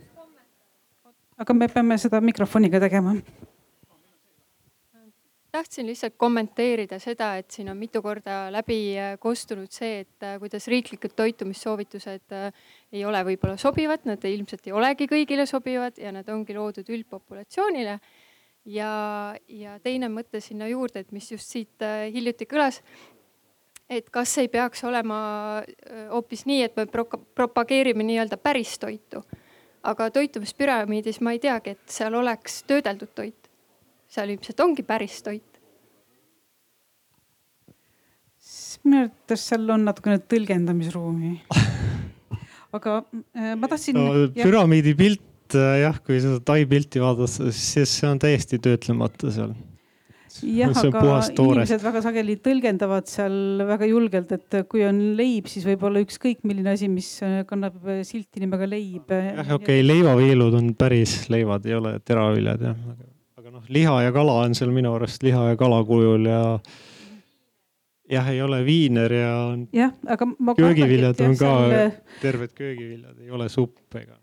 [1.39, 3.17] aga me peame seda mikrofoniga tegema
[5.55, 10.37] tahtsin lihtsalt kommenteerida seda, et siin on mitu korda läbi äh, kostunud see, et äh,
[10.43, 16.11] kuidas riiklikud toitumissoovitused äh, ei ole võib-olla sobivad, nad ilmselt ei olegi kõigile sobivad ja
[16.15, 17.99] nad ongi loodud üldpopulatsioonile.
[18.75, 18.91] ja,
[19.49, 22.81] ja teine mõte sinna juurde, et mis just siit hiljuti kõlas,
[23.89, 25.19] et kas ei peaks olema
[26.11, 29.23] hoopis nii, et me propageerime nii-öelda päris toitu.
[29.85, 33.44] aga toitumispüramiidis ma ei teagi, et seal oleks töödeldud toit
[34.15, 35.51] seal ilmselt ongi päris toit.
[38.85, 41.37] minu arvates seal on natukene tõlgendamisruumi.
[42.77, 44.27] aga äh, ma tahtsin no,.
[44.37, 49.55] püramiidi pilt äh, jah, kui seda Tai pilti vaadata, siis see on täiesti töötlemata seal
[50.43, 55.87] jah, aga inimesed väga sageli tõlgendavad seal väga julgelt, et kui on leib, siis võib
[55.89, 59.09] olla ükskõik milline asi, mis äh, kannab silti nimega leib.
[59.09, 63.14] jah, okei okay,, leivaviilud on päris leivad, ei ole teraviljad jah noh,
[63.69, 66.43] liha ja kala on seal minu arust liha ja kala kujul ja
[68.11, 69.31] jah, ei ole viiner ja.
[69.73, 70.55] jah, aga ma.
[70.59, 71.97] köögiviljad on ka seal...
[72.23, 74.19] terved köögiviljad, ei ole supp ega.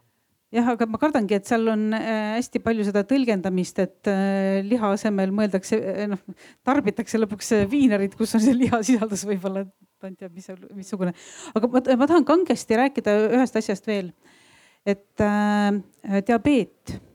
[0.53, 4.93] jah, aga ma kardangi, et seal on äh, hästi palju seda tõlgendamist, et äh, liha
[4.97, 6.21] asemel mõeldakse, äh, noh,
[6.67, 9.65] tarbitakse lõpuks viinerit, kus on see lihasisaldus võib-olla,
[10.01, 11.15] tont teab, mis, missugune.
[11.55, 14.13] aga ma, ma tahan kangesti rääkida ühest asjast veel.
[14.85, 17.10] et äh, diabeet Äh,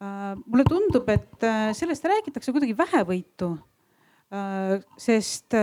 [0.00, 3.54] mulle tundub, et äh, sellest räägitakse kuidagi vähevõitu.
[4.34, 5.56] Äh, sest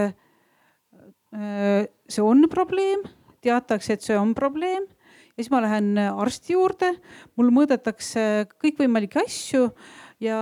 [1.33, 3.01] see on probleem,
[3.41, 4.83] teatakse, et see on probleem
[5.33, 6.91] ja siis ma lähen arsti juurde,
[7.33, 9.63] mul mõõdetakse kõikvõimalikke asju
[10.21, 10.37] ja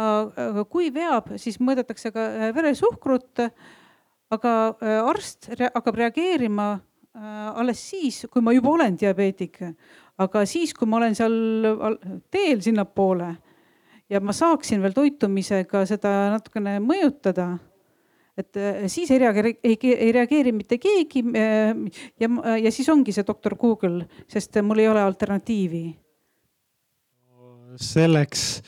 [0.68, 2.26] kui veab, siis mõõdetakse ka
[2.58, 3.48] veresuhkrut.
[4.32, 4.52] aga
[5.08, 6.82] arst hakkab reageerima
[7.56, 9.62] alles siis, kui ma juba olen diabeetik,
[10.20, 11.40] aga siis, kui ma olen seal
[12.32, 13.32] teel sinnapoole
[14.12, 17.54] ja ma saaksin veel toitumisega seda natukene mõjutada
[18.38, 21.24] et äh, siis ei reageeri, ei, reageeri mitte keegi.
[21.36, 25.84] Äh, ja, ja siis ongi see doktor Google, sest mul ei ole alternatiivi.
[27.82, 28.62] selleks,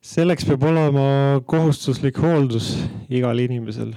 [0.00, 1.06] selleks peab olema
[1.44, 2.70] kohustuslik hooldus
[3.12, 3.90] igal inimesel,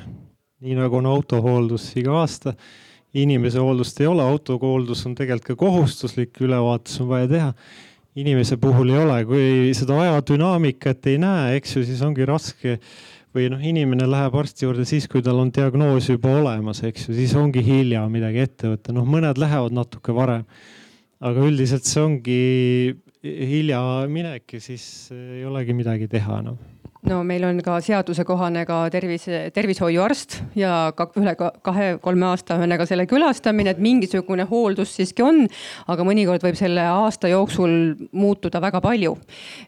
[0.59, 2.53] nii nagu on autohooldus iga aasta.
[3.13, 7.53] inimese hooldust ei ole, autohooldus on tegelikult ka kohustuslik, ülevaatus on vaja teha
[8.17, 9.45] inimese puhul ei ole, kui
[9.77, 12.79] seda ajadünaamikat ei näe, eks ju, siis ongi raske.
[13.29, 17.13] Või noh, inimene läheb arsti juurde siis, kui tal on diagnoos juba olemas, eks ju,
[17.13, 20.47] siis ongi hilja midagi ette võtta, noh, mõned lähevad natuke varem.
[21.19, 22.41] aga üldiselt see ongi
[23.21, 28.65] hilja minek ja siis ei olegi midagi teha enam no no meil on ka seadusekohane
[28.67, 35.23] ka tervise, tervishoiuarst ja ka üle kahe-kolme aasta ühesõnaga selle külastamine, et mingisugune hooldus siiski
[35.23, 35.45] on.
[35.87, 39.15] aga mõnikord võib selle aasta jooksul muutuda väga palju.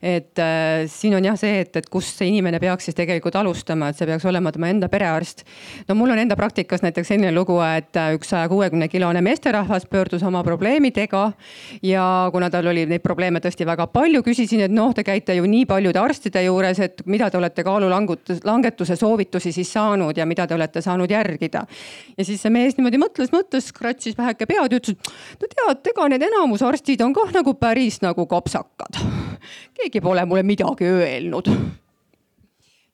[0.02, 3.90] et äh, siin on jah see, et, et kust see inimene peaks siis tegelikult alustama,
[3.90, 5.46] et see peaks olema tema enda perearst.
[5.88, 9.88] no mul on enda praktikas näiteks selline lugu, et äh, üks saja kuuekümne kilone meesterahvas
[9.88, 11.32] pöördus oma probleemidega
[11.82, 15.48] ja kuna tal oli neid probleeme tõesti väga palju, küsisin, et noh, te käite ju
[15.48, 20.48] nii paljude arstide juures, et mida mida te olete kaalulangetuse soovitusi siis saanud ja mida
[20.48, 21.66] te olete saanud järgida.
[22.18, 24.98] ja siis see mees niimoodi mõtles, mõtles, kratsis väheke pead ja ütles,
[25.42, 28.98] no tead, ega need enamus arstid on kah nagu päris nagu kopsakad.
[29.78, 31.54] keegi pole mulle midagi öelnud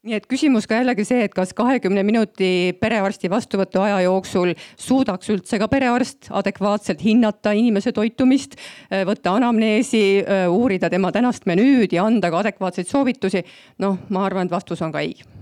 [0.07, 2.49] nii et küsimus ka jällegi see, et kas kahekümne minuti
[2.79, 8.57] perearsti vastuvõtu aja jooksul suudaks üldse ka perearst adekvaatselt hinnata inimese toitumist,
[8.89, 13.43] äh, võtta anamneesi, äh, uurida tema tänast menüüd ja anda ka adekvaatseid soovitusi.
[13.79, 15.36] noh, ma arvan, et vastus on ka ei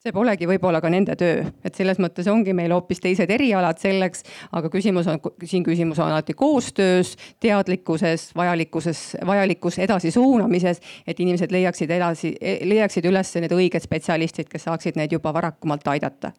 [0.00, 4.24] see polegi võib-olla ka nende töö, et selles mõttes ongi meil hoopis teised erialad selleks,
[4.56, 7.12] aga küsimus on, siin küsimus on alati koostöös,
[7.44, 14.96] teadlikkuses, vajalikkuses, vajalikus edasisuunamises, et inimesed leiaksid edasi, leiaksid üles need õiged spetsialistid, kes saaksid
[14.96, 16.32] neid juba varakumalt aidata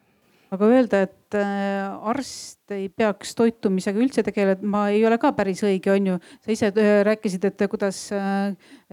[0.52, 5.94] aga öelda, et äh, arst ei peaks toitumisega üldse tegelema, ei ole ka päris õige,
[5.94, 6.18] on ju.
[6.44, 8.02] sa ise äh, rääkisid, et kuidas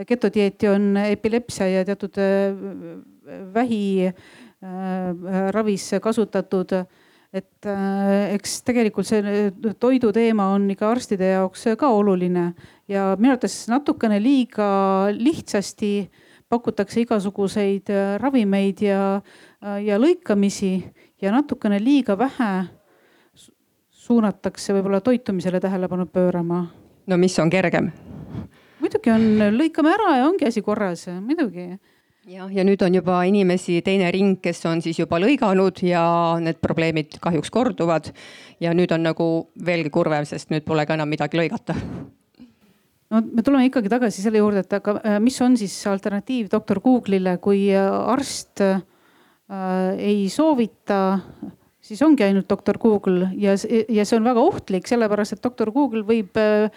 [0.07, 2.20] getodieeti äh, on epilepsia ja teatud
[3.57, 4.47] vähi Äh,
[5.52, 6.72] ravis kasutatud.
[7.28, 12.55] et äh, eks tegelikult see toidu teema on ikka arstide jaoks ka oluline
[12.89, 16.09] ja minu arvates natukene liiga lihtsasti
[16.48, 19.20] pakutakse igasuguseid äh, ravimeid ja,
[19.60, 20.72] ja lõikamisi
[21.20, 22.64] ja natukene liiga vähe
[24.09, 26.64] suunatakse võib-olla toitumisele tähelepanu pöörama.
[27.06, 27.93] no mis on kergem?
[28.80, 31.74] muidugi on, lõikame ära ja ongi asi korras, muidugi
[32.28, 36.02] jah, ja nüüd on juba inimesi teine ring, kes on siis juba lõiganud ja
[36.42, 38.12] need probleemid kahjuks korduvad.
[38.60, 39.26] ja nüüd on nagu
[39.64, 41.76] veelgi kurvem, sest nüüd pole ka enam midagi lõigata.
[43.10, 46.82] no me tuleme ikkagi tagasi selle juurde, et aga äh, mis on siis alternatiiv doktor
[46.84, 48.82] Google'ile, kui äh, arst äh,
[49.96, 51.18] ei soovita,
[51.80, 53.56] siis ongi ainult doktor Google ja,
[53.88, 56.68] ja see on väga ohtlik, sellepärast et doktor Google võib äh,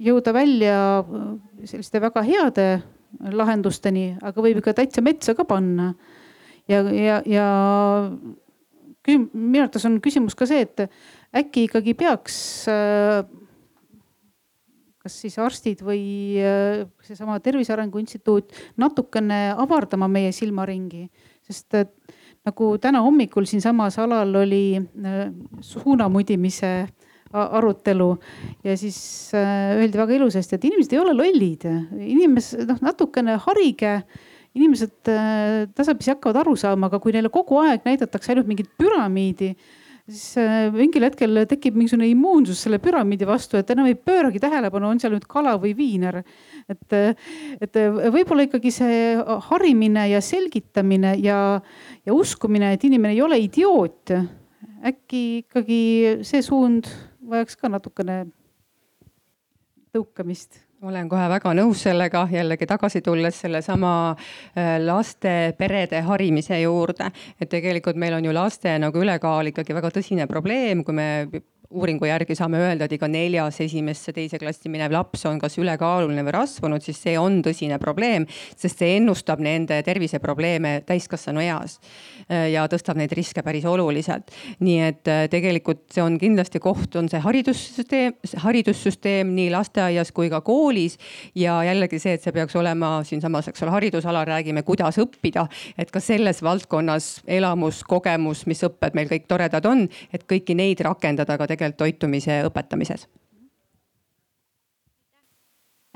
[0.00, 0.78] jõuda välja
[1.68, 2.70] selliste väga heade
[3.32, 5.94] lahendusteni, aga võib ikka täitsa metsa ka panna.
[6.68, 7.46] ja, ja, ja
[9.08, 10.86] minu arvates on küsimus ka see, et
[11.36, 12.36] äkki ikkagi peaks
[12.70, 13.24] äh,
[15.00, 16.02] kas siis arstid või
[16.42, 21.06] äh, seesama Tervise Arengu Instituut natukene avardama meie silmaringi,
[21.46, 21.80] sest
[22.46, 25.22] nagu täna hommikul siinsamas alal oli äh,
[25.64, 26.72] suunamudimise
[27.32, 28.10] arutelu.
[28.64, 28.98] Ja siis
[29.34, 31.66] äh, öeldi väga ilusasti, et inimesed ei ole lollid,
[32.00, 34.00] inimesed noh, natukene harige.
[34.58, 39.52] Inimesed äh, tasapisi hakkavad aru saama, aga kui neile kogu aeg näidatakse ainult mingit püramiidi,
[40.10, 44.88] siis äh, mingil hetkel tekib mingisugune immuunsus selle püramiidi vastu, et enam ei pööragi tähelepanu,
[44.90, 46.18] on seal nüüd kala või viiner.
[46.66, 46.98] et,
[47.62, 47.78] et
[48.10, 48.98] võib-olla ikkagi see
[49.46, 51.38] harimine ja selgitamine ja,
[52.02, 54.16] ja uskumine, et inimene ei ole idioot,
[54.90, 55.80] äkki ikkagi
[56.26, 56.90] see suund
[57.30, 58.24] vajaks ka natukene
[59.94, 67.10] tõukamist olen kohe väga nõus sellega, jällegi tagasi tulles sellesama äh, laste, perede harimise juurde.
[67.40, 71.08] et tegelikult meil on ju laste nagu ülekaal ikkagi väga tõsine probleem, kui me
[71.70, 76.24] uuringu järgi saame öelda, et iga neljas esimesse, teise klassi minev laps on kas ülekaaluline
[76.26, 78.26] või rasvunud, siis see on tõsine probleem,
[78.58, 81.76] sest see ennustab nende terviseprobleeme täiskasvanu eas
[82.26, 84.32] äh, ja tõstab neid riske päris oluliselt.
[84.58, 90.30] nii et äh, tegelikult see on kindlasti koht, on see haridussüsteem, haridussüsteem nii lasteaias kui
[90.32, 90.98] ka koolis
[91.38, 95.46] ja jällegi see, et see peaks olema siinsamas, eks ole, haridusalal räägime, kuidas õppida,
[95.78, 100.82] et ka selles valdkonnas elamus, kogemus, mis õpped meil kõik toredad on, et kõiki neid
[100.82, 103.06] rakendada ka tegelikult tegelikult toitumise õpetamises?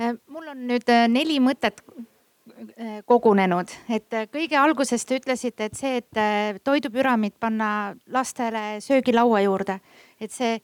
[0.01, 5.79] Äh, mul on nüüd äh, neli mõtet äh, kogunenud, et kõige alguses te ütlesite, et
[5.79, 9.79] see, et toidupüramiid panna lastele söögilaua juurde,
[10.21, 10.59] et see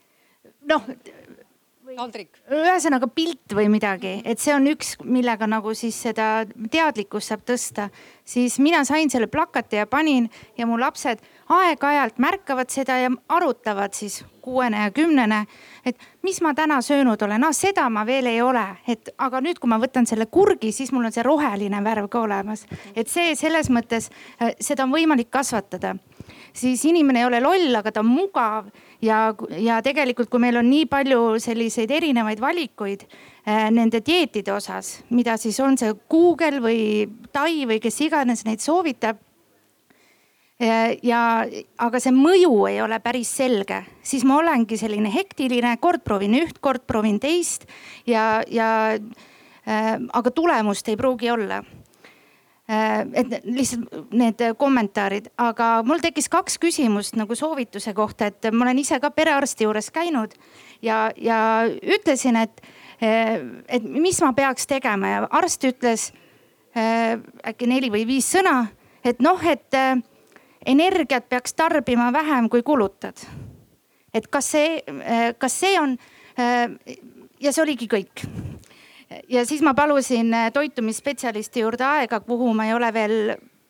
[0.66, 0.86] noh.
[2.54, 7.88] Ühesõnaga pilt või midagi, et see on üks, millega nagu siis seda teadlikkust saab tõsta.
[8.24, 11.18] siis mina sain selle plakati ja panin ja mu lapsed
[11.48, 15.46] aeg-ajalt märkavad seda ja arutavad siis kuuene ja kümnene,
[15.84, 19.58] et mis ma täna söönud olen, ah seda ma veel ei ole, et aga nüüd,
[19.58, 22.66] kui ma võtan selle kurgi, siis mul on see roheline värv ka olemas.
[22.94, 24.10] et see selles mõttes,
[24.40, 25.96] äh, seda on võimalik kasvatada.
[26.52, 28.70] Siis inimene ei ole loll, aga ta on mugav.
[29.00, 34.98] Ja, ja tegelikult, kui meil on nii palju selliseid erinevaid valikuid äh, nende dieetide osas,
[35.08, 39.16] mida siis on see Google või Tai või kes iganes neid soovitab
[40.60, 41.46] äh, ja,
[41.80, 46.60] aga see mõju ei ole päris selge, siis ma olengi selline hektiline, kord proovin üht,
[46.60, 47.64] kord proovin teist
[48.04, 51.62] ja, ja äh, aga tulemust ei pruugi olla
[52.70, 58.78] et lihtsalt need kommentaarid, aga mul tekkis kaks küsimust nagu soovituse kohta, et ma olen
[58.82, 60.36] ise ka perearsti juures käinud
[60.82, 62.62] ja, ja ütlesin, et,
[63.02, 66.10] äh, et mis ma peaks tegema ja arst ütles
[66.76, 67.18] äh,
[67.50, 68.68] äkki neli või viis sõna,
[69.04, 69.74] et noh, et
[70.66, 73.18] energiat peaks tarbima vähem, kui kulutad.
[74.14, 74.82] et kas see,
[75.38, 75.96] kas see on
[77.40, 78.24] ja see oligi kõik
[79.28, 83.16] ja siis ma palusin äh, toitumisspetsialisti juurde aega, kuhu ma ei ole veel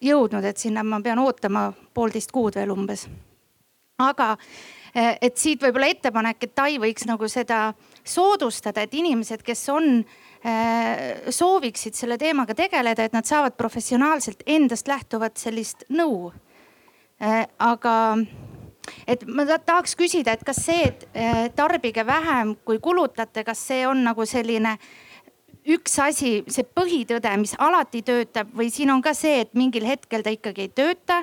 [0.01, 3.07] jõudnud, et sinna ma pean ootama poolteist kuud veel umbes.
[4.01, 4.31] aga
[4.97, 7.73] äh, et siit võib-olla ettepanek, et Tai võiks nagu seda
[8.05, 10.05] soodustada, et inimesed, kes on,
[10.45, 16.33] äh, sooviksid selle teemaga tegeleda, et nad saavad professionaalselt endast lähtuvat sellist nõu.
[17.59, 18.17] aga
[19.07, 21.05] et ma tahaks küsida, et kas see, et
[21.55, 25.10] tarbige vähem, kui kulutate, kas see on nagu selline äh,
[25.69, 30.25] üks asi, see põhitõde, mis alati töötab või siin on ka see, et mingil hetkel
[30.25, 31.21] ta ikkagi ei tööta.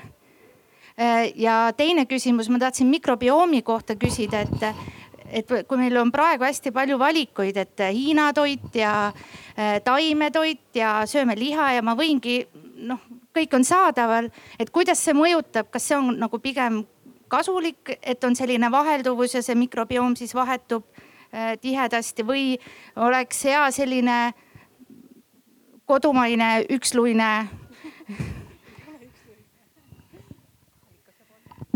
[0.97, 4.85] Äh, ja teine küsimus, ma tahtsin mikrobiomi kohta küsida, et,
[5.41, 10.99] et kui meil on praegu hästi palju valikuid, et Hiina toit ja äh, taimetoit ja
[11.09, 12.41] sööme liha ja ma võingi
[12.88, 13.01] noh,
[13.38, 16.84] kõik on saadaval, et kuidas see mõjutab, kas see on nagu pigem
[17.27, 20.85] kasulik, et on selline vahelduvus ja see mikrobioom siis vahetub
[21.61, 22.57] tihedasti või
[22.95, 24.18] oleks hea selline
[25.88, 27.31] kodumaine üksluine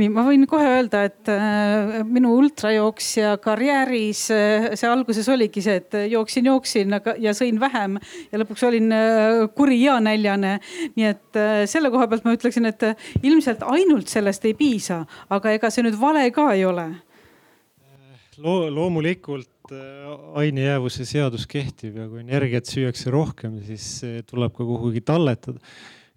[0.02, 5.78] nii, ma võin kohe öelda, et äh, minu ultrajooksja karjääris äh, see alguses oligi see,
[5.82, 8.00] et jooksin, jooksin aga, ja sõin vähem
[8.32, 10.58] ja lõpuks olin äh, kuri ja näljane.
[10.96, 12.84] nii et selle koha pealt ma ütleksin, et
[13.24, 16.90] ilmselt ainult sellest ei piisa, aga ega see nüüd vale ka ei ole
[18.42, 18.66] Lo.
[18.74, 19.51] loomulikult
[20.42, 25.60] ainejäävuse seadus kehtib ja kui energiat süüakse rohkem, siis tuleb ka kuhugi talletada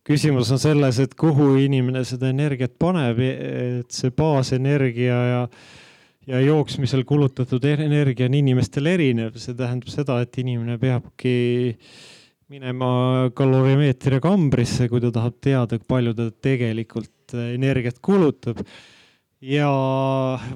[0.04, 5.40] küsimus on selles, et kuhu inimene seda energiat paneb, et see baasenergia ja,
[6.28, 11.36] ja jooksmisel kulutatud energia on inimestel erinev, see tähendab seda, et inimene peabki
[12.52, 18.60] minema kalorimeetri kambrisse, kui ta tahab teada, palju ta tegelikult energiat kulutab.
[19.44, 19.70] Ja,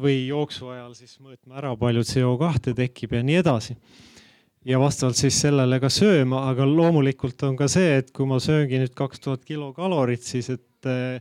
[0.01, 3.77] või jooksu ajal siis mõõtma ära, palju CO2 tekib ja nii edasi
[4.69, 8.81] ja vastavalt siis sellele ka sööma, aga loomulikult on ka see, et kui ma sööngi
[8.83, 11.21] nüüd kaks tuhat kilokalorit, siis et eh,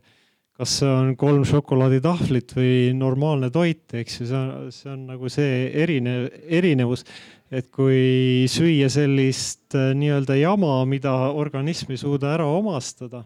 [0.57, 5.31] kas see on kolm šokolaaditahvlit või normaalne toit, eks ju, see on, see on nagu
[5.31, 7.05] see erinev, erinevus.
[7.47, 13.23] et kui süüa sellist eh, nii-öelda jama, mida organism ei suuda ära omastada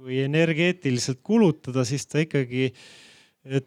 [0.00, 2.82] või energeetiliselt kulutada, siis ta ikkagi eh,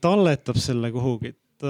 [0.01, 1.33] talletab selle kuhugi.
[1.33, 1.67] et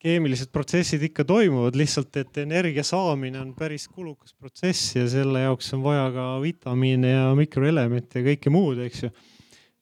[0.00, 5.74] keemilised protsessid ikka toimuvad, lihtsalt et energia saamine on päris kulukas protsess ja selle jaoks
[5.76, 9.10] on vaja ka vitamiine ja mikroelemente ja kõike muud, eks ju.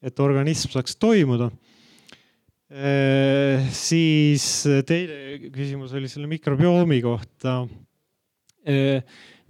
[0.02, 1.50] et organism saaks toimuda
[2.70, 3.62] e,.
[3.74, 4.48] siis
[4.86, 7.60] teine küsimus oli selle mikrobiomi kohta
[8.66, 8.98] e,.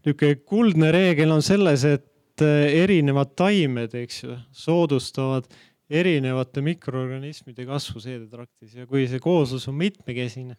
[0.05, 2.05] niisugune kuldne reegel on selles, et
[2.45, 5.49] erinevad taimed, eks ju, soodustavad
[5.89, 10.59] erinevate mikroorganismide kasvu seedetraktis ja kui see kooslus on mitmekesine,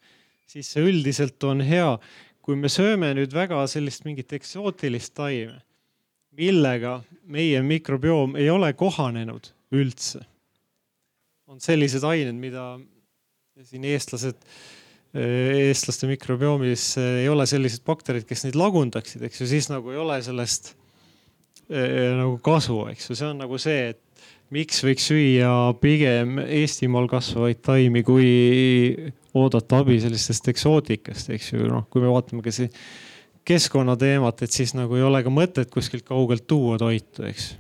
[0.50, 1.98] siis see üldiselt on hea.
[2.50, 5.60] kui me sööme nüüd väga sellist mingit eksootilist taime,
[6.34, 6.96] millega
[7.30, 10.24] meie mikrobioom ei ole kohanenud üldse,
[11.46, 12.80] on sellised ained, mida
[13.68, 14.42] siin eestlased,
[15.14, 20.18] eestlaste mikrobioomis ei ole sellised bakterid, kes neid lagundaksid, eks ju, siis nagu ei ole
[20.26, 20.72] sellest
[21.70, 24.09] eh, nagu kasu, eks ju, see on nagu see, et
[24.54, 25.52] miks võiks süüa
[25.82, 28.30] pigem Eestimaal kasvavaid taimi, kui
[29.38, 32.70] oodata abi sellisest eksootikast, eks ju, noh, kui me vaatame ka see
[33.50, 37.52] keskkonnateemat, et siis nagu ei ole ka mõtet kuskilt kaugelt tuua toitu, eks.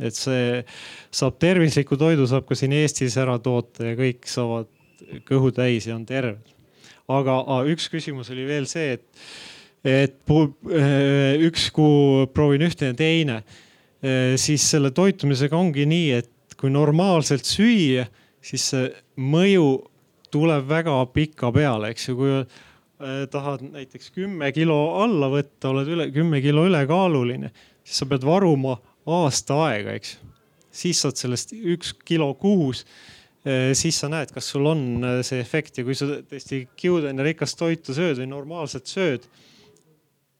[0.00, 0.62] et see
[1.14, 4.68] saab tervisliku toidu saab ka siin Eestis ära toota ja kõik saavad
[5.28, 6.56] kõhu täis ja on terved.
[7.08, 9.06] aga üks küsimus oli veel see, et,
[9.84, 10.34] et
[11.48, 13.42] üks kuu proovin ühte ja teine
[14.38, 16.28] siis selle toitumisega ongi nii, et
[16.58, 18.08] kui normaalselt süüa,
[18.42, 18.88] siis see
[19.20, 19.68] mõju
[20.32, 25.92] tuleb väga pika peale, eks ju, kui äh, tahad näiteks kümme kilo alla võtta, oled
[25.94, 27.52] üle kümme kilo ülekaaluline,
[27.84, 28.78] siis sa pead varuma
[29.08, 30.18] aasta aega, eks.
[30.74, 32.84] siis saad sellest üks kilo kuus.
[33.46, 37.24] Äh, siis sa näed, kas sul on äh, see efekt ja kui sa tõesti kiudaine
[37.30, 39.28] rikast toitu sööd või normaalselt sööd,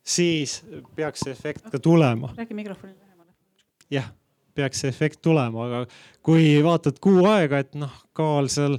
[0.03, 0.61] siis
[0.99, 2.35] peaks see efekt ka tulema.
[2.37, 3.37] räägi mikrofonile lähemale.
[3.95, 4.11] jah
[4.59, 5.85] peaks see efekt tulema, aga
[6.27, 8.77] kui vaatad kuu aega, et noh, kaal seal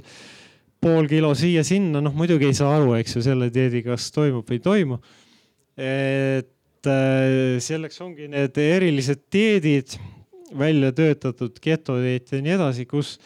[0.80, 4.60] pool kilo siia-sinna, noh muidugi ei saa aru, eks ju, selle dieediga, kas toimub või
[4.60, 5.00] ei toimu.
[5.80, 9.96] et äh, selleks ongi need erilised dieedid
[10.58, 13.16] välja töötatud, getodieet ja nii edasi, kus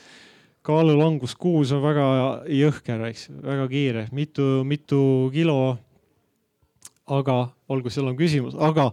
[0.64, 2.06] kaalulangus kuus on väga
[2.48, 5.00] jõhker, eks, väga kiire, mitu, mitu
[5.34, 5.78] kilo.
[7.04, 8.88] aga olgu, seal on küsimus, aga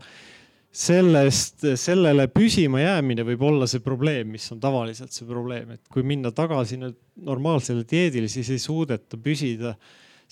[0.71, 6.05] sellest, sellele püsima jäämine võib olla see probleem, mis on tavaliselt see probleem, et kui
[6.07, 9.75] minna tagasi nüüd normaalsele dieedile, siis ei suudeta püsida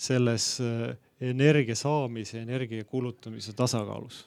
[0.00, 4.24] selles äh, energia saamise, energia kulutamise tasakaalus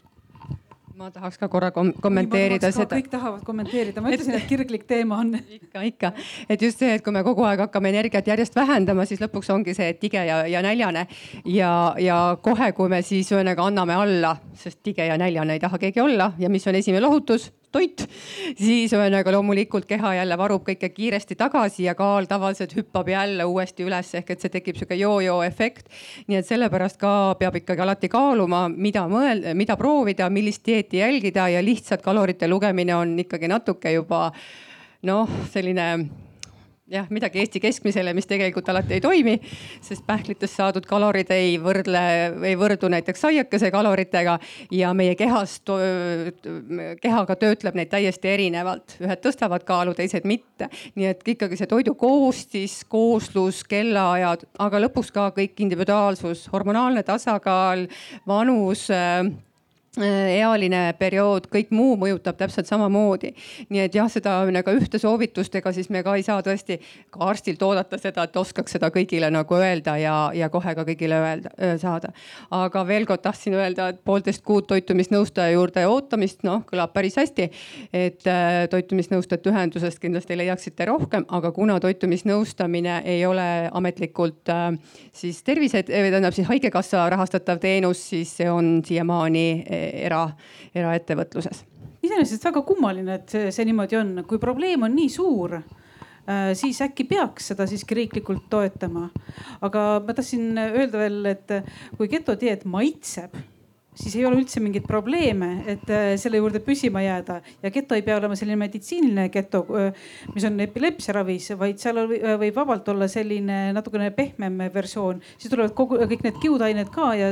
[0.98, 2.94] ma tahaks ka korra kom kommenteerida seda.
[2.94, 5.34] kõik tahavad kommenteerida, ma ütlesin, et kirglik teema on.
[5.58, 6.12] ikka, ikka,
[6.50, 9.74] et just see, et kui me kogu aeg hakkame energiat järjest vähendama, siis lõpuks ongi
[9.78, 11.08] see tige ja, ja näljane
[11.50, 15.82] ja, ja kohe, kui me siis ühesõnaga anname alla, sest tige ja näljane ei taha
[15.82, 18.06] keegi olla ja mis on esimene lohutus toit,
[18.58, 23.88] siis ühesõnaga loomulikult keha jälle varub kõike kiiresti tagasi ja kaal tavaliselt hüppab jälle uuesti
[23.88, 25.90] üles, ehk et see tekib sihuke joo-joo efekt.
[26.28, 31.50] nii et sellepärast ka peab ikkagi alati kaaluma, mida mõelda, mida proovida, millist dieeti jälgida
[31.50, 34.30] ja lihtsalt kalorite lugemine on ikkagi natuke juba
[35.04, 35.88] noh, selline
[36.94, 39.36] jah, midagi Eesti keskmisele, mis tegelikult alati ei toimi,
[39.84, 42.04] sest pähklitest saadud kalorid ei võrdle,
[42.46, 44.38] ei võrdu näiteks saiakese kaloritega
[44.74, 45.60] ja meie kehas,
[47.02, 48.98] kehaga töötleb neid täiesti erinevalt.
[49.02, 50.70] ühed tõstavad kaalu, teised mitte.
[50.96, 57.88] nii et ikkagi see toidu koostis, kooslus, kellaajad, aga lõpuks ka kõik individuaalsus, hormonaalne tasakaal,
[58.28, 58.90] vanus
[60.02, 63.34] ealine periood, kõik muu mõjutab täpselt samamoodi.
[63.70, 66.80] nii et jah, seda nagu ühte soovitust, ega siis me ka ei saa tõesti
[67.14, 71.20] ka arstilt oodata seda, et oskaks seda kõigile nagu öelda ja, ja kohe ka kõigile
[71.22, 72.10] öelda, saada.
[72.50, 77.50] aga veel kord tahtsin öelda, et poolteist kuud toitumisnõustaja juurde ootamist, noh, kõlab päris hästi.
[77.94, 84.74] et äh, toitumisnõustajate ühendusest kindlasti leiaksite rohkem, aga kuna toitumisnõustamine ei ole ametlikult äh,
[85.14, 90.26] siis tervise, tähendab siis haigekassa rahastatav teenus, siis see on siiamaani era,
[90.76, 91.64] eraettevõtluses.
[92.04, 96.82] iseenesest väga kummaline, et see, see niimoodi on, kui probleem on nii suur äh, siis
[96.86, 99.10] äkki peaks seda siiski riiklikult toetama.
[99.62, 101.58] aga ma tahtsin öelda veel, et
[101.98, 103.38] kui getodieet maitseb
[103.96, 108.04] siis ei ole üldse mingeid probleeme, et äh, selle juurde püsima jääda ja geto ei
[108.06, 113.08] pea olema selline meditsiiniline geto, äh, mis on epilepsiaravis, vaid seal äh, võib vabalt olla
[113.12, 115.22] selline natukene pehmem versioon.
[115.38, 117.30] siis tulevad kogu, kõik need kiudained ka ja,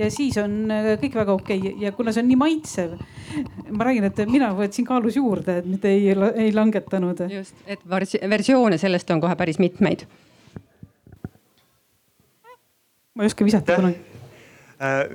[0.00, 0.72] ja siis on
[1.02, 1.76] kõik väga okei okay.
[1.84, 2.96] ja kuna see on nii maitsev.
[3.70, 7.26] ma räägin, et mina võtsin kaalus juurde, et mitte ei, ei langetanud.
[7.30, 10.06] just, et versioone sellest on kohe päris mitmeid.
[13.14, 14.09] ma ei oska visata kunagi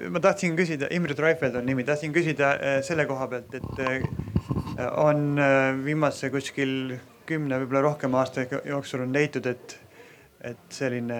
[0.09, 4.03] ma tahtsin küsida, Imre Treufeld on nimi, tahtsin küsida äh, selle koha pealt, et äh,
[5.01, 5.39] on
[5.85, 6.93] viimase kuskil
[7.25, 9.77] kümne, võib-olla rohkema aasta jooksul on leitud, et,
[10.45, 11.17] et selline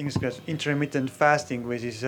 [0.00, 2.00] inglise keeles intermittent fasting või siis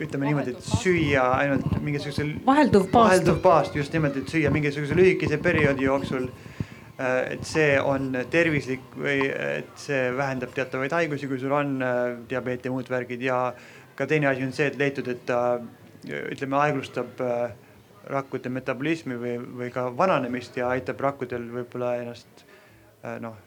[0.00, 2.34] ütleme niimoodi, et süüa ainult mingisugusel.
[2.46, 3.12] vahelduv paast.
[3.12, 6.26] vahelduv paast, just nimelt, et süüa mingisuguse lühikese perioodi jooksul
[7.04, 11.76] et see on tervislik või et see vähendab teatavaid haigusi, kui sul on
[12.30, 13.38] diabeet ja muud värgid ja
[13.96, 15.60] ka teine asi on see, et leitud, et ta
[16.04, 17.52] ütleme, aeglustab äh,
[18.10, 23.38] rakkude metabolismi või, või ka vananemist ja aitab rakkudel võib-olla ennast äh, noh,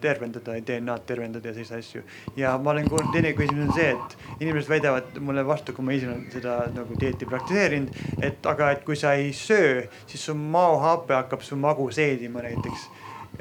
[0.00, 2.04] tervendada DNA-d tervendada ja selliseid asju.
[2.40, 5.96] ja ma olen kuulnud, teine küsimus on see, et inimesed väidavad mulle vastu, kui ma
[5.96, 10.36] ise olen seda nagu dieeti praktiseerinud, et aga, et kui sa ei söö, siis su
[10.38, 12.88] maohape hakkab su magu seedima näiteks.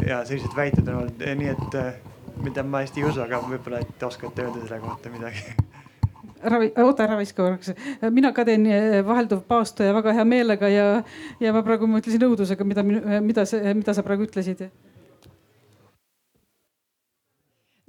[0.08, 1.94] ja sellised väited on olnud, nii et äh,
[2.44, 5.56] mida ma hästi ei usu, aga võib-olla, et oskate öelda selle kohta midagi
[6.52, 7.74] ravi, oota ära viska korraks.
[8.12, 10.90] mina ka teen eh, vahelduv paastu ja väga hea meelega ja,
[11.40, 14.68] ja ma praegu mõtlesin õudusega, mida, mida, mida sa praegu ütlesid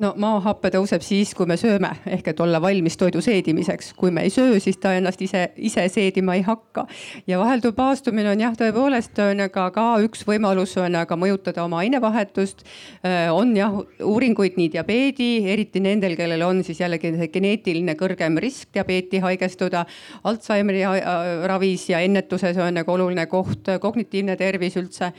[0.02, 3.94] no maahappe tõuseb siis, kui me sööme ehk et olla valmis toidu seedimiseks.
[3.96, 6.84] kui me ei söö, siis ta ennast ise, ise seedima ei hakka.
[7.26, 11.80] ja vahelduv paastumine on jah, tõepoolest on aga ka üks võimalus on aga mõjutada oma
[11.84, 12.64] ainevahetust.
[13.06, 13.72] Äh, on jah
[14.04, 19.86] uuringuid nii diabeedi, eriti nendel, kellel on siis jällegi geneetiline kõrgem risk diabeeti haigestuda.
[20.28, 21.00] Alžeimeri äh,
[21.48, 25.12] ravis ja ennetuses on nagu oluline koht, kognitiivne tervis üldse.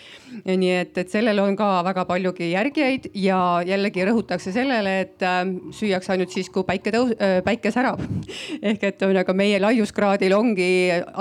[0.46, 5.24] nii et, et sellel on ka väga paljugi järgijaid ja jällegi rõhutakse selle sellele, et
[5.24, 5.40] äh,
[5.72, 8.02] süüakse ainult siis, kui päike tõus-, äh, päike särab.
[8.70, 10.68] ehk et ühesõnaga meie laiuskraadil ongi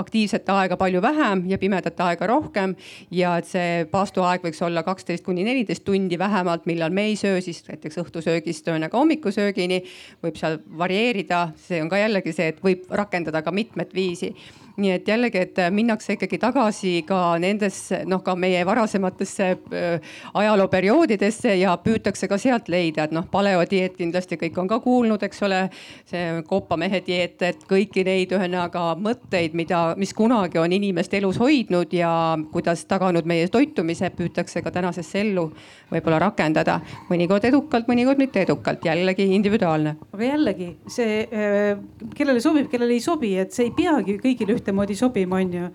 [0.03, 2.77] aktiivset aega palju vähem ja pimedat aega rohkem.
[3.11, 7.41] ja et see paastuaeg võiks olla kaksteist kuni neliteist tundi vähemalt, millal me ei söö,
[7.41, 9.83] siis näiteks õhtusöögist ühesõnaga hommikusöögini.
[10.25, 14.35] võib seal varieerida, see on ka jällegi see, et võib rakendada ka mitmet viisi
[14.77, 21.57] nii et jällegi, et minnakse ikkagi tagasi ka nendesse noh, ka meie varasematesse äh, ajalooperioodidesse
[21.61, 25.63] ja püütakse ka sealt leida, et noh, paleodieet kindlasti kõik on ka kuulnud, eks ole.
[26.07, 31.93] see kopamehe dieet, et kõiki neid ühesõnaga mõtteid, mida, mis kunagi on inimest elus hoidnud
[31.97, 32.11] ja
[32.53, 35.49] kuidas taganud meie toitumise, püütakse ka tänasesse ellu
[35.91, 36.81] võib-olla rakendada.
[37.11, 39.97] mõnikord edukalt, mõnikord mitte edukalt, jällegi individuaalne.
[40.13, 41.79] aga jällegi see, äh,
[42.15, 45.71] kellele sobib, kellele ei sobi, et see ei peagi kõigile ühte ühtemoodi sobima, on ju.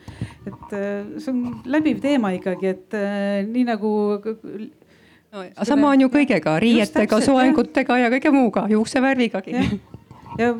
[0.48, 3.92] et äh, see on läbiv teema ikkagi, et äh, nii nagu
[5.32, 5.44] no,.
[5.68, 9.58] sama on ju kõigega, riietega, soengutega ja kõige muuga, juuksevärvigagi.
[10.42, 10.54] ja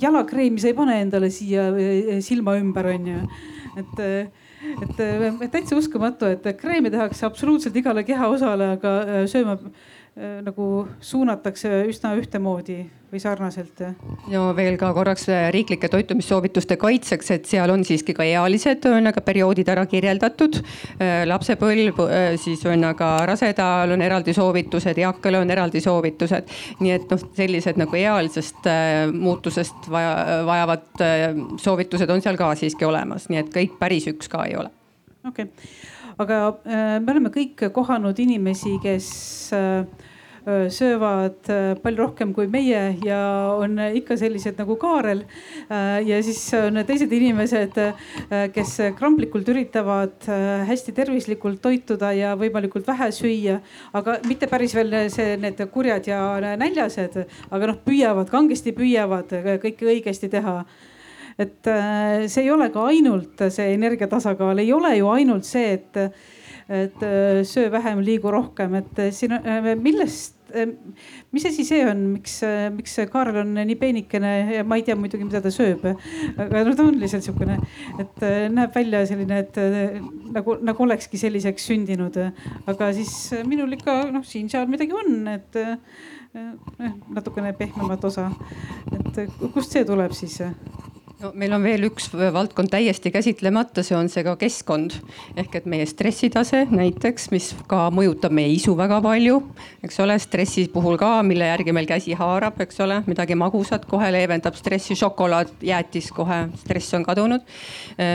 [0.00, 3.22] jalakreemi sa ei pane endale siia äh, silma ümber, on ju,
[3.82, 4.04] et
[4.58, 8.94] et täitsa uskumatu, et kreeme tehakse absoluutselt igale kehaosale, aga
[9.30, 9.97] sööma Äh,
[10.42, 12.78] nagu suunatakse üsna ühtemoodi
[13.12, 13.80] või sarnaselt?
[14.28, 19.22] ja veel ka korraks äh, riiklike toitumissoovituste kaitseks, et seal on siiski ka ealised ühesõnaga
[19.24, 20.60] perioodid ära kirjeldatud.
[21.00, 22.02] Äh, lapsepõlv,
[22.40, 26.52] siis ühesõnaga rasedal on eraldi soovitused, eakale on eraldi soovitused.
[26.80, 28.68] nii et noh, sellised nagu ealisest
[29.12, 31.04] muutusest vaja, vajavad
[31.60, 34.70] soovitused on seal ka siiski olemas, nii et kõik päris üks ka ei ole.
[35.26, 35.72] okei okay.,
[36.18, 39.10] aga me oleme kõik kohanud inimesi, kes
[40.46, 41.50] söövad
[41.82, 43.20] palju rohkem kui meie ja
[43.58, 45.24] on ikka sellised nagu Kaarel.
[46.06, 47.78] ja siis on teised inimesed,
[48.54, 50.28] kes kramplikult üritavad
[50.68, 53.58] hästi tervislikult toituda ja võimalikult vähe süüa,
[53.92, 56.20] aga mitte päris veel see, need kurjad ja
[56.60, 57.18] näljased,
[57.50, 60.62] aga noh, püüavad, kangesti püüavad kõike õigesti teha
[61.38, 61.70] et
[62.26, 66.00] see ei ole ka ainult see energia tasakaal, ei ole ju ainult see, et,
[66.68, 67.04] et
[67.48, 69.32] söö vähem, liigu rohkem, et siin
[69.80, 70.38] millest
[71.32, 72.38] mis asi see on, miks,
[72.72, 75.84] miks Kaarel on nii peenikene ja ma ei tea muidugi, mida ta sööb.
[76.40, 77.58] aga no ta on lihtsalt sihukene,
[78.00, 78.24] et
[78.54, 79.58] näeb välja selline, et
[80.34, 82.16] nagu, nagu olekski selliseks sündinud.
[82.66, 83.14] aga siis
[83.48, 85.60] minul ikka noh, siin-seal midagi on, et
[87.12, 88.30] natukene pehmemat osa.
[88.92, 90.40] et kust see tuleb siis?
[91.22, 94.94] No meil on veel üks valdkond täiesti käsitlemata, see on see ka keskkond
[95.38, 99.40] ehk et meie stressitase näiteks, mis ka mõjutab meie isu väga palju,
[99.86, 104.10] eks ole, stressi puhul ka, mille järgi meil käsi haarab, eks ole, midagi magusat kohe
[104.14, 107.42] leevendab stressi, šokolaad, jäätis kohe, stress on kadunud.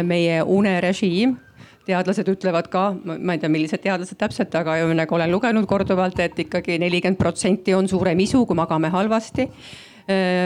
[0.08, 1.36] meie unerežiim
[1.84, 6.40] teadlased ütlevad ka, ma ei tea, millised teadlased täpselt, aga nagu olen lugenud korduvalt, et
[6.40, 9.83] ikkagi nelikümmend protsenti on suurem isu, kui magame halvasti Äh,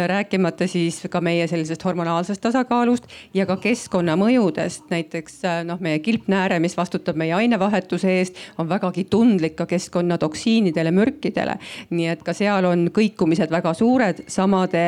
[0.07, 6.59] rääkimata siis ka meie sellisest hormonaalsest tasakaalust ja ka keskkonnamõjudest, näiteks äh, noh, meie kilpnääre,
[6.59, 11.57] mis vastutab meie ainevahetuse eest, on vägagi tundlik ka keskkonnatoksiinidele, mürkidele.
[11.89, 14.84] nii et ka seal on kõikumised väga suured, samade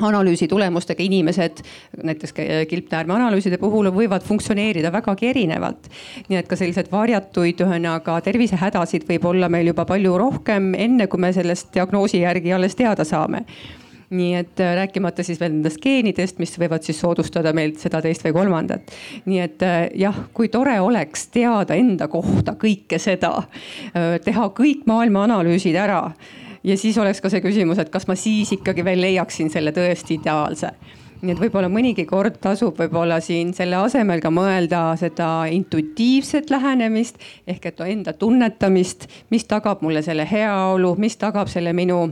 [0.00, 1.60] analüüsi tulemustega inimesed,
[2.02, 2.32] näiteks
[2.68, 5.90] kilpnäärme analüüside puhul võivad funktsioneerida vägagi erinevalt.
[6.28, 11.20] nii et ka selliseid varjatuid, ühesõnaga tervisehädasid võib olla meil juba palju rohkem, enne kui
[11.20, 13.44] me sellest diagnoosi järgi alles teada saame
[14.12, 18.24] nii et äh, rääkimata siis veel nendest geenidest, mis võivad siis soodustada meil seda, teist
[18.26, 18.92] või kolmandat.
[19.24, 23.34] nii et äh, jah, kui tore oleks teada enda kohta kõike seda,
[23.92, 26.04] äh, teha kõik maailma analüüsid ära
[26.62, 30.20] ja siis oleks ka see küsimus, et kas ma siis ikkagi veel leiaksin selle tõesti
[30.20, 30.74] ideaalse
[31.22, 37.22] nii et võib-olla mõnigi kord tasub võib-olla siin selle asemel ka mõelda seda intuitiivset lähenemist
[37.46, 42.08] ehk et enda tunnetamist, mis tagab mulle selle heaolu, mis tagab selle minu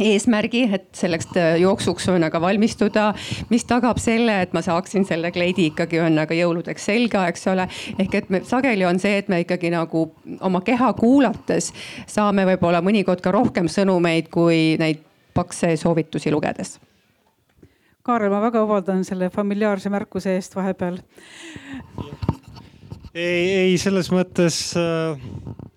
[0.00, 3.10] eesmärgi, et selleks äh, jooksuks ühesõnaga valmistuda,
[3.52, 7.66] mis tagab selle, et ma saaksin selle kleidi ikkagi ühesõnaga jõuludeks selga, eks ole.
[8.00, 10.06] ehk et me sageli on see, et me ikkagi nagu
[10.40, 11.72] oma keha kuulates
[12.08, 15.04] saame võib-olla mõnikord ka rohkem sõnumeid, kui neid
[15.34, 16.78] pakse soovitusi lugedes.
[18.02, 20.98] Kaarel, ma väga vabandan selle familiaarse märkuse eest vahepeal.
[23.14, 25.68] ei, ei selles mõttes äh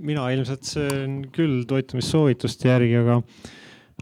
[0.00, 3.20] mina ilmselt söön küll toitumissoovituste järgi, aga,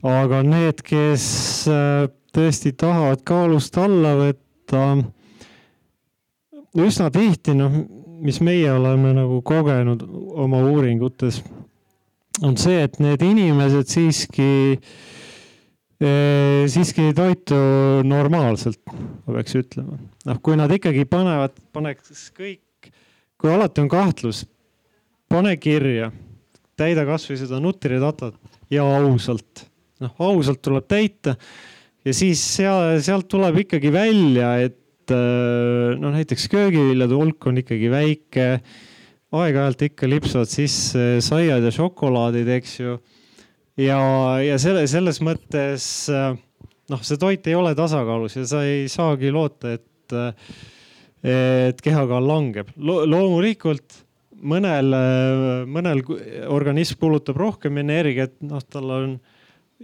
[0.07, 1.27] aga need, kes
[1.73, 4.83] äh, tõesti tahavad kaalust alla võtta,
[6.79, 7.81] üsna tihti noh,
[8.23, 10.03] mis meie oleme nagu kogenud
[10.39, 11.41] oma uuringutes,
[12.47, 14.51] on see, et need inimesed siiski
[15.99, 17.59] eh, siiski ei toitu
[18.07, 19.99] normaalselt, ma peaks ütlema.
[20.29, 22.93] noh, kui nad ikkagi panevad, paneks kõik,
[23.39, 24.45] kui alati on kahtlus
[25.29, 26.11] pane kirja,
[26.79, 28.37] täida kasvõi seda nutridatat
[28.73, 29.67] ja ausalt.
[29.99, 31.35] noh, ausalt tuleb täita
[32.07, 37.91] ja siis seal, sealt tuleb ikkagi välja, et äh, noh, näiteks köögiviljade hulk on ikkagi
[37.93, 38.49] väike.
[39.29, 42.97] aeg-ajalt ikka lipsavad sisse saiad ja šokolaadid, eks ju.
[43.77, 44.01] ja,
[44.41, 46.33] ja selle, selles mõttes äh,
[46.89, 50.53] noh, see toit ei ole tasakaalus ja sa ei saagi loota, et, äh,
[51.69, 53.03] et kehakaal langeb Lo.
[53.05, 54.05] loomulikult
[54.43, 54.94] mõnel,
[55.66, 56.05] mõnel
[56.48, 59.19] organism kulutab rohkem energiat, noh, tal on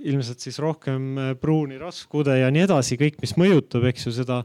[0.02, 4.42] ilmselt siis rohkem äh, pruuni raskude ja nii edasi, kõik, mis mõjutab, eks ju, seda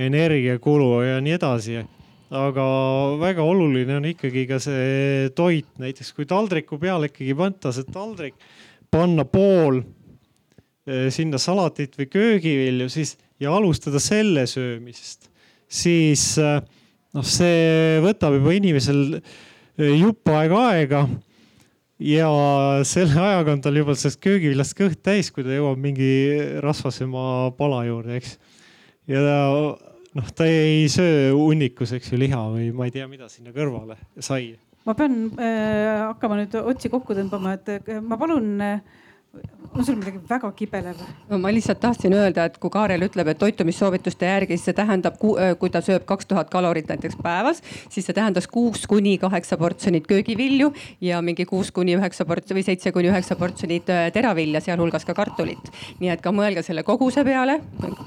[0.00, 1.84] energiakulu ja nii edasi.
[2.34, 2.64] aga
[3.20, 8.34] väga oluline on ikkagi ka see toit, näiteks kui taldriku peale ikkagi panta see taldrik,
[8.90, 15.30] panna pool äh, sinna salatit või köögivilju, siis ja alustada selle söömisest,
[15.68, 16.58] siis äh,
[17.14, 21.04] noh, see võtab juba inimesel eh, jupp aega aega.
[22.04, 22.28] ja
[22.84, 26.10] selle ajaga on tal juba sellest köögiviljast kõht täis, kui ta jõuab mingi
[26.64, 28.36] rasvasema pala juurde, eks.
[29.10, 29.38] ja ta
[30.14, 33.96] noh, ta ei söö hunnikus, eks ju, liha või ma ei tea, mida sinna kõrvale,
[34.22, 34.54] sai.
[34.84, 39.02] ma pean äh, hakkama nüüd otsi kokku tõmbama, et äh, ma palun äh,
[39.74, 41.00] on sul midagi väga kibelev?
[41.28, 45.16] no ma lihtsalt tahtsin öelda, et kui Kaarel ütleb, et toitumissoovituste järgi, siis see tähendab,
[45.18, 50.06] kui ta sööb kaks tuhat kalorit näiteks päevas, siis see tähendas kuus kuni kaheksa portsjonit
[50.06, 50.70] köögivilju
[51.02, 55.16] ja mingi kuus kuni üheksa portsjoni või seitse kuni üheksa portsjonit äh, teravilja, sealhulgas ka
[55.16, 55.72] kartulit.
[55.98, 57.58] nii et ka mõelge selle koguse peale.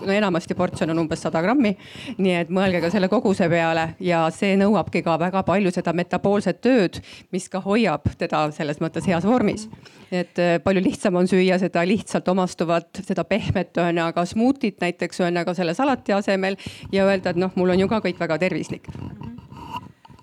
[0.05, 1.75] no enamasti portsjon on umbes sada grammi.
[2.17, 6.61] nii et mõelge ka selle koguse peale ja see nõuabki ka väga palju seda metaboolset
[6.61, 7.01] tööd,
[7.31, 9.67] mis ka hoiab teda selles mõttes heas vormis.
[10.11, 15.55] Et äh, palju lihtsam on süüa seda lihtsalt omastuvat, seda pehmet ühesõnaga smuutit näiteks ühesõnaga
[15.57, 16.57] selle salati asemel
[16.93, 18.87] ja öelda, et noh, mul on ju ka kõik väga tervislik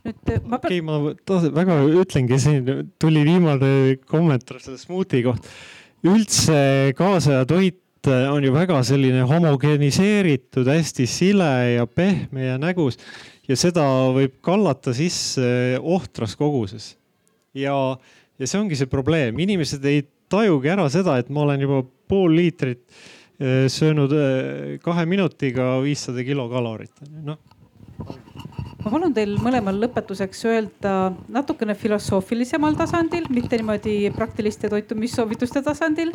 [0.04, 0.68] nüüd äh, ma pean.
[0.68, 3.70] okei okay,, ma taas, väga ütlengi, siin tuli viimane
[4.10, 5.48] kommentaar selle smuuti kohta.
[6.04, 12.98] üldse kaasaja toit on ju väga selline homogeniseeritud, hästi sile ja pehme ja nägus
[13.48, 16.94] ja seda võib kallata sisse ohtras koguses.
[17.54, 17.96] ja,
[18.38, 22.34] ja see ongi see probleem, inimesed ei tajugi ära seda, et ma olen juba pool
[22.34, 22.84] liitrit
[23.38, 27.38] eh, söönud eh, kahe minutiga viissada kilokalorit, noh
[28.84, 30.94] ma palun teil mõlemal lõpetuseks öelda
[31.32, 36.12] natukene filosoofilisemal tasandil, mitte niimoodi praktiliste toitumissoovituste tasandil.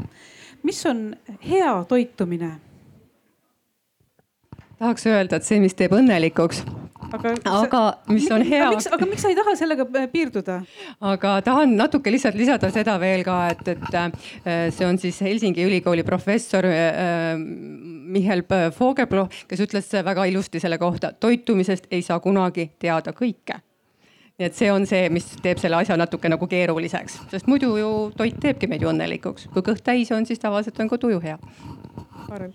[0.63, 2.51] mis on hea toitumine?
[4.79, 6.61] tahaks öelda, et see, mis teeb õnnelikuks.
[7.13, 7.81] Aga, aga
[8.13, 8.67] mis on hea.
[8.69, 10.59] aga miks sa ei taha sellega äh, piirduda?
[11.11, 15.65] aga tahan natuke lihtsalt lisada seda veel ka, et, et äh, see on siis Helsingi
[15.67, 18.43] ülikooli professor äh, Mihhail
[18.75, 23.61] Fogelblo, kes ütles väga ilusti selle kohta, toitumisest ei saa kunagi teada kõike
[24.39, 27.89] nii et see on see, mis teeb selle asja natuke nagu keeruliseks, sest muidu ju
[28.15, 29.49] toit teebki meid ju õnnelikuks.
[29.51, 31.35] kui kõht täis on, siis tavaliselt on ka tuju hea.
[32.29, 32.53] Kaarel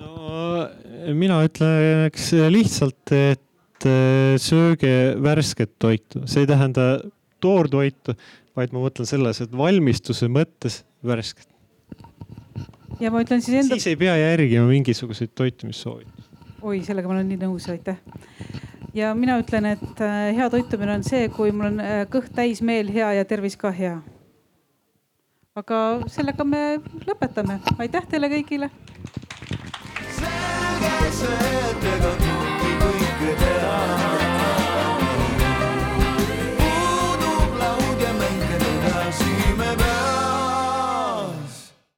[0.00, 0.68] no
[1.16, 3.42] mina ütleks lihtsalt, et
[3.88, 6.86] äh, sööge värsket toitu, see ei tähenda
[7.40, 8.16] toortoitu,
[8.56, 11.48] vaid ma mõtlen selles, et valmistuse mõttes värsket.
[13.00, 13.78] ja ma ütlen siis enda.
[13.78, 16.28] siis ei pea järgima mingisuguseid toitumissoovitusi.
[16.62, 18.00] oi, sellega ma olen nii nõus, aitäh.
[18.94, 22.62] ja mina ütlen, et äh, hea toitumine on see, kui mul on äh, kõht täis,
[22.62, 23.98] meel hea ja tervis ka hea.
[25.56, 26.64] aga sellega me
[27.06, 28.70] lõpetame, aitäh teile kõigile
[30.80, 32.29] selge see, et ega
[33.70, 34.09] love.